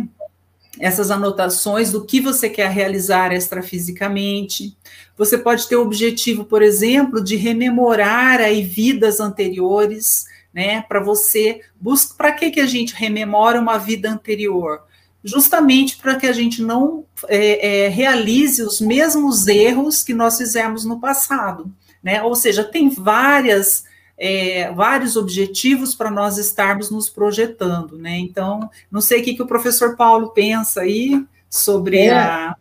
essas 0.82 1.12
anotações 1.12 1.92
do 1.92 2.04
que 2.04 2.20
você 2.20 2.50
quer 2.50 2.72
realizar 2.72 3.32
extrafisicamente. 3.32 4.76
Você 5.16 5.38
pode 5.38 5.68
ter 5.68 5.76
o 5.76 5.84
objetivo, 5.84 6.44
por 6.44 6.64
exemplo, 6.64 7.24
de 7.24 7.36
rememorar 7.36 8.42
aí 8.42 8.64
vidas 8.64 9.20
anteriores, 9.20 10.26
né? 10.52 10.82
Para 10.82 11.00
você 11.00 11.62
busca 11.80 12.16
para 12.18 12.32
que, 12.32 12.50
que 12.50 12.60
a 12.60 12.66
gente 12.66 12.96
rememora 12.96 13.60
uma 13.60 13.78
vida 13.78 14.10
anterior? 14.10 14.82
Justamente 15.24 15.98
para 15.98 16.16
que 16.16 16.26
a 16.26 16.34
gente 16.34 16.64
não 16.64 17.06
é, 17.28 17.86
é, 17.86 17.88
realize 17.88 18.64
os 18.64 18.82
mesmos 18.82 19.46
erros 19.48 20.04
que 20.04 20.16
nós 20.16 20.40
fizemos 20.40 20.84
no 20.84 21.00
passado, 21.00 21.72
né? 22.02 22.24
Ou 22.24 22.34
seja, 22.34 22.64
tem 22.64 22.90
várias 22.90 23.84
é, 24.24 24.72
vários 24.72 25.16
objetivos 25.16 25.96
para 25.96 26.12
nós 26.12 26.38
estarmos 26.38 26.92
nos 26.92 27.10
projetando, 27.10 27.98
né? 27.98 28.20
Então, 28.20 28.70
não 28.92 29.02
sei 29.02 29.20
o 29.20 29.24
que, 29.24 29.34
que 29.34 29.42
o 29.42 29.48
professor 29.48 29.96
Paulo 29.96 30.30
pensa 30.30 30.82
aí 30.82 31.26
sobre 31.50 31.98
é, 31.98 32.12
a... 32.12 32.56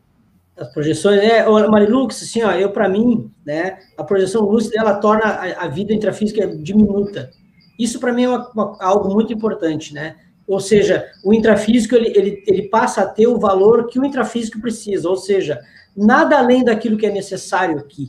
as 0.56 0.72
projeções. 0.72 1.20
É, 1.20 1.46
Marilux, 1.68 2.22
assim, 2.22 2.42
ó, 2.42 2.52
eu 2.52 2.70
para 2.70 2.88
mim, 2.88 3.30
né, 3.44 3.78
a 3.98 4.02
projeção 4.02 4.40
lúcida 4.40 4.76
ela 4.78 4.94
torna 4.94 5.26
a, 5.26 5.64
a 5.64 5.68
vida 5.68 5.92
intrafísica 5.92 6.46
diminuta. 6.46 7.30
Isso 7.78 8.00
para 8.00 8.14
mim 8.14 8.22
é 8.24 8.28
uma, 8.30 8.50
uma, 8.52 8.76
algo 8.80 9.12
muito 9.12 9.30
importante, 9.30 9.92
né? 9.92 10.16
Ou 10.46 10.61
seja, 10.61 11.11
o 11.22 11.34
intrafísico 11.34 11.94
ele, 11.94 12.08
ele, 12.16 12.42
ele 12.46 12.62
passa 12.68 13.02
a 13.02 13.06
ter 13.06 13.26
o 13.26 13.38
valor 13.38 13.86
que 13.86 13.98
o 13.98 14.04
intrafísico 14.04 14.58
precisa, 14.62 15.11
ou 15.11 15.16
seja, 15.16 15.61
nada 15.94 16.38
além 16.38 16.64
daquilo 16.64 16.96
que 16.96 17.04
é 17.04 17.12
necessário 17.12 17.78
aqui. 17.78 18.08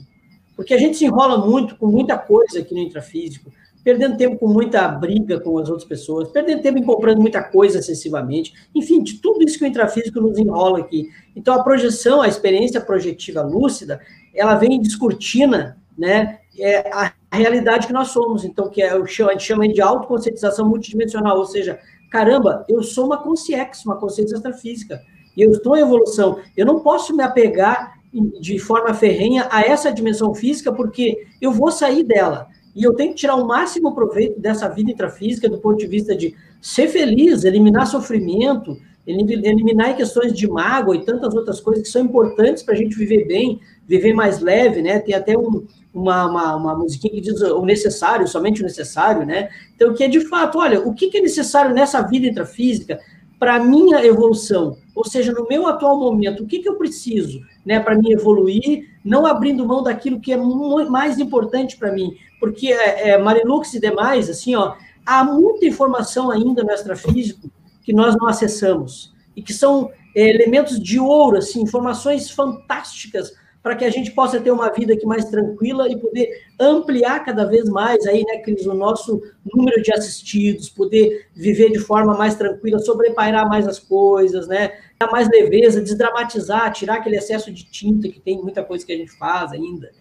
Porque 0.55 0.73
a 0.73 0.77
gente 0.77 0.97
se 0.97 1.05
enrola 1.05 1.37
muito 1.37 1.75
com 1.75 1.87
muita 1.87 2.17
coisa 2.17 2.59
aqui 2.59 2.73
no 2.73 2.81
intrafísico, 2.81 3.51
perdendo 3.83 4.17
tempo 4.17 4.37
com 4.37 4.47
muita 4.47 4.87
briga 4.87 5.39
com 5.39 5.57
as 5.57 5.69
outras 5.69 5.87
pessoas, 5.87 6.29
perdendo 6.29 6.61
tempo 6.61 6.77
em 6.77 6.83
comprando 6.83 7.19
muita 7.19 7.41
coisa 7.43 7.79
excessivamente, 7.79 8.53
enfim, 8.73 9.01
de 9.01 9.15
tudo 9.15 9.43
isso 9.43 9.57
que 9.57 9.63
o 9.63 9.67
intrafísico 9.67 10.19
nos 10.21 10.37
enrola 10.37 10.79
aqui. 10.79 11.09
Então, 11.35 11.53
a 11.53 11.63
projeção, 11.63 12.21
a 12.21 12.27
experiência 12.27 12.79
projetiva 12.79 13.41
lúcida, 13.41 13.99
ela 14.33 14.55
vem 14.55 14.79
descortina, 14.79 15.77
né, 15.97 16.39
é 16.59 16.89
a 16.91 17.11
realidade 17.31 17.87
que 17.87 17.93
nós 17.93 18.09
somos, 18.09 18.43
então, 18.43 18.69
que 18.69 18.81
é 18.81 18.95
o 18.95 19.03
a 19.03 19.07
gente 19.07 19.43
chama 19.43 19.67
de 19.67 19.81
autoconscientização 19.81 20.67
multidimensional, 20.67 21.37
ou 21.37 21.45
seja, 21.45 21.79
caramba, 22.09 22.65
eu 22.67 22.83
sou 22.83 23.05
uma 23.05 23.17
consciência, 23.17 23.83
uma 23.85 23.97
consciência 23.97 24.35
extrafísica, 24.35 25.01
e 25.35 25.41
eu 25.41 25.51
estou 25.51 25.77
em 25.77 25.81
evolução, 25.81 26.39
eu 26.55 26.65
não 26.65 26.81
posso 26.81 27.15
me 27.15 27.23
apegar 27.23 28.00
de 28.13 28.59
forma 28.59 28.93
ferrenha 28.93 29.47
a 29.49 29.61
essa 29.61 29.91
dimensão 29.91 30.33
física, 30.33 30.71
porque 30.71 31.25
eu 31.39 31.51
vou 31.51 31.71
sair 31.71 32.03
dela. 32.03 32.47
E 32.75 32.83
eu 32.83 32.93
tenho 32.93 33.11
que 33.11 33.17
tirar 33.17 33.35
o 33.35 33.47
máximo 33.47 33.93
proveito 33.93 34.39
dessa 34.39 34.67
vida 34.69 34.91
intrafísica 34.91 35.49
do 35.49 35.57
ponto 35.57 35.77
de 35.77 35.87
vista 35.87 36.15
de 36.15 36.35
ser 36.61 36.87
feliz, 36.87 37.43
eliminar 37.43 37.87
sofrimento, 37.87 38.77
eliminar 39.05 39.95
questões 39.95 40.33
de 40.33 40.47
mágoa 40.47 40.95
e 40.95 41.03
tantas 41.03 41.33
outras 41.33 41.59
coisas 41.59 41.83
que 41.83 41.89
são 41.89 42.03
importantes 42.03 42.63
para 42.63 42.75
a 42.75 42.77
gente 42.77 42.95
viver 42.95 43.25
bem, 43.25 43.59
viver 43.87 44.13
mais 44.13 44.39
leve, 44.39 44.81
né? 44.81 44.99
Tem 44.99 45.15
até 45.15 45.37
um, 45.37 45.65
uma, 45.93 46.27
uma, 46.27 46.55
uma, 46.55 46.77
musiquinha 46.77 47.13
que 47.13 47.21
diz 47.21 47.41
o 47.41 47.65
necessário, 47.65 48.27
somente 48.27 48.61
o 48.61 48.63
necessário, 48.63 49.25
né? 49.25 49.49
Então, 49.75 49.93
que 49.93 50.03
é 50.03 50.07
de 50.07 50.21
fato, 50.21 50.59
olha, 50.59 50.79
o 50.79 50.93
que, 50.93 51.17
é 51.17 51.21
necessário 51.21 51.73
nessa 51.73 52.01
vida 52.01 52.27
intrafísica 52.27 52.99
para 53.39 53.55
a 53.55 53.59
minha 53.59 54.05
evolução? 54.05 54.77
Ou 54.95 55.05
seja, 55.05 55.31
no 55.31 55.47
meu 55.47 55.67
atual 55.67 55.99
momento, 55.99 56.43
o 56.43 56.47
que, 56.47 56.59
que 56.59 56.69
eu 56.69 56.75
preciso? 56.75 57.41
né, 57.65 57.79
para 57.79 57.95
mim 57.95 58.11
evoluir, 58.11 58.89
não 59.03 59.25
abrindo 59.25 59.65
mão 59.65 59.83
daquilo 59.83 60.19
que 60.19 60.33
é 60.33 60.37
mais 60.37 61.19
importante 61.19 61.77
para 61.77 61.91
mim, 61.91 62.15
porque 62.39 62.71
é, 62.71 63.09
é, 63.09 63.17
Marilux 63.17 63.73
e 63.73 63.79
demais, 63.79 64.29
assim, 64.29 64.55
ó, 64.55 64.75
há 65.05 65.23
muita 65.23 65.65
informação 65.65 66.31
ainda 66.31 66.63
no 66.63 66.71
extrafísico 66.71 67.49
que 67.83 67.93
nós 67.93 68.15
não 68.15 68.27
acessamos 68.27 69.13
e 69.35 69.41
que 69.41 69.53
são 69.53 69.91
é, 70.15 70.27
elementos 70.27 70.79
de 70.79 70.99
ouro, 70.99 71.37
assim, 71.37 71.61
informações 71.61 72.29
fantásticas 72.29 73.33
para 73.61 73.75
que 73.75 73.85
a 73.85 73.89
gente 73.89 74.11
possa 74.11 74.39
ter 74.39 74.51
uma 74.51 74.71
vida 74.71 74.93
aqui 74.93 75.05
mais 75.05 75.25
tranquila 75.25 75.87
e 75.87 75.97
poder 75.97 76.45
ampliar 76.59 77.23
cada 77.23 77.45
vez 77.45 77.69
mais 77.69 78.05
aí, 78.07 78.23
né, 78.23 78.37
Cris, 78.37 78.65
o 78.65 78.73
nosso 78.73 79.21
número 79.53 79.81
de 79.81 79.93
assistidos, 79.93 80.69
poder 80.69 81.27
viver 81.33 81.71
de 81.71 81.79
forma 81.79 82.17
mais 82.17 82.35
tranquila, 82.35 82.79
sobrepairar 82.79 83.47
mais 83.47 83.67
as 83.67 83.77
coisas, 83.77 84.47
né, 84.47 84.71
dar 84.99 85.11
mais 85.11 85.29
leveza, 85.29 85.81
desdramatizar, 85.81 86.71
tirar 86.73 86.95
aquele 86.95 87.17
excesso 87.17 87.51
de 87.51 87.69
tinta 87.69 88.09
que 88.09 88.19
tem 88.19 88.41
muita 88.41 88.63
coisa 88.63 88.85
que 88.85 88.93
a 88.93 88.97
gente 88.97 89.11
faz 89.11 89.51
ainda. 89.51 89.91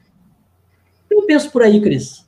Eu 1.10 1.22
penso 1.22 1.50
por 1.50 1.62
aí, 1.62 1.80
Cris. 1.80 2.24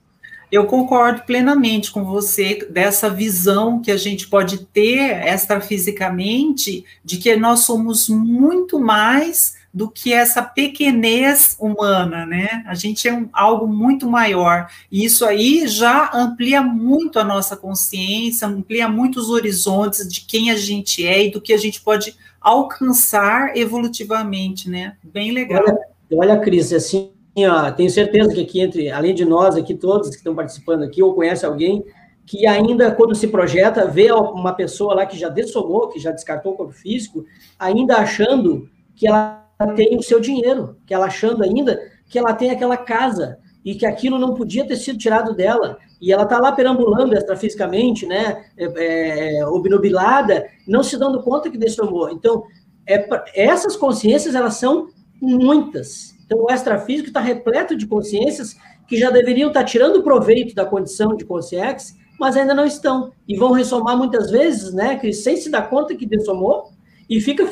Eu 0.50 0.66
concordo 0.66 1.22
plenamente 1.22 1.90
com 1.90 2.04
você 2.04 2.66
dessa 2.68 3.08
visão 3.08 3.80
que 3.80 3.90
a 3.90 3.96
gente 3.96 4.28
pode 4.28 4.66
ter 4.66 5.26
extrafisicamente 5.26 6.84
de 7.02 7.16
que 7.16 7.34
nós 7.36 7.60
somos 7.60 8.06
muito 8.06 8.78
mais 8.78 9.61
do 9.72 9.88
que 9.88 10.12
essa 10.12 10.42
pequenez 10.42 11.56
humana, 11.58 12.26
né? 12.26 12.62
A 12.66 12.74
gente 12.74 13.08
é 13.08 13.14
um, 13.14 13.28
algo 13.32 13.66
muito 13.66 14.08
maior. 14.08 14.68
E 14.90 15.04
isso 15.04 15.24
aí 15.24 15.66
já 15.66 16.10
amplia 16.12 16.60
muito 16.60 17.18
a 17.18 17.24
nossa 17.24 17.56
consciência, 17.56 18.46
amplia 18.46 18.86
muito 18.86 19.18
os 19.18 19.30
horizontes 19.30 20.06
de 20.06 20.20
quem 20.26 20.50
a 20.50 20.56
gente 20.56 21.06
é 21.06 21.26
e 21.26 21.30
do 21.30 21.40
que 21.40 21.54
a 21.54 21.56
gente 21.56 21.80
pode 21.80 22.14
alcançar 22.40 23.56
evolutivamente, 23.56 24.68
né? 24.68 24.96
Bem 25.02 25.32
legal. 25.32 25.62
Olha, 25.62 25.78
olha 26.12 26.40
Cris, 26.40 26.72
assim, 26.72 27.10
ó, 27.38 27.70
tenho 27.70 27.88
certeza 27.88 28.34
que 28.34 28.42
aqui 28.42 28.60
entre, 28.60 28.90
além 28.90 29.14
de 29.14 29.24
nós 29.24 29.56
aqui, 29.56 29.74
todos 29.74 30.10
que 30.10 30.16
estão 30.16 30.34
participando 30.34 30.82
aqui, 30.82 31.02
ou 31.02 31.14
conhece 31.14 31.46
alguém 31.46 31.82
que 32.26 32.46
ainda, 32.46 32.90
quando 32.92 33.14
se 33.14 33.26
projeta, 33.26 33.86
vê 33.86 34.12
uma 34.12 34.52
pessoa 34.52 34.94
lá 34.94 35.06
que 35.06 35.18
já 35.18 35.28
dessomou, 35.28 35.88
que 35.88 35.98
já 35.98 36.10
descartou 36.10 36.52
o 36.52 36.56
corpo 36.56 36.72
físico, 36.72 37.24
ainda 37.58 37.96
achando 37.96 38.68
que 38.94 39.06
ela 39.06 39.41
tem 39.68 39.96
o 39.96 40.02
seu 40.02 40.20
dinheiro, 40.20 40.76
que 40.86 40.94
ela 40.94 41.06
achando 41.06 41.42
ainda 41.42 41.80
que 42.08 42.18
ela 42.18 42.34
tem 42.34 42.50
aquela 42.50 42.76
casa 42.76 43.38
e 43.64 43.74
que 43.74 43.86
aquilo 43.86 44.18
não 44.18 44.34
podia 44.34 44.66
ter 44.66 44.76
sido 44.76 44.98
tirado 44.98 45.34
dela. 45.34 45.78
E 46.00 46.12
ela 46.12 46.24
está 46.24 46.38
lá 46.38 46.52
perambulando 46.52 47.14
extrafisicamente, 47.14 48.06
né, 48.06 48.44
é, 48.56 49.38
é, 49.38 49.46
obnubilada, 49.46 50.46
não 50.66 50.82
se 50.82 50.98
dando 50.98 51.22
conta 51.22 51.48
que 51.48 51.58
amor. 51.80 52.10
Então, 52.12 52.44
é, 52.86 53.08
essas 53.34 53.76
consciências, 53.76 54.34
elas 54.34 54.54
são 54.54 54.88
muitas. 55.20 56.14
Então, 56.26 56.42
o 56.42 56.52
extrafísico 56.52 57.08
está 57.08 57.20
repleto 57.20 57.76
de 57.76 57.86
consciências 57.86 58.56
que 58.88 58.96
já 58.96 59.10
deveriam 59.10 59.48
estar 59.48 59.60
tá 59.60 59.66
tirando 59.66 60.02
proveito 60.02 60.54
da 60.54 60.66
condição 60.66 61.16
de 61.16 61.24
consciência, 61.24 61.94
mas 62.18 62.36
ainda 62.36 62.54
não 62.54 62.66
estão. 62.66 63.12
E 63.28 63.36
vão 63.36 63.52
ressomar 63.52 63.96
muitas 63.96 64.30
vezes, 64.30 64.74
né, 64.74 64.96
que 64.96 65.12
sem 65.12 65.36
se 65.36 65.50
dar 65.50 65.70
conta 65.70 65.94
que 65.94 66.04
dessomou, 66.04 66.72
e 67.08 67.20
fica 67.20 67.46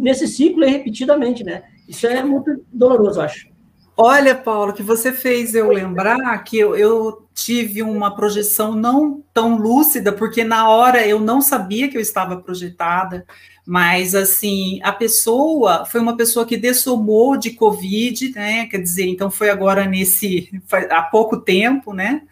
nesse 0.00 0.26
ciclo 0.26 0.64
repetidamente, 0.64 1.44
né? 1.44 1.62
Isso 1.88 2.06
é 2.06 2.22
muito 2.22 2.64
doloroso, 2.72 3.20
acho. 3.20 3.52
Olha, 3.96 4.34
Paulo, 4.34 4.72
que 4.72 4.82
você 4.82 5.12
fez 5.12 5.54
eu 5.54 5.70
lembrar 5.70 6.42
que 6.44 6.58
eu, 6.58 6.74
eu, 6.74 7.26
tive 7.34 7.82
uma 7.82 8.14
projeção 8.14 8.74
não 8.74 9.22
tão 9.32 9.56
lúcida, 9.56 10.12
porque 10.12 10.44
na 10.44 10.68
hora 10.68 11.06
eu 11.06 11.20
não 11.20 11.40
sabia 11.40 11.88
que 11.88 11.96
eu 11.96 12.00
estava 12.00 12.36
projetada, 12.36 13.26
mas 13.66 14.14
assim, 14.14 14.80
a 14.82 14.92
pessoa 14.92 15.84
foi 15.86 16.00
uma 16.00 16.16
pessoa 16.16 16.44
que 16.46 16.56
dessomou 16.56 17.36
de 17.36 17.50
Covid, 17.50 18.32
né? 18.34 18.66
Quer 18.66 18.78
dizer, 18.78 19.06
então 19.06 19.30
foi 19.30 19.50
agora 19.50 19.84
nesse 19.86 20.50
há 20.90 21.02
pouco 21.02 21.38
tempo, 21.38 21.92
né? 21.92 22.22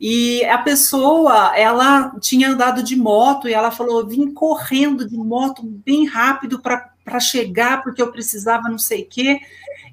E 0.00 0.44
a 0.44 0.58
pessoa, 0.58 1.56
ela 1.56 2.12
tinha 2.20 2.50
andado 2.50 2.82
de 2.82 2.94
moto 2.94 3.48
e 3.48 3.54
ela 3.54 3.70
falou: 3.70 4.06
vim 4.06 4.32
correndo 4.32 5.08
de 5.08 5.16
moto 5.16 5.62
bem 5.64 6.06
rápido 6.06 6.60
para 6.60 6.90
chegar, 7.18 7.82
porque 7.82 8.02
eu 8.02 8.12
precisava 8.12 8.68
não 8.68 8.78
sei 8.78 9.02
o 9.02 9.06
quê. 9.06 9.40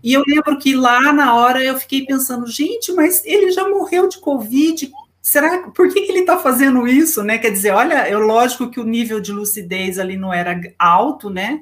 E 0.04 0.14
eu 0.14 0.24
lembro 0.28 0.60
que 0.60 0.76
lá 0.76 1.12
na 1.12 1.36
hora 1.36 1.64
eu 1.64 1.80
fiquei 1.80 2.06
pensando: 2.06 2.46
gente, 2.48 2.92
mas 2.94 3.24
ele 3.26 3.52
já 3.52 3.68
morreu 3.68 4.08
de 4.08 4.20
Covid. 4.20 4.92
Será 5.22 5.70
por 5.70 5.92
que, 5.92 6.02
que 6.02 6.12
ele 6.12 6.20
está 6.20 6.38
fazendo 6.38 6.88
isso, 6.88 7.24
né? 7.24 7.38
Quer 7.40 7.50
dizer, 7.50 7.72
olha, 7.72 8.08
eu 8.08 8.20
lógico 8.20 8.70
que 8.70 8.80
o 8.80 8.84
nível 8.84 9.20
de 9.20 9.32
lucidez 9.32 9.98
ali 9.98 10.16
não 10.16 10.32
era 10.32 10.60
alto, 10.78 11.30
né? 11.30 11.62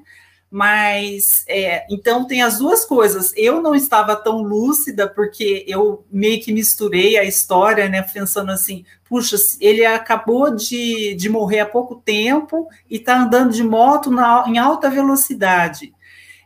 Mas 0.53 1.43
é, 1.47 1.83
então 1.89 2.27
tem 2.27 2.43
as 2.43 2.59
duas 2.59 2.85
coisas. 2.85 3.33
Eu 3.35 3.59
não 3.59 3.73
estava 3.73 4.15
tão 4.15 4.43
lúcida 4.43 5.09
porque 5.09 5.65
eu 5.67 6.05
meio 6.11 6.39
que 6.43 6.53
misturei 6.53 7.17
a 7.17 7.23
história, 7.23 7.89
né? 7.89 8.03
Pensando 8.03 8.51
assim, 8.51 8.85
puxa, 9.09 9.35
ele 9.59 9.83
acabou 9.83 10.55
de, 10.55 11.15
de 11.15 11.27
morrer 11.27 11.61
há 11.61 11.65
pouco 11.65 11.95
tempo 11.95 12.69
e 12.87 12.97
está 12.97 13.19
andando 13.19 13.51
de 13.51 13.63
moto 13.63 14.11
na, 14.11 14.43
em 14.47 14.59
alta 14.59 14.91
velocidade 14.91 15.91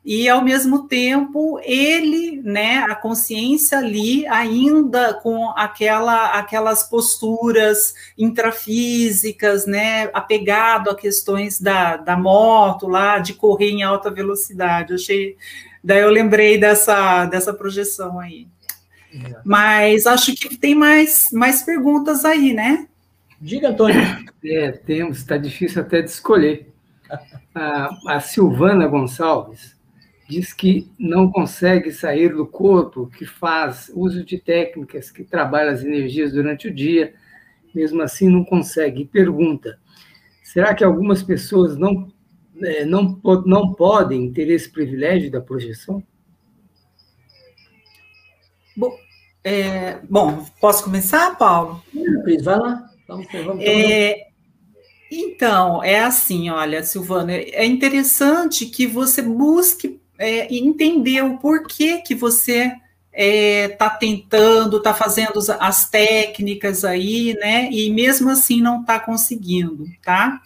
e 0.08 0.30
ao 0.30 0.42
mesmo 0.42 0.88
tempo 0.88 1.60
ele, 1.62 2.42
né, 2.42 2.78
a 2.78 2.96
consciência 2.96 3.80
ali 3.80 4.26
ainda 4.28 5.16
com 5.16 5.50
aquela 5.50 6.28
aquelas 6.28 6.82
posturas 6.82 7.94
intrafísicas, 8.18 9.66
né, 9.66 10.10
apegado 10.14 10.90
a 10.90 10.96
questões 10.96 11.60
da, 11.60 11.98
da 11.98 12.16
moto 12.16 12.88
lá, 12.88 13.20
de 13.20 13.34
correr 13.34 13.70
em 13.72 13.84
alta 13.84 14.10
velocidade. 14.10 14.92
Eu 14.92 14.96
achei, 14.96 15.36
daí 15.84 16.00
eu 16.00 16.10
lembrei 16.10 16.58
dessa 16.58 17.26
dessa 17.26 17.54
projeção 17.54 18.18
aí. 18.18 18.48
É. 19.14 19.42
Mas 19.44 20.08
acho 20.08 20.34
que 20.36 20.56
tem 20.56 20.74
mais 20.74 21.28
mais 21.34 21.64
perguntas 21.64 22.24
aí, 22.24 22.54
né? 22.54 22.88
Diga, 23.42 23.72
Antônio. 23.72 24.02
É, 24.42 24.72
temos, 24.72 25.18
está 25.18 25.36
difícil 25.36 25.82
até 25.82 26.02
de 26.02 26.10
escolher. 26.10 26.72
A, 27.54 27.90
a 28.08 28.20
Silvana 28.22 28.88
Gonçalves 28.88 29.77
diz 30.28 30.54
que 30.54 30.92
não 31.00 31.32
consegue 31.32 31.92
sair 31.92 32.36
do 32.36 32.46
corpo, 32.46 33.08
que 33.08 33.26
faz 33.26 33.90
uso 33.96 34.24
de 34.24 34.38
técnicas, 34.38 35.10
que 35.10 35.24
trabalha 35.24 35.72
as 35.72 35.84
energias 35.84 36.34
durante 36.34 36.68
o 36.68 36.74
dia, 36.74 37.14
mesmo 37.74 38.02
assim 38.02 38.30
não 38.30 38.44
consegue. 38.44 39.04
E 39.04 39.06
pergunta: 39.06 39.80
será 40.44 40.74
que 40.74 40.84
algumas 40.84 41.24
pessoas 41.24 41.78
não, 41.78 42.12
é, 42.62 42.84
não, 42.86 43.20
não 43.46 43.74
podem 43.74 44.32
ter 44.32 44.50
esse 44.50 44.70
privilégio 44.70 45.32
da 45.32 45.40
projeção? 45.40 46.04
Bom, 48.76 48.96
é, 49.44 50.00
bom 50.10 50.46
posso 50.60 50.84
começar, 50.84 51.38
Paulo? 51.38 51.82
Cris, 52.24 52.44
vai 52.44 52.60
lá. 52.60 52.86
Vamos, 53.08 53.28
vamos, 53.32 53.64
é, 53.64 54.28
então, 55.10 55.82
é 55.82 56.02
assim, 56.02 56.50
olha, 56.50 56.84
Silvana, 56.84 57.32
é 57.32 57.66
interessante 57.66 58.66
que 58.66 58.86
você 58.86 59.22
busque 59.22 60.02
é, 60.18 60.54
entender 60.54 61.24
o 61.24 61.38
porquê 61.38 61.98
que 61.98 62.16
você 62.16 62.66
está 62.66 62.82
é, 63.14 63.68
tá 63.70 63.90
tentando, 63.90 64.78
está 64.78 64.94
fazendo 64.94 65.40
as 65.60 65.90
técnicas 65.90 66.86
aí, 66.86 67.34
né? 67.40 67.70
E 67.72 67.92
mesmo 67.92 68.30
assim 68.30 68.62
não 68.62 68.82
está 68.82 69.00
conseguindo, 69.00 69.86
tá? 70.04 70.42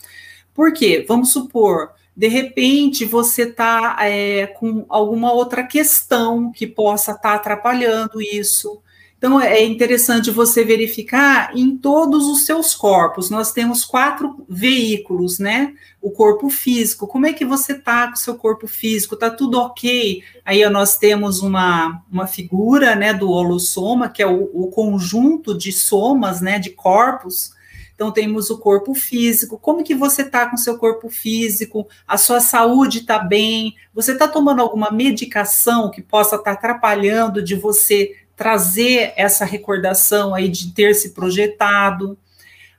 Por 0.54 0.74
quê? 0.74 1.06
Vamos 1.08 1.32
supor, 1.32 1.92
de 2.16 2.28
repente 2.28 3.06
você 3.06 3.44
está 3.44 3.98
é, 4.02 4.48
com 4.48 4.86
alguma 4.90 5.32
outra 5.32 5.64
questão 5.64 6.52
que 6.52 6.68
possa 6.68 7.12
estar 7.12 7.30
tá 7.32 7.36
atrapalhando 7.36 8.22
isso. 8.22 8.82
Então, 9.22 9.40
é 9.40 9.64
interessante 9.64 10.32
você 10.32 10.66
verificar 10.66 11.56
em 11.56 11.78
todos 11.78 12.26
os 12.26 12.44
seus 12.44 12.74
corpos. 12.74 13.30
Nós 13.30 13.52
temos 13.52 13.86
quatro 13.86 14.44
veículos, 14.50 15.38
né? 15.38 15.76
O 16.02 16.10
corpo 16.10 16.50
físico. 16.50 17.06
Como 17.06 17.28
é 17.28 17.32
que 17.32 17.46
você 17.46 17.74
está 17.74 18.08
com 18.08 18.16
o 18.16 18.18
seu 18.18 18.34
corpo 18.34 18.66
físico? 18.66 19.14
Está 19.14 19.30
tudo 19.30 19.60
ok? 19.60 20.24
Aí 20.44 20.68
nós 20.72 20.98
temos 20.98 21.44
uma, 21.44 22.02
uma 22.12 22.26
figura, 22.26 22.96
né, 22.96 23.14
do 23.14 23.30
holossoma, 23.30 24.10
que 24.10 24.24
é 24.24 24.26
o, 24.26 24.50
o 24.56 24.72
conjunto 24.72 25.56
de 25.56 25.72
somas, 25.72 26.42
né, 26.42 26.58
de 26.58 26.72
corpos. 26.72 27.52
Então, 27.94 28.12
temos 28.12 28.50
o 28.50 28.58
corpo 28.58 28.96
físico. 28.96 29.60
Como 29.60 29.84
que 29.84 29.94
você 29.94 30.24
está 30.24 30.48
com 30.48 30.56
o 30.56 30.60
seu 30.60 30.80
corpo 30.80 31.12
físico? 31.12 31.88
A 32.08 32.18
sua 32.18 32.40
saúde 32.40 33.02
está 33.02 33.20
bem? 33.20 33.76
Você 33.94 34.14
está 34.14 34.28
tomando 34.28 34.64
alguma 34.64 34.90
medicação 34.90 35.92
que 35.92 36.02
possa 36.02 36.38
estar 36.38 36.44
tá 36.44 36.52
atrapalhando 36.54 37.44
de 37.44 37.54
você 37.54 38.16
trazer 38.42 39.14
essa 39.16 39.46
recordação 39.46 40.34
aí 40.34 40.50
de 40.50 40.74
ter 40.74 40.96
se 40.96 41.12
projetado. 41.12 42.18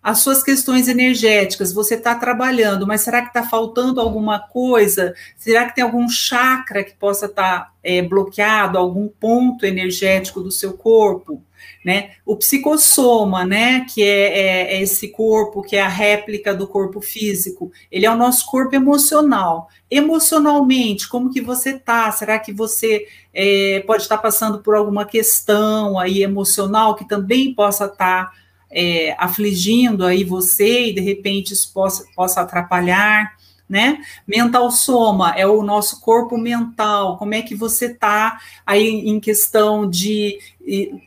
As 0.02 0.18
suas 0.18 0.42
questões 0.42 0.88
energéticas, 0.88 1.72
você 1.72 1.94
está 1.94 2.16
trabalhando, 2.16 2.84
mas 2.84 3.02
será 3.02 3.22
que 3.22 3.28
está 3.28 3.44
faltando 3.44 4.00
alguma 4.00 4.40
coisa? 4.40 5.14
Será 5.36 5.64
que 5.66 5.76
tem 5.76 5.84
algum 5.84 6.08
chakra 6.08 6.82
que 6.82 6.94
possa 6.94 7.26
estar 7.26 7.60
tá, 7.60 7.72
é, 7.80 8.02
bloqueado, 8.02 8.76
algum 8.76 9.06
ponto 9.06 9.64
energético 9.64 10.40
do 10.40 10.50
seu 10.50 10.72
corpo? 10.72 11.40
Né? 11.84 12.12
O 12.24 12.36
psicossoma, 12.36 13.44
né, 13.44 13.84
que 13.92 14.02
é, 14.02 14.06
é, 14.06 14.76
é, 14.76 14.82
esse 14.82 15.08
corpo 15.08 15.62
que 15.62 15.76
é 15.76 15.82
a 15.82 15.88
réplica 15.88 16.54
do 16.54 16.66
corpo 16.66 17.00
físico, 17.00 17.72
ele 17.90 18.06
é 18.06 18.10
o 18.10 18.16
nosso 18.16 18.46
corpo 18.46 18.74
emocional. 18.74 19.68
Emocionalmente, 19.90 21.08
como 21.08 21.32
que 21.32 21.40
você 21.40 21.78
tá? 21.78 22.10
Será 22.12 22.38
que 22.38 22.52
você 22.52 23.06
é, 23.34 23.82
pode 23.86 24.02
estar 24.02 24.16
tá 24.16 24.22
passando 24.22 24.60
por 24.60 24.74
alguma 24.74 25.04
questão 25.04 25.98
aí 25.98 26.22
emocional 26.22 26.94
que 26.94 27.06
também 27.06 27.52
possa 27.54 27.86
estar 27.86 28.26
tá, 28.26 28.32
é, 28.70 29.14
afligindo 29.18 30.06
aí 30.06 30.24
você 30.24 30.88
e 30.88 30.94
de 30.94 31.00
repente 31.00 31.52
isso 31.52 31.72
possa, 31.72 32.04
possa 32.14 32.40
atrapalhar? 32.40 33.36
né? 33.72 34.02
Mental 34.26 34.70
soma 34.70 35.30
é 35.34 35.46
o 35.46 35.62
nosso 35.62 35.98
corpo 36.02 36.36
mental, 36.36 37.16
como 37.16 37.32
é 37.32 37.40
que 37.40 37.54
você 37.54 37.86
está 37.86 38.38
aí 38.66 38.86
em 38.86 39.18
questão 39.18 39.88
de 39.88 40.38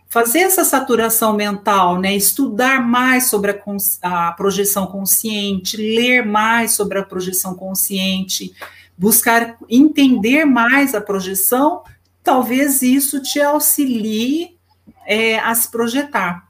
fazer 0.09 0.39
essa 0.39 0.63
saturação 0.63 1.33
mental, 1.33 1.99
né? 1.99 2.15
Estudar 2.15 2.85
mais 2.85 3.27
sobre 3.27 3.51
a, 3.51 4.27
a 4.27 4.31
projeção 4.33 4.87
consciente, 4.87 5.77
ler 5.77 6.25
mais 6.25 6.73
sobre 6.73 6.99
a 6.99 7.03
projeção 7.03 7.55
consciente, 7.55 8.53
buscar 8.97 9.57
entender 9.69 10.45
mais 10.45 10.93
a 10.93 11.01
projeção, 11.01 11.83
talvez 12.23 12.81
isso 12.81 13.21
te 13.21 13.41
auxilie 13.41 14.57
é, 15.05 15.39
a 15.39 15.53
se 15.53 15.69
projetar. 15.69 16.45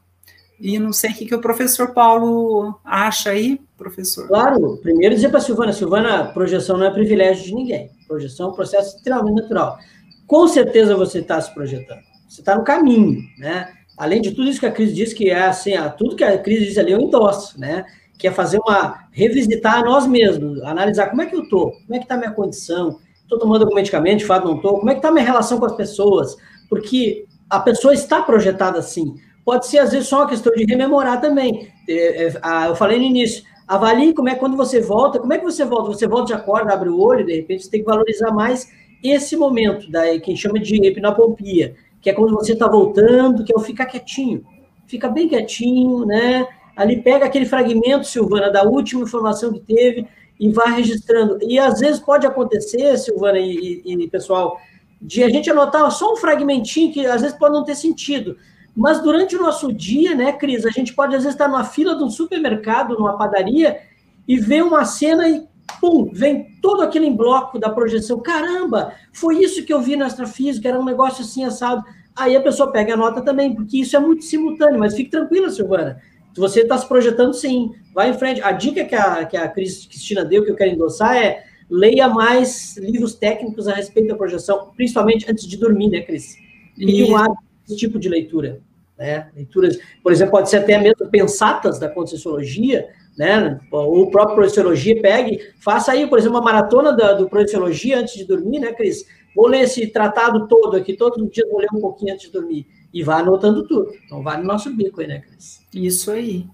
E 0.60 0.80
não 0.80 0.94
sei 0.94 1.12
o 1.12 1.14
que, 1.14 1.26
que 1.26 1.36
o 1.36 1.42
professor 1.42 1.94
Paulo 1.94 2.80
acha 2.84 3.32
aí, 3.32 3.60
professor. 3.78 4.28
Claro, 4.28 4.78
primeiro 4.78 5.14
dizer 5.14 5.30
para 5.30 5.40
a 5.40 5.42
Silvana, 5.42 5.74
Silvana, 5.74 6.26
projeção 6.34 6.78
não 6.78 6.86
é 6.86 6.92
privilégio 6.92 7.44
de 7.44 7.54
ninguém. 7.54 7.92
Projeção 8.08 8.48
é 8.48 8.50
um 8.52 8.56
processo 8.56 8.96
extremamente 8.96 9.42
natural. 9.42 9.78
Com 10.26 10.48
certeza 10.48 10.96
você 10.96 11.20
está 11.20 11.40
se 11.42 11.54
projetando. 11.54 12.15
Você 12.36 12.42
está 12.42 12.54
no 12.58 12.66
caminho, 12.66 13.24
né? 13.38 13.70
Além 13.98 14.22
de 14.22 14.32
tudo 14.32 14.50
isso 14.50 14.60
que 14.60 14.66
a 14.66 14.72
Cris 14.72 14.94
disse, 14.94 15.16
que 15.16 15.30
é 15.30 15.46
assim, 15.46 15.72
tudo 15.98 16.18
que 16.18 16.24
a 16.24 16.38
Cris 16.38 16.66
disse 16.66 16.80
ali 16.80 16.92
eu 16.92 17.00
endosso, 17.00 17.58
né? 17.58 17.86
Que 18.20 18.28
é 18.28 18.32
fazer 18.32 18.60
uma, 18.60 19.08
revisitar 19.12 19.76
a 19.76 19.84
nós 19.84 20.06
mesmos, 20.06 20.62
analisar 20.64 21.10
como 21.10 21.22
é 21.22 21.28
que 21.28 21.36
eu 21.36 21.44
estou, 21.44 21.72
como 21.72 21.96
é 21.96 21.98
que 21.98 22.04
está 22.04 22.16
a 22.16 22.18
minha 22.18 22.32
condição, 22.32 23.00
estou 23.22 23.40
tomando 23.40 23.62
algum 23.62 23.74
medicamento, 23.74 24.20
de 24.20 24.26
fato 24.26 24.46
não 24.46 24.58
estou, 24.58 24.80
como 24.80 24.90
é 24.90 24.94
que 24.94 25.00
está 25.00 25.08
a 25.08 25.12
minha 25.14 25.24
relação 25.24 25.58
com 25.58 25.66
as 25.66 25.78
pessoas, 25.78 26.36
porque 26.70 27.26
a 27.50 27.60
pessoa 27.62 27.94
está 27.94 28.22
projetada 28.22 28.80
assim. 28.80 29.16
Pode 29.46 29.66
ser, 29.68 29.78
às 29.78 29.94
vezes, 29.94 30.10
só 30.10 30.18
uma 30.18 30.28
questão 30.28 30.52
de 30.54 30.66
rememorar 30.66 31.22
também. 31.22 31.72
É, 31.88 32.26
é, 32.26 32.68
eu 32.68 32.76
falei 32.76 32.98
no 32.98 33.06
início, 33.06 33.46
avalie 33.66 34.14
como 34.14 34.28
é 34.28 34.36
quando 34.36 34.58
você 34.58 34.82
volta, 34.82 35.20
como 35.20 35.32
é 35.32 35.38
que 35.38 35.46
você 35.46 35.64
volta? 35.64 35.94
Você 35.94 36.06
volta 36.06 36.28
de 36.28 36.34
acorda, 36.34 36.74
abre 36.74 36.90
o 36.90 37.00
olho, 37.00 37.26
de 37.26 37.34
repente 37.34 37.64
você 37.64 37.72
tem 37.72 37.80
que 37.80 37.86
valorizar 37.86 38.32
mais 38.32 38.70
esse 39.02 39.38
momento, 39.38 39.90
daí 39.90 40.20
que 40.20 40.36
chama 40.36 40.60
de 40.60 40.76
hipnopompia, 40.76 41.76
que 42.06 42.12
é 42.12 42.14
quando 42.14 42.36
você 42.36 42.54
está 42.54 42.68
voltando, 42.68 43.44
que 43.44 43.52
é 43.52 43.58
o 43.58 43.60
ficar 43.60 43.88
quietinho. 43.88 44.46
Fica 44.86 45.10
bem 45.10 45.28
quietinho, 45.28 46.06
né? 46.06 46.48
Ali 46.76 47.02
pega 47.02 47.26
aquele 47.26 47.48
fragmento, 47.48 48.06
Silvana, 48.06 48.52
da 48.52 48.62
última 48.62 49.02
informação 49.02 49.52
que 49.52 49.60
teve 49.60 50.08
e 50.40 50.52
vai 50.52 50.72
registrando. 50.76 51.40
E 51.42 51.58
às 51.58 51.80
vezes 51.80 52.00
pode 52.00 52.28
acontecer, 52.28 52.96
Silvana 53.00 53.40
e, 53.40 53.82
e, 53.84 53.94
e 54.04 54.08
pessoal, 54.08 54.56
de 55.02 55.24
a 55.24 55.30
gente 55.30 55.50
anotar 55.50 55.90
só 55.90 56.14
um 56.14 56.18
fragmentinho 56.18 56.94
que 56.94 57.08
às 57.08 57.22
vezes 57.24 57.36
pode 57.36 57.56
não 57.56 57.64
ter 57.64 57.74
sentido, 57.74 58.38
mas 58.78 59.02
durante 59.02 59.36
o 59.36 59.42
nosso 59.42 59.74
dia, 59.74 60.14
né, 60.14 60.32
Cris, 60.32 60.64
a 60.64 60.70
gente 60.70 60.94
pode 60.94 61.16
às 61.16 61.24
vezes 61.24 61.34
estar 61.34 61.48
numa 61.48 61.64
fila 61.64 61.96
de 61.96 62.04
um 62.04 62.10
supermercado, 62.12 62.94
numa 62.94 63.18
padaria, 63.18 63.80
e 64.28 64.38
ver 64.38 64.64
uma 64.64 64.86
cena 64.86 65.28
e, 65.28 65.48
pum, 65.80 66.10
vem 66.12 66.58
todo 66.62 66.82
aquele 66.82 67.10
bloco 67.10 67.60
da 67.60 67.70
projeção. 67.70 68.20
Caramba, 68.20 68.94
foi 69.14 69.40
isso 69.40 69.66
que 69.66 69.74
eu 69.74 69.82
vi 69.82 69.96
na 69.96 70.06
astrofísica, 70.06 70.70
era 70.70 70.80
um 70.80 70.86
negócio 70.86 71.24
assim 71.24 71.44
assado. 71.44 71.84
Aí 72.16 72.36
a 72.36 72.42
pessoa 72.42 72.72
pega 72.72 72.94
a 72.94 72.98
nota 72.98 73.22
também, 73.22 73.54
porque 73.54 73.78
isso 73.78 73.96
é 73.96 74.00
muito 74.00 74.24
simultâneo, 74.24 74.80
mas 74.80 74.96
fique 74.96 75.10
tranquila, 75.10 75.50
Silvana. 75.50 76.02
Você 76.38 76.62
está 76.62 76.78
se 76.78 76.88
projetando, 76.88 77.34
sim, 77.34 77.72
vai 77.94 78.10
em 78.10 78.14
frente. 78.14 78.42
A 78.42 78.52
dica 78.52 78.84
que 78.84 78.96
a, 78.96 79.26
que 79.26 79.38
a 79.38 79.48
Cristina 79.48 80.24
deu, 80.24 80.44
que 80.44 80.52
eu 80.52 80.56
quero 80.56 80.72
endossar, 80.72 81.16
é 81.16 81.44
leia 81.70 82.08
mais 82.08 82.78
livros 82.78 83.16
técnicos 83.16 83.68
a 83.68 83.74
respeito 83.74 84.10
da 84.10 84.16
projeção, 84.16 84.72
principalmente 84.76 85.30
antes 85.30 85.48
de 85.48 85.58
dormir, 85.58 85.90
né, 85.90 86.02
Cris? 86.02 86.36
E 86.78 87.04
um 87.04 87.16
hábito 87.16 87.76
tipo 87.76 87.98
de 87.98 88.10
leitura. 88.10 88.62
Né? 88.98 89.30
Leituras, 89.36 89.78
por 90.04 90.12
exemplo, 90.12 90.32
pode 90.32 90.50
ser 90.50 90.58
até 90.58 90.78
mesmo 90.78 91.08
pensatas 91.10 91.80
da 91.80 91.90
Conscienciologia, 91.90 92.88
né? 93.18 93.60
ou 93.72 94.04
o 94.04 94.12
próprio 94.12 94.36
Projeciologia, 94.36 95.02
pegue, 95.02 95.40
faça 95.60 95.92
aí, 95.92 96.08
por 96.08 96.20
exemplo, 96.20 96.38
uma 96.38 96.44
maratona 96.44 96.92
da, 96.92 97.14
do 97.14 97.30
Projeciologia 97.30 98.00
antes 98.00 98.16
de 98.16 98.26
dormir, 98.26 98.60
né, 98.60 98.74
Cris? 98.74 99.06
Vou 99.36 99.48
ler 99.48 99.62
esse 99.62 99.88
tratado 99.88 100.48
todo 100.48 100.78
aqui, 100.78 100.96
todos 100.96 101.22
os 101.22 101.32
dias 101.32 101.50
vou 101.50 101.60
ler 101.60 101.68
um 101.74 101.82
pouquinho 101.82 102.14
antes 102.14 102.28
de 102.28 102.32
dormir. 102.32 102.68
E 102.94 103.04
vá 103.04 103.18
anotando 103.18 103.68
tudo. 103.68 103.92
Então, 104.06 104.24
vale 104.24 104.44
o 104.44 104.48
nosso 104.48 104.74
bico 104.74 105.02
aí, 105.02 105.08
né, 105.08 105.20
Cris? 105.20 105.66
Isso 105.74 106.12
aí. 106.12 106.48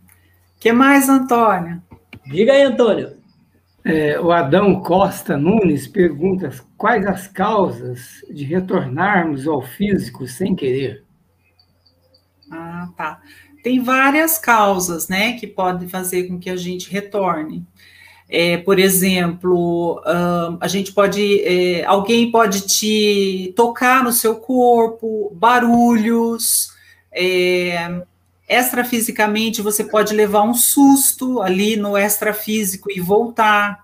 O 0.55 0.59
que 0.59 0.72
mais, 0.72 1.07
Antônio? 1.07 1.82
Diga 2.26 2.53
aí, 2.53 2.64
Antônio. 2.64 3.22
É, 3.84 4.20
o 4.20 4.32
Adão 4.32 4.80
Costa 4.82 5.36
Nunes 5.36 5.88
pergunta 5.88 6.51
quais 6.78 7.05
as 7.05 7.28
causas 7.28 8.24
de 8.30 8.43
retornarmos 8.43 9.47
ao 9.47 9.62
físico 9.62 10.28
sem 10.28 10.55
querer. 10.55 11.03
Ah, 12.51 12.89
tá. 12.95 13.22
Tem 13.64 13.82
várias 13.82 14.38
causas, 14.38 15.07
né, 15.07 15.34
que 15.34 15.47
podem 15.47 15.88
fazer 15.88 16.24
com 16.24 16.39
que 16.39 16.49
a 16.49 16.55
gente 16.55 16.89
retorne. 16.89 17.66
É, 18.34 18.57
por 18.57 18.80
exemplo, 18.80 20.01
a 20.62 20.68
gente 20.68 20.93
pode, 20.93 21.41
é, 21.41 21.84
alguém 21.84 22.32
pode 22.32 22.62
te 22.62 23.53
tocar 23.57 24.03
no 24.03 24.14
seu 24.14 24.36
corpo, 24.36 25.32
barulhos, 25.36 26.72
é, 27.12 28.03
extrafisicamente 28.47 29.62
você 29.62 29.84
pode 29.84 30.14
levar 30.14 30.43
um 30.43 30.53
susto 30.53 31.41
ali 31.41 31.76
no 31.76 31.97
extrafísico 31.97 32.89
e 32.91 33.01
voltar. 33.01 33.81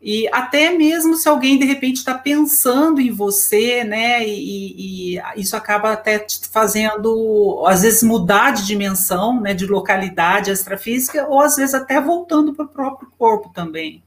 E 0.00 0.28
até 0.32 0.70
mesmo 0.70 1.16
se 1.16 1.28
alguém 1.28 1.58
de 1.58 1.64
repente 1.64 1.96
está 1.96 2.14
pensando 2.14 3.00
em 3.00 3.10
você, 3.10 3.82
né? 3.82 4.26
E, 4.26 5.16
e, 5.16 5.22
isso 5.36 5.56
acaba 5.56 5.92
até 5.92 6.24
fazendo, 6.52 7.64
às 7.66 7.82
vezes, 7.82 8.02
mudar 8.04 8.52
de 8.52 8.64
dimensão, 8.64 9.40
né? 9.40 9.54
De 9.54 9.66
localidade 9.66 10.52
extrafísica, 10.52 11.26
ou 11.28 11.40
às 11.40 11.56
vezes 11.56 11.74
até 11.74 12.00
voltando 12.00 12.54
para 12.54 12.64
o 12.64 12.68
próprio 12.68 13.10
corpo 13.18 13.50
também. 13.52 14.02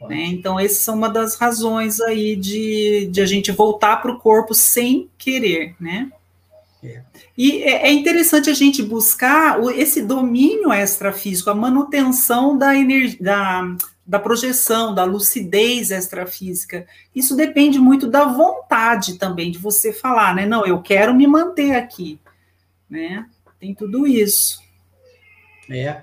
Né? 0.00 0.26
Então, 0.26 0.60
essa 0.60 0.76
são 0.76 0.94
uma 0.94 1.08
das 1.08 1.34
razões 1.34 2.00
aí 2.00 2.36
de, 2.36 3.08
de 3.10 3.20
a 3.20 3.26
gente 3.26 3.50
voltar 3.50 3.96
para 3.96 4.12
o 4.12 4.18
corpo 4.18 4.54
sem 4.54 5.10
querer, 5.18 5.74
né? 5.80 6.10
É. 6.82 7.02
E 7.36 7.62
é, 7.64 7.88
é 7.88 7.92
interessante 7.92 8.48
a 8.48 8.54
gente 8.54 8.82
buscar 8.82 9.58
esse 9.74 10.00
domínio 10.02 10.72
extrafísico, 10.72 11.50
a 11.50 11.54
manutenção 11.54 12.56
da 12.56 12.76
energia, 12.76 13.18
da, 13.20 13.76
da 14.08 14.18
projeção, 14.18 14.94
da 14.94 15.04
lucidez 15.04 15.90
extrafísica. 15.90 16.86
Isso 17.14 17.36
depende 17.36 17.78
muito 17.78 18.06
da 18.06 18.24
vontade 18.24 19.18
também 19.18 19.50
de 19.50 19.58
você 19.58 19.92
falar, 19.92 20.34
né? 20.34 20.46
Não, 20.46 20.64
eu 20.64 20.80
quero 20.80 21.12
me 21.12 21.26
manter 21.26 21.72
aqui, 21.72 22.18
né? 22.88 23.26
Tem 23.60 23.74
tudo 23.74 24.06
isso. 24.06 24.62
É. 25.70 26.00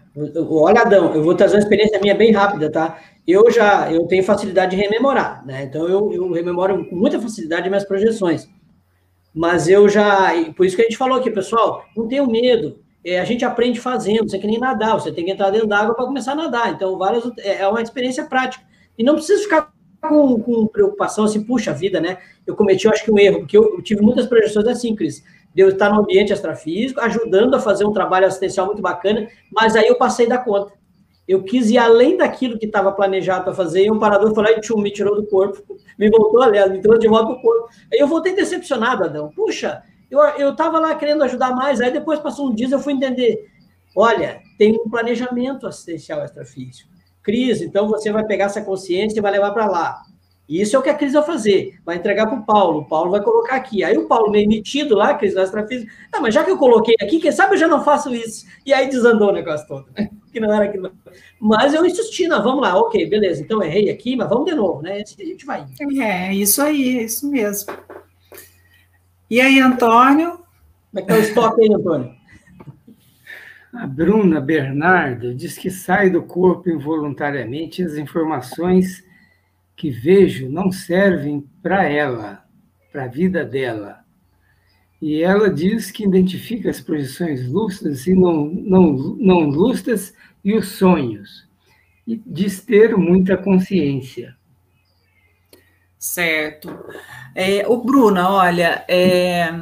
Olha, 0.47 0.81
Adão, 0.81 1.15
eu 1.15 1.23
vou 1.23 1.33
trazer 1.33 1.55
uma 1.55 1.63
experiência 1.63 1.99
minha 1.99 2.13
bem 2.13 2.31
rápida, 2.31 2.71
tá? 2.71 2.99
Eu 3.27 3.49
já 3.49 3.91
eu 3.91 4.05
tenho 4.05 4.23
facilidade 4.23 4.75
de 4.75 4.81
rememorar, 4.81 5.43
né? 5.43 5.63
Então 5.63 5.87
eu, 5.87 6.13
eu 6.13 6.31
rememoro 6.31 6.87
com 6.87 6.95
muita 6.95 7.19
facilidade 7.19 7.67
minhas 7.67 7.85
projeções. 7.85 8.47
Mas 9.33 9.67
eu 9.67 9.89
já, 9.89 10.31
por 10.55 10.63
isso 10.63 10.75
que 10.75 10.83
a 10.83 10.85
gente 10.85 10.97
falou 10.97 11.17
aqui, 11.17 11.31
pessoal, 11.31 11.83
não 11.97 12.07
tenham 12.07 12.27
medo 12.27 12.84
é, 13.05 13.19
a 13.19 13.23
gente 13.23 13.45
aprende 13.45 13.79
fazendo, 13.79 14.27
você 14.27 14.37
é 14.37 14.39
que 14.39 14.47
nem 14.47 14.57
nadar, 14.57 14.99
você 14.99 15.11
tem 15.11 15.23
que 15.23 15.31
entrar 15.31 15.51
dentro 15.51 15.67
d'água 15.67 15.93
para 15.93 16.05
começar 16.05 16.31
a 16.31 16.35
nadar. 16.35 16.73
Então, 16.73 16.97
várias, 16.97 17.23
é, 17.37 17.61
é 17.61 17.67
uma 17.67 17.81
experiência 17.81 18.25
prática. 18.25 18.65
E 18.97 19.03
não 19.03 19.13
precisa 19.13 19.43
ficar 19.43 19.71
com, 20.01 20.39
com, 20.41 20.65
preocupação 20.65 21.25
assim, 21.25 21.43
puxa 21.43 21.71
vida, 21.71 22.01
né? 22.01 22.17
Eu 22.47 22.55
cometi, 22.55 22.85
eu 22.85 22.91
acho 22.91 23.03
que 23.03 23.11
um 23.11 23.19
erro, 23.19 23.39
porque 23.39 23.55
eu, 23.55 23.75
eu 23.75 23.81
tive 23.83 24.01
muitas 24.01 24.25
projeções 24.25 24.67
assim, 24.67 24.95
Cris. 24.95 25.23
De 25.53 25.61
eu 25.61 25.69
estar 25.69 25.89
no 25.89 26.01
ambiente 26.01 26.33
extrafísico, 26.33 26.99
ajudando 26.99 27.53
a 27.53 27.59
fazer 27.59 27.85
um 27.85 27.93
trabalho 27.93 28.25
assistencial 28.25 28.65
muito 28.65 28.81
bacana, 28.81 29.27
mas 29.53 29.75
aí 29.75 29.87
eu 29.87 29.95
passei 29.95 30.27
da 30.27 30.39
conta. 30.39 30.73
Eu 31.27 31.43
quis 31.43 31.69
ir 31.69 31.77
além 31.77 32.17
daquilo 32.17 32.57
que 32.57 32.65
estava 32.65 32.91
planejado 32.91 33.43
para 33.43 33.53
fazer, 33.53 33.85
e 33.85 33.91
um 33.91 33.99
parador 33.99 34.33
foi 34.33 34.43
lá 34.43 34.51
e 34.51 34.59
tchum, 34.61 34.81
me 34.81 34.91
tirou 34.91 35.15
do 35.15 35.27
corpo, 35.27 35.61
me 35.97 36.09
voltou, 36.09 36.41
aliás, 36.41 36.71
me 36.71 36.81
trouxe 36.81 37.01
de 37.01 37.07
volta 37.07 37.27
para 37.27 37.35
o 37.35 37.41
corpo. 37.41 37.69
Aí 37.93 37.99
eu 37.99 38.07
voltei 38.07 38.33
decepcionado, 38.35 39.03
Adão. 39.03 39.31
Puxa, 39.35 39.83
eu 40.37 40.51
estava 40.51 40.79
lá 40.79 40.95
querendo 40.95 41.23
ajudar 41.23 41.51
mais, 41.55 41.81
aí 41.81 41.91
depois 41.91 42.19
passou 42.19 42.49
um 42.49 42.55
dia 42.55 42.67
eu 42.71 42.79
fui 42.79 42.93
entender. 42.93 43.49
Olha, 43.95 44.41
tem 44.57 44.73
um 44.73 44.89
planejamento 44.89 45.67
assistencial 45.67 46.23
extrafísico. 46.23 46.89
Cris, 47.23 47.61
então 47.61 47.87
você 47.87 48.11
vai 48.11 48.25
pegar 48.25 48.45
essa 48.45 48.61
consciência 48.61 49.17
e 49.17 49.21
vai 49.21 49.31
levar 49.31 49.51
para 49.51 49.65
lá. 49.65 50.01
Isso 50.47 50.75
é 50.75 50.79
o 50.79 50.81
que 50.81 50.89
a 50.89 50.93
Cris 50.93 51.13
vai 51.13 51.23
fazer. 51.23 51.79
Vai 51.83 51.95
entregar 51.95 52.27
para 52.27 52.37
o 52.37 52.45
Paulo. 52.45 52.81
O 52.81 52.85
Paulo 52.85 53.09
vai 53.09 53.21
colocar 53.21 53.55
aqui. 53.55 53.83
Aí 53.83 53.97
o 53.97 54.07
Paulo, 54.07 54.29
meio 54.29 54.47
metido 54.47 54.95
lá, 54.95 55.15
Cris, 55.15 55.33
no 55.33 55.41
extrafísico. 55.41 55.91
Ah, 56.13 56.19
mas 56.19 56.35
já 56.35 56.43
que 56.43 56.51
eu 56.51 56.57
coloquei 56.57 56.95
aqui, 57.01 57.19
quem 57.19 57.31
sabe 57.31 57.55
eu 57.55 57.59
já 57.59 57.67
não 57.67 57.83
faço 57.83 58.13
isso. 58.13 58.45
E 58.63 58.71
aí 58.71 58.87
desandou 58.87 59.29
o 59.29 59.33
negócio 59.33 59.67
todo. 59.67 59.87
Né? 59.97 60.09
Que 60.35 60.41
não 60.41 60.53
era 60.53 60.65
aquilo. 60.65 60.91
Mas 61.39 61.73
eu 61.73 61.85
insisti, 61.85 62.27
não, 62.27 62.43
vamos 62.43 62.61
lá, 62.61 62.77
ok, 62.77 63.09
beleza. 63.09 63.41
Então 63.41 63.63
errei 63.63 63.89
aqui, 63.89 64.17
mas 64.17 64.27
vamos 64.27 64.43
de 64.43 64.53
novo, 64.53 64.81
né? 64.81 65.01
Assim 65.01 65.23
a 65.23 65.25
gente 65.25 65.45
vai. 65.45 65.65
É, 66.01 66.33
isso 66.33 66.61
aí, 66.61 66.99
é 66.99 67.03
isso 67.03 67.31
mesmo. 67.31 67.73
E 69.29 69.41
aí, 69.41 69.59
Antônio? 69.59 70.37
Como 70.91 70.97
é 70.97 71.01
que 71.01 71.07
tá 71.07 71.15
o 71.15 71.19
estoque 71.19 71.61
aí, 71.61 71.73
Antônio? 71.73 72.15
A 73.73 73.87
Bruna 73.87 74.39
Bernardo 74.39 75.33
diz 75.33 75.57
que 75.57 75.69
sai 75.69 76.09
do 76.09 76.23
corpo 76.23 76.69
involuntariamente 76.69 77.83
as 77.83 77.95
informações 77.95 79.03
que 79.75 79.89
vejo 79.89 80.47
não 80.47 80.71
servem 80.71 81.45
para 81.61 81.83
ela, 81.83 82.45
para 82.91 83.05
a 83.05 83.07
vida 83.07 83.43
dela. 83.43 84.05
E 85.01 85.21
ela 85.21 85.49
diz 85.49 85.91
que 85.91 86.05
identifica 86.05 86.69
as 86.69 86.79
projeções 86.79 87.47
lustras 87.47 88.07
e 88.07 88.13
não, 88.13 88.45
não, 88.45 88.93
não 88.93 89.39
lustras 89.49 90.13
e 90.43 90.53
os 90.53 90.69
sonhos. 90.69 91.45
E 92.07 92.21
diz 92.25 92.63
ter 92.63 92.95
muita 92.95 93.35
consciência. 93.35 94.37
Certo. 95.97 96.69
É, 97.35 97.67
o 97.67 97.77
Bruna, 97.77 98.29
olha, 98.29 98.85
é, 98.87 99.53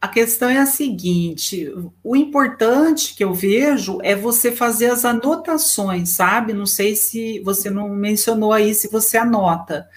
a 0.00 0.06
questão 0.06 0.48
é 0.48 0.58
a 0.58 0.66
seguinte: 0.66 1.68
o 2.04 2.14
importante 2.14 3.14
que 3.16 3.24
eu 3.24 3.34
vejo 3.34 3.98
é 4.02 4.14
você 4.14 4.52
fazer 4.52 4.90
as 4.90 5.04
anotações, 5.04 6.10
sabe? 6.10 6.52
Não 6.52 6.66
sei 6.66 6.94
se 6.94 7.40
você 7.40 7.68
não 7.68 7.88
mencionou 7.88 8.52
aí 8.52 8.72
se 8.72 8.88
você 8.88 9.18
anota. 9.18 9.88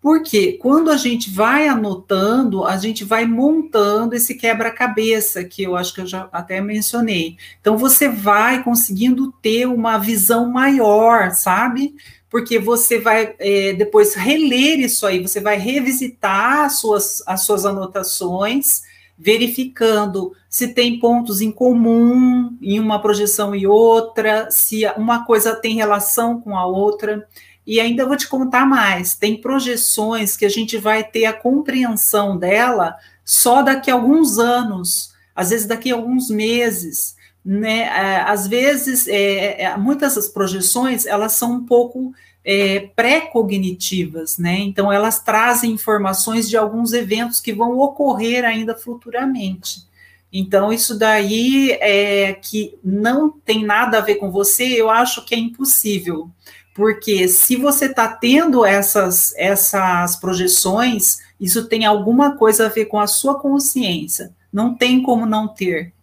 Porque 0.00 0.52
quando 0.52 0.90
a 0.90 0.96
gente 0.96 1.28
vai 1.28 1.66
anotando, 1.66 2.64
a 2.64 2.76
gente 2.76 3.04
vai 3.04 3.26
montando 3.26 4.14
esse 4.14 4.36
quebra-cabeça, 4.36 5.42
que 5.42 5.64
eu 5.64 5.76
acho 5.76 5.92
que 5.92 6.00
eu 6.00 6.06
já 6.06 6.28
até 6.30 6.60
mencionei. 6.60 7.36
Então, 7.60 7.76
você 7.76 8.08
vai 8.08 8.62
conseguindo 8.62 9.32
ter 9.42 9.66
uma 9.66 9.98
visão 9.98 10.48
maior, 10.50 11.32
sabe? 11.32 11.96
Porque 12.30 12.58
você 12.58 12.98
vai 12.98 13.34
é, 13.38 13.72
depois 13.72 14.14
reler 14.14 14.80
isso 14.80 15.06
aí, 15.06 15.20
você 15.20 15.40
vai 15.40 15.56
revisitar 15.56 16.64
as 16.64 16.78
suas, 16.78 17.22
as 17.26 17.42
suas 17.42 17.64
anotações, 17.64 18.82
verificando 19.18 20.32
se 20.48 20.68
tem 20.68 21.00
pontos 21.00 21.40
em 21.40 21.50
comum 21.50 22.56
em 22.62 22.78
uma 22.78 23.00
projeção 23.00 23.54
e 23.54 23.66
outra, 23.66 24.50
se 24.50 24.86
uma 24.96 25.24
coisa 25.24 25.56
tem 25.56 25.74
relação 25.74 26.40
com 26.40 26.56
a 26.56 26.66
outra. 26.66 27.26
E 27.66 27.80
ainda 27.80 28.06
vou 28.06 28.16
te 28.16 28.28
contar 28.28 28.66
mais: 28.66 29.14
tem 29.14 29.40
projeções 29.40 30.36
que 30.36 30.44
a 30.44 30.50
gente 30.50 30.76
vai 30.76 31.02
ter 31.02 31.24
a 31.24 31.32
compreensão 31.32 32.38
dela 32.38 32.96
só 33.24 33.62
daqui 33.62 33.90
a 33.90 33.94
alguns 33.94 34.38
anos, 34.38 35.12
às 35.34 35.50
vezes 35.50 35.66
daqui 35.66 35.90
a 35.90 35.94
alguns 35.94 36.30
meses 36.30 37.17
né? 37.48 37.80
É, 37.84 38.20
às 38.20 38.46
vezes, 38.46 39.08
é, 39.08 39.62
é, 39.62 39.76
muitas 39.78 40.16
das 40.16 40.28
projeções 40.28 41.06
elas 41.06 41.32
são 41.32 41.52
um 41.52 41.64
pouco 41.64 42.12
é, 42.44 42.90
pré-cognitivas, 42.94 44.36
né? 44.36 44.58
Então 44.58 44.92
elas 44.92 45.22
trazem 45.22 45.70
informações 45.72 46.46
de 46.46 46.58
alguns 46.58 46.92
eventos 46.92 47.40
que 47.40 47.54
vão 47.54 47.78
ocorrer 47.78 48.44
ainda 48.44 48.74
futuramente. 48.74 49.86
Então 50.30 50.70
isso 50.70 50.98
daí 50.98 51.70
é 51.80 52.34
que 52.34 52.78
não 52.84 53.30
tem 53.30 53.64
nada 53.64 53.96
a 53.96 54.02
ver 54.02 54.16
com 54.16 54.30
você, 54.30 54.64
eu 54.64 54.90
acho 54.90 55.24
que 55.24 55.34
é 55.34 55.38
impossível, 55.38 56.30
porque 56.74 57.28
se 57.28 57.56
você 57.56 57.86
está 57.86 58.08
tendo 58.08 58.62
essas 58.62 59.32
essas 59.38 60.16
projeções, 60.16 61.16
isso 61.40 61.66
tem 61.66 61.86
alguma 61.86 62.36
coisa 62.36 62.66
a 62.66 62.68
ver 62.68 62.84
com 62.84 63.00
a 63.00 63.06
sua 63.06 63.38
consciência. 63.40 64.36
Não 64.52 64.74
tem 64.74 65.02
como 65.02 65.24
não 65.24 65.48
ter 65.48 65.94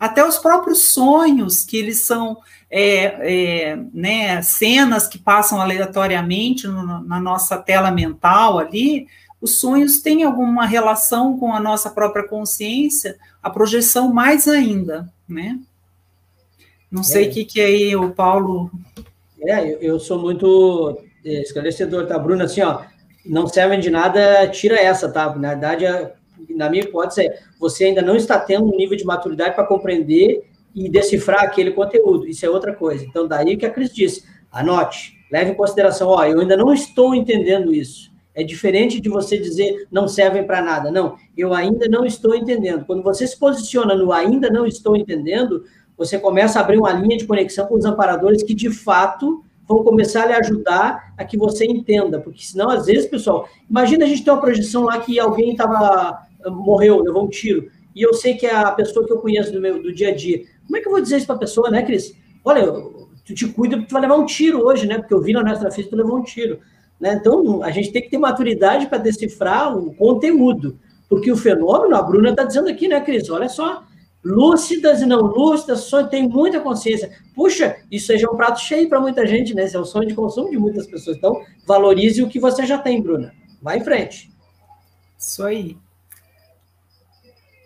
até 0.00 0.26
os 0.26 0.38
próprios 0.38 0.84
sonhos, 0.84 1.62
que 1.62 1.76
eles 1.76 2.06
são 2.06 2.38
é, 2.70 3.04
é, 3.72 3.76
né, 3.92 4.40
cenas 4.40 5.06
que 5.06 5.18
passam 5.18 5.60
aleatoriamente 5.60 6.66
no, 6.66 7.04
na 7.04 7.20
nossa 7.20 7.58
tela 7.58 7.90
mental 7.90 8.58
ali, 8.58 9.06
os 9.42 9.58
sonhos 9.58 10.00
têm 10.00 10.22
alguma 10.22 10.64
relação 10.64 11.38
com 11.38 11.52
a 11.52 11.60
nossa 11.60 11.90
própria 11.90 12.26
consciência, 12.26 13.18
a 13.42 13.50
projeção 13.50 14.12
mais 14.12 14.48
ainda, 14.48 15.10
né? 15.28 15.58
Não 16.90 17.02
sei 17.02 17.26
o 17.26 17.28
é. 17.28 17.32
que, 17.32 17.44
que 17.44 17.60
aí 17.60 17.94
o 17.94 18.10
Paulo... 18.10 18.70
É, 19.42 19.78
eu, 19.80 19.98
sou 19.98 20.18
muito 20.18 20.98
é, 21.24 21.42
esclarecedor, 21.42 22.06
tá, 22.06 22.18
Bruna? 22.18 22.44
Assim, 22.44 22.60
ó, 22.62 22.82
não 23.24 23.46
servem 23.46 23.80
de 23.80 23.88
nada, 23.88 24.46
tira 24.48 24.76
essa, 24.78 25.10
tá? 25.10 25.34
Na 25.36 25.50
verdade, 25.50 25.86
na 26.50 26.68
minha 26.68 26.84
hipótese, 26.84 27.22
é 27.22 27.38
você 27.58 27.84
ainda 27.84 28.02
não 28.02 28.16
está 28.16 28.38
tendo 28.38 28.64
um 28.64 28.76
nível 28.76 28.96
de 28.96 29.04
maturidade 29.04 29.54
para 29.54 29.66
compreender 29.66 30.44
e 30.74 30.88
decifrar 30.88 31.44
aquele 31.44 31.72
conteúdo. 31.72 32.26
Isso 32.26 32.46
é 32.46 32.50
outra 32.50 32.74
coisa. 32.74 33.04
Então, 33.04 33.26
daí 33.26 33.56
que 33.56 33.66
a 33.66 33.70
Cris 33.70 33.92
disse, 33.92 34.24
anote, 34.50 35.16
leve 35.30 35.50
em 35.50 35.54
consideração, 35.54 36.08
ó, 36.08 36.24
eu 36.24 36.40
ainda 36.40 36.56
não 36.56 36.72
estou 36.72 37.14
entendendo 37.14 37.74
isso. 37.74 38.10
É 38.34 38.44
diferente 38.44 39.00
de 39.00 39.08
você 39.08 39.36
dizer 39.36 39.88
não 39.90 40.06
servem 40.06 40.46
para 40.46 40.62
nada. 40.62 40.90
Não, 40.90 41.16
eu 41.36 41.52
ainda 41.52 41.88
não 41.88 42.06
estou 42.06 42.34
entendendo. 42.34 42.84
Quando 42.84 43.02
você 43.02 43.26
se 43.26 43.38
posiciona 43.38 43.94
no 43.94 44.12
ainda 44.12 44.48
não 44.48 44.66
estou 44.66 44.96
entendendo, 44.96 45.64
você 45.96 46.18
começa 46.18 46.58
a 46.58 46.62
abrir 46.62 46.78
uma 46.78 46.92
linha 46.92 47.16
de 47.16 47.26
conexão 47.26 47.66
com 47.66 47.74
os 47.74 47.84
amparadores 47.84 48.42
que 48.42 48.54
de 48.54 48.70
fato 48.70 49.44
vão 49.68 49.84
começar 49.84 50.24
a 50.24 50.26
lhe 50.26 50.32
ajudar 50.32 51.12
a 51.16 51.24
que 51.24 51.36
você 51.36 51.64
entenda, 51.64 52.18
porque 52.18 52.42
senão, 52.42 52.70
às 52.70 52.86
vezes, 52.86 53.06
pessoal, 53.06 53.48
imagina 53.68 54.04
a 54.04 54.08
gente 54.08 54.24
ter 54.24 54.30
uma 54.32 54.40
projeção 54.40 54.84
lá 54.84 54.98
que 54.98 55.20
alguém 55.20 55.54
tava, 55.54 56.26
morreu, 56.46 57.02
levou 57.02 57.24
um 57.24 57.28
tiro, 57.28 57.70
e 57.94 58.02
eu 58.02 58.14
sei 58.14 58.34
que 58.34 58.46
é 58.46 58.54
a 58.54 58.70
pessoa 58.70 59.06
que 59.06 59.12
eu 59.12 59.18
conheço 59.18 59.52
do, 59.52 59.60
meu, 59.60 59.82
do 59.82 59.92
dia 59.92 60.10
a 60.10 60.14
dia. 60.14 60.44
Como 60.66 60.76
é 60.76 60.80
que 60.80 60.86
eu 60.86 60.92
vou 60.92 61.00
dizer 61.00 61.16
isso 61.16 61.26
para 61.26 61.36
a 61.36 61.40
pessoa, 61.40 61.70
né, 61.70 61.82
Cris? 61.82 62.14
Olha, 62.44 62.64
tu 63.24 63.34
te 63.34 63.48
cuida 63.48 63.76
porque 63.76 63.88
tu 63.88 63.92
vai 63.92 64.02
levar 64.02 64.16
um 64.16 64.26
tiro 64.26 64.64
hoje, 64.64 64.86
né? 64.86 64.98
Porque 64.98 65.12
eu 65.12 65.20
vi 65.20 65.32
na 65.32 65.42
nossa 65.42 65.70
física 65.70 65.96
tu 65.96 65.96
levou 65.96 66.18
um 66.18 66.22
tiro. 66.22 66.60
Né? 67.00 67.14
Então, 67.14 67.62
a 67.62 67.70
gente 67.70 67.90
tem 67.90 68.02
que 68.02 68.10
ter 68.10 68.18
maturidade 68.18 68.86
para 68.86 68.98
decifrar 68.98 69.76
o 69.76 69.94
conteúdo, 69.94 70.78
porque 71.08 71.32
o 71.32 71.36
fenômeno, 71.36 71.96
a 71.96 72.02
Bruna 72.02 72.30
está 72.30 72.44
dizendo 72.44 72.68
aqui, 72.68 72.86
né, 72.86 73.00
Cris? 73.00 73.28
Olha 73.30 73.48
só, 73.48 73.82
lúcidas 74.22 75.00
e 75.00 75.06
não 75.06 75.22
lúcidas, 75.22 75.80
só 75.80 76.04
tem 76.04 76.28
muita 76.28 76.60
consciência. 76.60 77.10
Puxa, 77.34 77.76
isso 77.90 78.06
seja 78.06 78.30
um 78.30 78.36
prato 78.36 78.60
cheio 78.60 78.88
para 78.88 79.00
muita 79.00 79.26
gente, 79.26 79.54
né? 79.54 79.64
Esse 79.64 79.76
é 79.76 79.80
o 79.80 79.84
sonho 79.84 80.06
de 80.06 80.14
consumo 80.14 80.50
de 80.50 80.58
muitas 80.58 80.86
pessoas. 80.86 81.16
Então, 81.16 81.42
valorize 81.66 82.22
o 82.22 82.28
que 82.28 82.38
você 82.38 82.66
já 82.66 82.78
tem, 82.78 83.02
Bruna. 83.02 83.32
Vai 83.62 83.78
em 83.78 83.84
frente. 83.84 84.30
Isso 85.18 85.42
aí. 85.44 85.76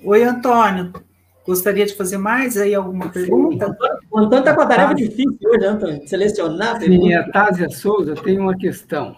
Oi, 0.07 0.22
Antônio. 0.22 0.92
Gostaria 1.46 1.86
de 1.86 1.94
fazer 1.94 2.18
mais 2.18 2.59
aí 2.59 2.74
alguma 2.74 3.09
pergunta? 3.09 3.74
O 4.11 4.18
Antônio 4.18 4.40
está 4.40 4.55
com 4.55 4.61
a 4.61 4.66
tarefa 4.66 4.94
difícil 4.94 5.38
hoje, 5.42 5.64
Antônio? 5.64 6.07
Selecionar. 6.07 6.78
Sim, 6.78 7.14
a 7.14 7.30
Tásia 7.30 7.70
Souza 7.70 8.14
tem 8.14 8.38
uma 8.38 8.55
questão. 8.55 9.16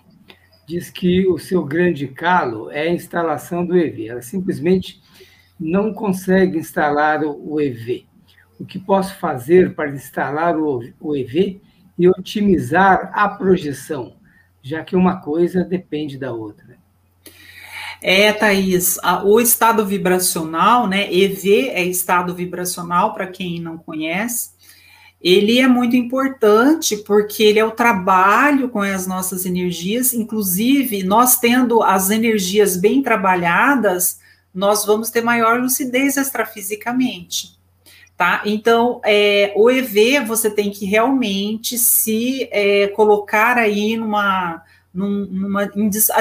Diz 0.64 0.88
que 0.88 1.26
o 1.26 1.38
seu 1.38 1.64
grande 1.64 2.06
calo 2.06 2.70
é 2.70 2.82
a 2.82 2.92
instalação 2.92 3.66
do 3.66 3.76
EV. 3.76 4.08
Ela 4.08 4.22
simplesmente 4.22 5.02
não 5.58 5.92
consegue 5.92 6.56
instalar 6.56 7.24
o 7.24 7.60
EV. 7.60 8.06
O 8.60 8.64
que 8.64 8.78
posso 8.78 9.16
fazer 9.16 9.74
para 9.74 9.90
instalar 9.90 10.56
o 10.56 11.16
EV 11.16 11.60
e 11.98 12.08
otimizar 12.08 13.10
a 13.12 13.28
projeção, 13.28 14.14
já 14.62 14.84
que 14.84 14.94
uma 14.94 15.20
coisa 15.20 15.64
depende 15.64 16.16
da 16.16 16.32
outra? 16.32 16.76
É, 18.08 18.32
Thaís, 18.32 19.00
o 19.24 19.40
estado 19.40 19.84
vibracional, 19.84 20.86
né? 20.86 21.12
EV 21.12 21.70
é 21.70 21.82
estado 21.82 22.32
vibracional, 22.32 23.12
para 23.12 23.26
quem 23.26 23.60
não 23.60 23.76
conhece, 23.76 24.50
ele 25.20 25.58
é 25.58 25.66
muito 25.66 25.96
importante 25.96 26.98
porque 26.98 27.42
ele 27.42 27.58
é 27.58 27.64
o 27.64 27.72
trabalho 27.72 28.68
com 28.68 28.80
as 28.80 29.08
nossas 29.08 29.44
energias, 29.44 30.14
inclusive 30.14 31.02
nós 31.02 31.40
tendo 31.40 31.82
as 31.82 32.08
energias 32.08 32.76
bem 32.76 33.02
trabalhadas, 33.02 34.20
nós 34.54 34.86
vamos 34.86 35.10
ter 35.10 35.22
maior 35.22 35.60
lucidez 35.60 36.16
extrafisicamente. 36.16 37.58
Tá? 38.16 38.40
Então, 38.46 39.00
é, 39.04 39.52
o 39.56 39.68
EV 39.68 40.20
você 40.20 40.48
tem 40.48 40.70
que 40.70 40.86
realmente 40.86 41.76
se 41.76 42.48
é, 42.52 42.86
colocar 42.86 43.58
aí 43.58 43.96
numa, 43.96 44.62
numa 44.96 45.66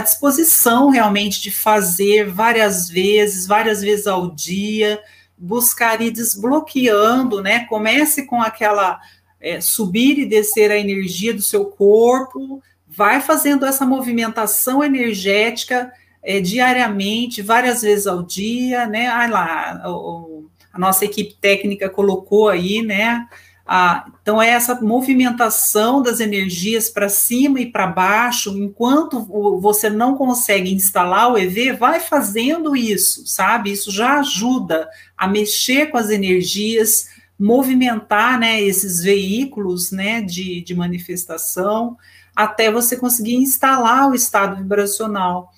disposição 0.02 0.90
realmente 0.90 1.42
de 1.42 1.50
fazer 1.50 2.28
várias 2.30 2.90
vezes, 2.90 3.48
várias 3.48 3.82
vezes 3.82 4.06
ao 4.06 4.32
dia, 4.32 5.00
buscar 5.38 6.02
ir 6.02 6.12
desbloqueando, 6.12 7.42
né? 7.42 7.66
Comece 7.66 8.26
com 8.26 8.42
aquela 8.42 9.00
é, 9.40 9.62
subir 9.62 10.20
e 10.20 10.26
descer 10.26 10.72
a 10.72 10.78
energia 10.78 11.34
do 11.34 11.42
seu 11.42 11.66
corpo, 11.66 12.62
vai 12.88 13.22
fazendo 13.22 13.66
essa 13.66 13.86
movimentação 13.86 14.84
energética 14.84 15.92
é, 16.22 16.42
diariamente, 16.42 17.42
várias 17.42 17.82
vezes 17.82 18.08
ao 18.08 18.24
dia, 18.24 18.88
né? 18.88 19.08
Ah, 19.08 19.28
lá, 19.28 19.84
o, 19.90 20.50
a 20.74 20.80
nossa 20.80 21.06
equipe 21.06 21.36
técnica 21.40 21.90
colocou 21.90 22.50
aí, 22.50 22.82
né? 22.82 23.26
Ah, 23.68 24.06
então, 24.22 24.40
é 24.40 24.50
essa 24.50 24.80
movimentação 24.80 26.00
das 26.00 26.20
energias 26.20 26.88
para 26.88 27.10
cima 27.10 27.60
e 27.60 27.72
para 27.72 27.88
baixo, 27.88 28.56
enquanto 28.56 29.22
você 29.60 29.90
não 29.90 30.16
consegue 30.16 30.72
instalar 30.72 31.32
o 31.32 31.38
EV, 31.38 31.74
vai 31.74 32.00
fazendo 32.00 32.76
isso, 32.76 33.26
sabe? 33.26 33.72
Isso 33.72 33.90
já 33.92 34.20
ajuda 34.20 34.88
a 35.18 35.28
mexer 35.28 35.88
com 35.88 35.98
as 35.98 36.12
energias, 36.12 37.08
movimentar 37.40 38.40
né, 38.40 38.62
esses 38.62 39.02
veículos 39.02 39.92
né, 39.92 40.22
de, 40.22 40.62
de 40.62 40.76
manifestação, 40.76 41.98
até 42.36 42.72
você 42.72 42.96
conseguir 42.96 43.36
instalar 43.36 44.12
o 44.12 44.16
estado 44.16 44.58
vibracional. 44.58 45.52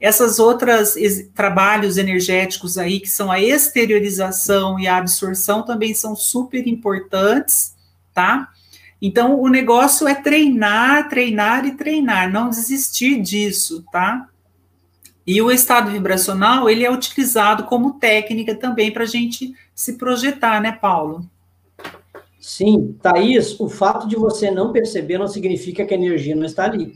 Essas 0.00 0.38
outras 0.38 0.94
trabalhos 1.34 1.98
energéticos 1.98 2.78
aí, 2.78 3.00
que 3.00 3.08
são 3.08 3.30
a 3.30 3.38
exteriorização 3.38 4.80
e 4.80 4.88
a 4.88 4.96
absorção, 4.96 5.62
também 5.62 5.92
são 5.92 6.16
super 6.16 6.66
importantes, 6.66 7.76
tá? 8.14 8.48
Então, 9.02 9.38
o 9.38 9.48
negócio 9.48 10.08
é 10.08 10.14
treinar, 10.14 11.10
treinar 11.10 11.66
e 11.66 11.72
treinar, 11.72 12.32
não 12.32 12.48
desistir 12.48 13.20
disso, 13.20 13.84
tá? 13.92 14.26
E 15.26 15.40
o 15.42 15.50
estado 15.50 15.90
vibracional, 15.90 16.68
ele 16.68 16.84
é 16.84 16.90
utilizado 16.90 17.64
como 17.64 17.98
técnica 17.98 18.54
também 18.54 18.90
para 18.90 19.04
a 19.04 19.06
gente 19.06 19.54
se 19.74 19.98
projetar, 19.98 20.62
né, 20.62 20.72
Paulo? 20.72 21.28
Sim, 22.40 22.96
Thaís, 23.02 23.60
o 23.60 23.68
fato 23.68 24.08
de 24.08 24.16
você 24.16 24.50
não 24.50 24.72
perceber 24.72 25.18
não 25.18 25.28
significa 25.28 25.84
que 25.84 25.92
a 25.92 25.96
energia 25.96 26.34
não 26.34 26.46
está 26.46 26.64
ali. 26.64 26.94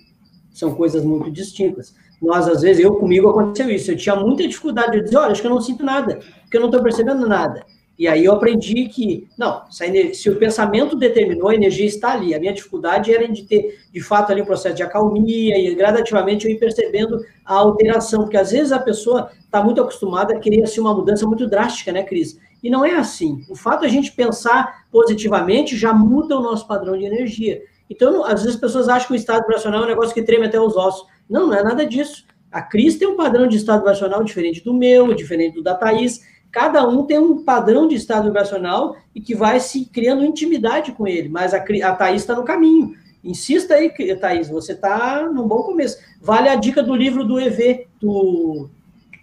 São 0.55 0.74
coisas 0.74 1.05
muito 1.05 1.30
distintas 1.30 1.94
nós, 2.20 2.48
às 2.48 2.62
vezes, 2.62 2.82
eu 2.82 2.94
comigo 2.96 3.28
aconteceu 3.28 3.70
isso. 3.70 3.90
Eu 3.90 3.96
tinha 3.96 4.16
muita 4.16 4.46
dificuldade 4.46 4.92
de 4.92 5.04
dizer, 5.04 5.16
olha, 5.16 5.32
acho 5.32 5.40
que 5.40 5.46
eu 5.46 5.52
não 5.52 5.60
sinto 5.60 5.84
nada, 5.84 6.20
porque 6.42 6.56
eu 6.56 6.60
não 6.60 6.68
estou 6.68 6.82
percebendo 6.82 7.28
nada. 7.28 7.64
E 7.96 8.08
aí 8.08 8.24
eu 8.24 8.32
aprendi 8.32 8.88
que, 8.88 9.28
não, 9.38 9.62
se 9.70 10.28
o 10.28 10.36
pensamento 10.36 10.96
determinou, 10.96 11.48
a 11.48 11.54
energia 11.54 11.86
está 11.86 12.12
ali. 12.12 12.34
A 12.34 12.40
minha 12.40 12.52
dificuldade 12.52 13.14
era 13.14 13.28
de 13.28 13.44
ter, 13.44 13.78
de 13.92 14.00
fato, 14.00 14.32
ali 14.32 14.42
um 14.42 14.44
processo 14.44 14.74
de 14.74 14.82
acalmia 14.82 15.56
e 15.56 15.72
gradativamente 15.76 16.44
eu 16.44 16.50
ir 16.50 16.58
percebendo 16.58 17.20
a 17.44 17.54
alteração, 17.54 18.22
porque 18.22 18.36
às 18.36 18.50
vezes 18.50 18.72
a 18.72 18.80
pessoa 18.80 19.30
está 19.38 19.62
muito 19.62 19.80
acostumada 19.80 20.34
a 20.34 20.40
querer 20.40 20.64
assim, 20.64 20.80
uma 20.80 20.92
mudança 20.92 21.24
muito 21.24 21.46
drástica, 21.46 21.92
né, 21.92 22.02
Cris? 22.02 22.36
E 22.60 22.68
não 22.68 22.84
é 22.84 22.96
assim. 22.96 23.44
O 23.48 23.54
fato 23.54 23.80
de 23.80 23.86
a 23.86 23.90
gente 23.90 24.10
pensar 24.10 24.86
positivamente 24.90 25.76
já 25.76 25.92
muda 25.92 26.36
o 26.36 26.42
nosso 26.42 26.66
padrão 26.66 26.98
de 26.98 27.04
energia. 27.04 27.62
Então, 27.88 28.24
às 28.24 28.42
vezes 28.42 28.56
as 28.56 28.60
pessoas 28.60 28.88
acham 28.88 29.06
que 29.06 29.12
o 29.12 29.16
estado 29.16 29.42
vibracional 29.42 29.82
é 29.82 29.84
um 29.84 29.88
negócio 29.88 30.12
que 30.12 30.22
treme 30.22 30.46
até 30.46 30.58
os 30.58 30.76
ossos. 30.76 31.06
Não, 31.28 31.48
não 31.48 31.54
é 31.54 31.62
nada 31.62 31.86
disso. 31.86 32.24
A 32.50 32.62
Cris 32.62 32.96
tem 32.96 33.08
um 33.08 33.16
padrão 33.16 33.48
de 33.48 33.56
estado 33.56 33.78
vibracional 33.78 34.22
diferente 34.22 34.62
do 34.62 34.72
meu, 34.72 35.12
diferente 35.12 35.54
do 35.54 35.62
da 35.62 35.74
Thaís. 35.74 36.20
Cada 36.52 36.86
um 36.86 37.04
tem 37.04 37.18
um 37.18 37.42
padrão 37.42 37.88
de 37.88 37.96
estado 37.96 38.26
vibracional 38.26 38.96
e 39.12 39.20
que 39.20 39.34
vai 39.34 39.58
se 39.58 39.86
criando 39.86 40.24
intimidade 40.24 40.92
com 40.92 41.04
ele. 41.04 41.28
Mas 41.28 41.52
a, 41.52 41.58
a 41.58 41.92
Thaís 41.96 42.22
está 42.22 42.36
no 42.36 42.44
caminho. 42.44 42.94
Insista 43.24 43.74
aí, 43.74 43.90
Thaís, 44.20 44.48
você 44.48 44.72
está 44.72 45.28
no 45.28 45.48
bom 45.48 45.62
começo. 45.62 45.98
Vale 46.20 46.48
a 46.48 46.54
dica 46.54 46.80
do 46.80 46.94
livro 46.94 47.24
do 47.24 47.40
EV, 47.40 47.88
do, 48.00 48.68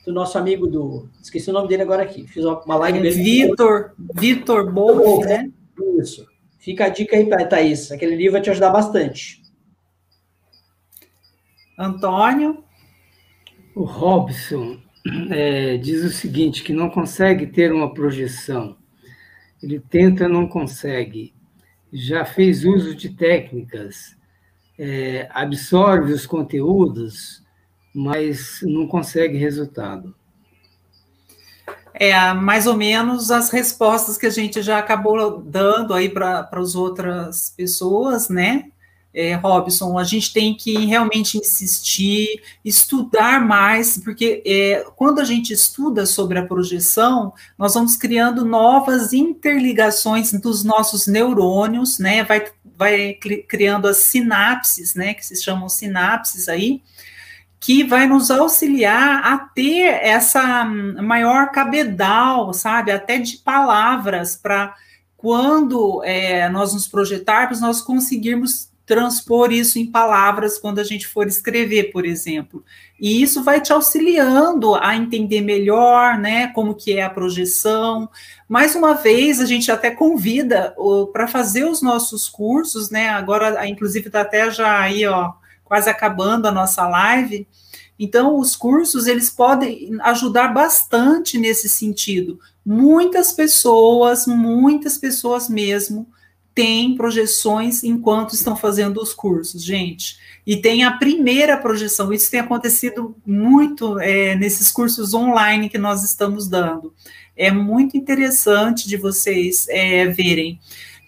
do 0.05 0.11
nosso 0.11 0.37
amigo 0.37 0.67
do. 0.67 1.07
Esqueci 1.21 1.49
o 1.49 1.53
nome 1.53 1.69
dele 1.69 1.83
agora 1.83 2.03
aqui. 2.03 2.27
Fiz 2.27 2.43
uma 2.43 2.75
live 2.75 2.99
dele. 2.99 3.15
Vitor, 3.15 3.91
Vitor 4.15 4.73
Bolf, 4.73 5.23
né? 5.25 5.49
Isso. 5.99 6.25
Fica 6.59 6.85
a 6.85 6.89
dica 6.89 7.15
aí, 7.15 7.29
Thaís. 7.47 7.91
Aquele 7.91 8.15
livro 8.15 8.33
vai 8.33 8.41
te 8.41 8.49
ajudar 8.49 8.71
bastante. 8.71 9.40
Antônio? 11.81 12.63
O 13.75 13.83
Robson 13.83 14.79
é, 15.31 15.77
diz 15.77 16.03
o 16.03 16.09
seguinte, 16.09 16.63
que 16.63 16.73
não 16.73 16.89
consegue 16.89 17.47
ter 17.47 17.71
uma 17.71 17.93
projeção. 17.93 18.77
Ele 19.61 19.79
tenta, 19.79 20.27
não 20.27 20.47
consegue. 20.47 21.33
Já 21.91 22.23
fez 22.23 22.63
uso 22.63 22.95
de 22.95 23.09
técnicas, 23.09 24.15
é, 24.77 25.27
absorve 25.31 26.13
os 26.13 26.25
conteúdos, 26.25 27.43
mas 27.93 28.59
não 28.63 28.87
consegue 28.87 29.37
resultado. 29.37 30.15
É 31.93 32.33
mais 32.33 32.67
ou 32.67 32.77
menos 32.77 33.31
as 33.31 33.49
respostas 33.49 34.17
que 34.17 34.25
a 34.25 34.29
gente 34.29 34.61
já 34.61 34.77
acabou 34.77 35.41
dando 35.41 35.93
aí 35.93 36.09
para 36.09 36.47
as 36.51 36.73
outras 36.73 37.53
pessoas, 37.55 38.29
né? 38.29 38.70
É, 39.13 39.33
Robson, 39.35 39.97
a 39.97 40.03
gente 40.03 40.31
tem 40.31 40.55
que 40.55 40.85
realmente 40.85 41.37
insistir, 41.37 42.41
estudar 42.63 43.45
mais, 43.45 43.97
porque 43.97 44.41
é, 44.45 44.85
quando 44.95 45.19
a 45.19 45.25
gente 45.25 45.51
estuda 45.51 46.05
sobre 46.05 46.39
a 46.39 46.45
projeção, 46.45 47.33
nós 47.57 47.73
vamos 47.73 47.97
criando 47.97 48.45
novas 48.45 49.11
interligações 49.11 50.31
dos 50.33 50.63
nossos 50.63 51.07
neurônios, 51.07 51.99
né? 51.99 52.23
Vai, 52.23 52.45
vai 52.77 53.13
criando 53.47 53.87
as 53.87 53.97
sinapses, 53.97 54.95
né? 54.95 55.13
Que 55.13 55.25
se 55.25 55.35
chamam 55.41 55.67
sinapses 55.67 56.47
aí, 56.47 56.81
que 57.59 57.83
vai 57.83 58.07
nos 58.07 58.31
auxiliar 58.31 59.25
a 59.25 59.37
ter 59.37 59.87
essa 60.01 60.63
maior 60.63 61.51
cabedal, 61.51 62.53
sabe? 62.53 62.91
Até 62.91 63.17
de 63.17 63.37
palavras 63.37 64.37
para 64.37 64.73
quando 65.17 66.01
é, 66.03 66.49
nós 66.49 66.73
nos 66.73 66.87
projetarmos, 66.87 67.61
nós 67.61 67.81
conseguirmos 67.81 68.70
transpor 68.91 69.53
isso 69.53 69.79
em 69.79 69.85
palavras 69.85 70.57
quando 70.57 70.79
a 70.79 70.83
gente 70.83 71.07
for 71.07 71.25
escrever, 71.25 71.93
por 71.93 72.05
exemplo. 72.05 72.61
E 72.99 73.23
isso 73.23 73.41
vai 73.41 73.61
te 73.61 73.71
auxiliando 73.71 74.75
a 74.75 74.97
entender 74.97 75.39
melhor, 75.39 76.19
né, 76.19 76.47
como 76.47 76.75
que 76.75 76.97
é 76.97 77.01
a 77.01 77.09
projeção. 77.09 78.09
Mais 78.49 78.75
uma 78.75 78.93
vez, 78.93 79.39
a 79.39 79.45
gente 79.45 79.71
até 79.71 79.91
convida 79.91 80.75
para 81.13 81.25
fazer 81.25 81.63
os 81.63 81.81
nossos 81.81 82.27
cursos, 82.27 82.89
né? 82.89 83.07
Agora, 83.07 83.65
inclusive, 83.65 84.07
está 84.07 84.19
até 84.19 84.51
já 84.51 84.81
aí, 84.81 85.05
ó, 85.05 85.31
quase 85.63 85.89
acabando 85.89 86.49
a 86.49 86.51
nossa 86.51 86.85
live. 86.85 87.47
Então, 87.97 88.37
os 88.37 88.57
cursos, 88.57 89.07
eles 89.07 89.29
podem 89.29 89.97
ajudar 90.01 90.49
bastante 90.49 91.37
nesse 91.37 91.69
sentido. 91.69 92.37
Muitas 92.65 93.31
pessoas, 93.31 94.27
muitas 94.27 94.97
pessoas 94.97 95.47
mesmo, 95.47 96.05
têm 96.53 96.95
projeções 96.95 97.83
enquanto 97.83 98.33
estão 98.33 98.55
fazendo 98.55 99.01
os 99.01 99.13
cursos, 99.13 99.63
gente. 99.63 100.17
E 100.45 100.57
tem 100.57 100.83
a 100.83 100.91
primeira 100.91 101.57
projeção. 101.57 102.11
Isso 102.11 102.29
tem 102.29 102.39
acontecido 102.39 103.15
muito 103.25 103.99
é, 103.99 104.35
nesses 104.35 104.71
cursos 104.71 105.13
online 105.13 105.69
que 105.69 105.77
nós 105.77 106.03
estamos 106.03 106.47
dando. 106.47 106.93
É 107.35 107.51
muito 107.51 107.95
interessante 107.95 108.87
de 108.87 108.97
vocês 108.97 109.67
é, 109.69 110.07
verem. 110.07 110.59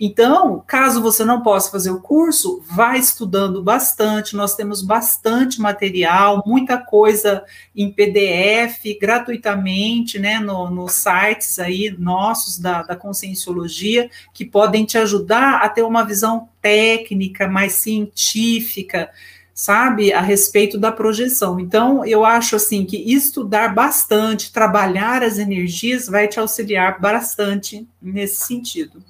Então, 0.05 0.61
caso 0.67 1.01
você 1.01 1.23
não 1.23 1.41
possa 1.41 1.71
fazer 1.71 1.89
o 1.89 2.01
curso, 2.01 2.61
vá 2.69 2.97
estudando 2.97 3.63
bastante. 3.63 4.35
Nós 4.35 4.53
temos 4.53 4.81
bastante 4.81 5.61
material, 5.61 6.43
muita 6.45 6.77
coisa 6.77 7.45
em 7.73 7.89
PDF, 7.89 8.83
gratuitamente, 8.99 10.19
né, 10.19 10.41
no, 10.41 10.69
nos 10.69 10.91
sites 10.91 11.57
aí 11.57 11.95
nossos 11.97 12.59
da, 12.59 12.83
da 12.83 12.97
Conscienciologia, 12.97 14.09
que 14.33 14.43
podem 14.43 14.83
te 14.83 14.97
ajudar 14.97 15.61
a 15.61 15.69
ter 15.69 15.83
uma 15.83 16.03
visão 16.03 16.49
técnica, 16.61 17.47
mais 17.47 17.71
científica, 17.75 19.09
sabe, 19.53 20.11
a 20.11 20.19
respeito 20.19 20.77
da 20.77 20.91
projeção. 20.91 21.61
Então, 21.61 22.03
eu 22.03 22.25
acho 22.25 22.57
assim 22.57 22.83
que 22.83 22.97
estudar 22.97 23.73
bastante, 23.73 24.51
trabalhar 24.51 25.23
as 25.23 25.39
energias 25.39 26.07
vai 26.07 26.27
te 26.27 26.41
auxiliar 26.41 26.99
bastante 26.99 27.87
nesse 28.01 28.43
sentido. 28.43 29.01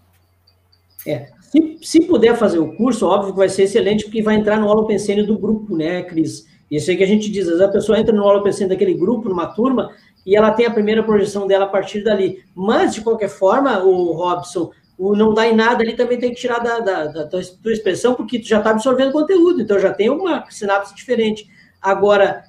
É. 1.07 1.27
Se, 1.41 1.77
se 1.81 2.01
puder 2.01 2.35
fazer 2.35 2.59
o 2.59 2.75
curso, 2.75 3.07
óbvio 3.07 3.33
que 3.33 3.37
vai 3.37 3.49
ser 3.49 3.63
excelente, 3.63 4.05
porque 4.05 4.21
vai 4.21 4.35
entrar 4.35 4.59
no 4.59 4.67
Holopensene 4.67 5.23
do 5.23 5.37
grupo, 5.37 5.75
né, 5.75 6.01
Cris? 6.03 6.47
Isso 6.71 6.89
aí 6.89 6.97
que 6.97 7.03
a 7.03 7.07
gente 7.07 7.29
diz, 7.29 7.43
às 7.43 7.49
vezes 7.49 7.61
a 7.61 7.71
pessoa 7.71 7.99
entra 7.99 8.15
no 8.15 8.23
Holopensene 8.23 8.69
daquele 8.69 8.95
grupo, 8.95 9.29
numa 9.29 9.47
turma, 9.47 9.91
e 10.25 10.35
ela 10.35 10.51
tem 10.51 10.65
a 10.65 10.71
primeira 10.71 11.03
projeção 11.03 11.45
dela 11.45 11.65
a 11.65 11.69
partir 11.69 12.03
dali. 12.03 12.39
Mas, 12.55 12.95
de 12.95 13.01
qualquer 13.01 13.29
forma, 13.29 13.83
o 13.83 14.13
Robson, 14.13 14.71
o 14.97 15.15
não 15.15 15.33
dá 15.33 15.47
em 15.47 15.55
nada 15.55 15.83
ali 15.83 15.95
também 15.95 16.17
tem 16.17 16.31
que 16.31 16.39
tirar 16.39 16.59
da, 16.59 16.79
da, 16.79 17.05
da, 17.05 17.23
da 17.23 17.27
tua 17.27 17.71
expressão, 17.71 18.15
porque 18.15 18.39
tu 18.39 18.47
já 18.47 18.57
está 18.59 18.71
absorvendo 18.71 19.11
conteúdo, 19.11 19.61
então 19.61 19.77
já 19.79 19.93
tem 19.93 20.09
uma 20.09 20.49
sinapse 20.49 20.95
diferente. 20.95 21.45
Agora, 21.81 22.43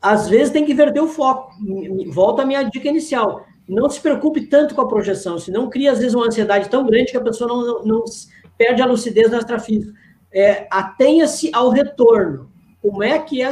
às 0.00 0.28
vezes 0.28 0.52
tem 0.52 0.64
que 0.64 0.72
inverter 0.72 1.02
o 1.02 1.08
foco. 1.08 1.50
Volta 2.12 2.42
à 2.42 2.46
minha 2.46 2.62
dica 2.62 2.88
inicial 2.88 3.44
não 3.68 3.90
se 3.90 4.00
preocupe 4.00 4.46
tanto 4.46 4.74
com 4.74 4.80
a 4.80 4.88
projeção, 4.88 5.38
senão 5.38 5.68
cria, 5.68 5.92
às 5.92 5.98
vezes, 5.98 6.14
uma 6.14 6.26
ansiedade 6.26 6.70
tão 6.70 6.86
grande 6.86 7.10
que 7.10 7.16
a 7.16 7.22
pessoa 7.22 7.48
não, 7.48 7.66
não, 7.66 7.84
não 7.84 8.04
perde 8.56 8.80
a 8.80 8.86
lucidez 8.86 9.30
no 9.30 9.38
extrafísico. 9.38 9.92
É, 10.32 10.66
Atenha-se 10.70 11.50
ao 11.52 11.68
retorno. 11.68 12.50
Como 12.80 13.02
é 13.02 13.18
que 13.18 13.42
é 13.42 13.50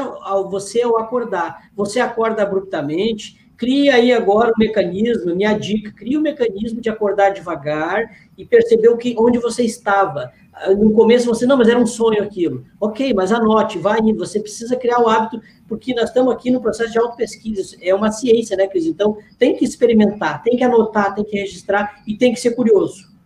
você 0.49 0.83
ao 0.83 0.99
acordar? 0.99 1.71
Você 1.75 2.01
acorda 2.01 2.43
abruptamente, 2.43 3.46
cria 3.57 3.95
aí 3.95 4.13
agora 4.13 4.53
o 4.53 4.59
mecanismo, 4.59 5.35
minha 5.35 5.53
dica, 5.55 5.93
cria 5.93 6.19
o 6.19 6.23
mecanismo 6.23 6.81
de 6.81 6.91
acordar 6.91 7.31
devagar 7.31 8.05
e 8.37 8.45
perceber 8.45 8.89
o 8.89 8.97
que, 8.97 9.15
onde 9.19 9.39
você 9.39 9.63
estava. 9.63 10.33
No 10.79 10.93
começo 10.93 11.27
você, 11.27 11.45
não, 11.47 11.57
mas 11.57 11.69
era 11.69 11.79
um 11.79 11.87
sonho 11.87 12.23
aquilo. 12.23 12.65
Ok, 12.81 13.13
mas 13.15 13.33
anote, 13.33 13.79
vai 13.79 14.01
indo, 14.01 14.19
você 14.19 14.41
precisa 14.41 14.77
criar 14.77 15.01
o 15.01 15.09
hábito 15.09 15.41
porque 15.69 15.95
nós 15.95 16.09
estamos 16.09 16.33
aqui 16.33 16.51
no 16.51 16.61
processo 16.61 16.93
de 16.93 16.99
auto-pesquisa, 16.99 17.77
é 17.81 17.95
uma 17.95 18.13
ciência, 18.13 18.57
né, 18.57 18.67
Cris? 18.69 18.87
Então, 18.87 19.19
tem 19.39 19.57
que 19.57 19.65
experimentar, 19.65 20.43
tem 20.43 20.57
que 20.57 20.65
anotar, 20.65 21.15
tem 21.15 21.25
que 21.25 21.37
registrar 21.37 22.03
e 22.07 22.17
tem 22.17 22.33
que 22.33 22.41
ser 22.41 22.53
curioso. 22.53 23.17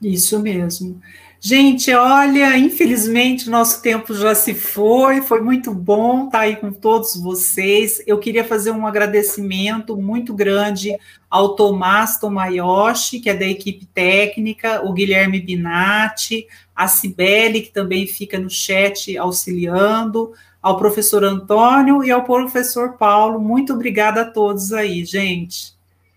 Isso 0.00 0.38
mesmo. 0.40 1.00
Gente, 1.46 1.92
olha, 1.92 2.56
infelizmente 2.56 3.50
nosso 3.50 3.82
tempo 3.82 4.14
já 4.14 4.34
se 4.34 4.54
foi, 4.54 5.20
foi 5.20 5.42
muito 5.42 5.74
bom 5.74 6.24
estar 6.24 6.40
aí 6.40 6.56
com 6.56 6.72
todos 6.72 7.20
vocês. 7.20 8.02
Eu 8.06 8.18
queria 8.18 8.42
fazer 8.42 8.70
um 8.70 8.86
agradecimento 8.86 9.94
muito 9.94 10.32
grande 10.32 10.96
ao 11.28 11.54
Tomás 11.54 12.18
Tomayoshi, 12.18 13.20
que 13.20 13.28
é 13.28 13.34
da 13.34 13.44
equipe 13.44 13.84
técnica, 13.84 14.80
o 14.86 14.94
Guilherme 14.94 15.38
Binatti, 15.38 16.46
a 16.74 16.88
Cibele, 16.88 17.60
que 17.60 17.70
também 17.70 18.06
fica 18.06 18.38
no 18.38 18.48
chat 18.48 19.14
auxiliando, 19.18 20.32
ao 20.62 20.78
professor 20.78 21.22
Antônio 21.24 22.02
e 22.02 22.10
ao 22.10 22.24
professor 22.24 22.94
Paulo. 22.94 23.38
Muito 23.38 23.74
obrigada 23.74 24.22
a 24.22 24.24
todos 24.24 24.72
aí, 24.72 25.04
gente. 25.04 25.74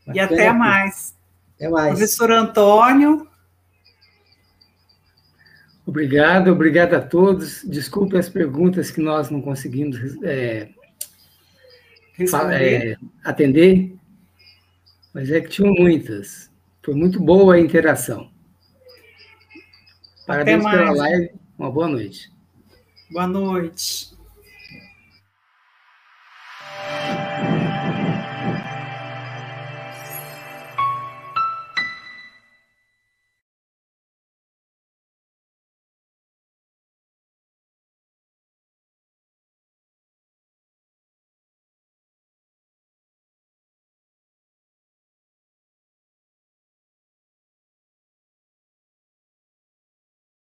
e 0.07 0.21
até 0.21 0.53
mais. 0.53 1.13
Até 1.57 1.67
mais. 1.67 1.89
Professor 1.89 2.31
Antônio. 2.31 3.27
Obrigado, 5.87 6.51
obrigado 6.51 6.95
a 6.95 7.01
todos. 7.01 7.63
Desculpe 7.63 8.17
as 8.17 8.27
perguntas 8.27 8.91
que 8.91 8.99
nós 8.99 9.29
não 9.29 9.41
conseguimos 9.41 9.97
é, 10.21 10.67
é, 12.51 12.97
atender, 13.23 13.95
mas 15.13 15.31
é 15.31 15.39
que 15.39 15.47
tinham 15.47 15.73
muitas. 15.73 16.51
Foi 16.83 16.93
muito 16.93 17.21
boa 17.21 17.55
a 17.55 17.59
interação. 17.59 18.29
Parabéns 20.25 20.61
pela 20.61 20.91
live. 20.91 21.31
Uma 21.57 21.71
boa 21.71 21.87
noite. 21.87 22.29
Boa 23.09 23.25
noite. 23.25 24.17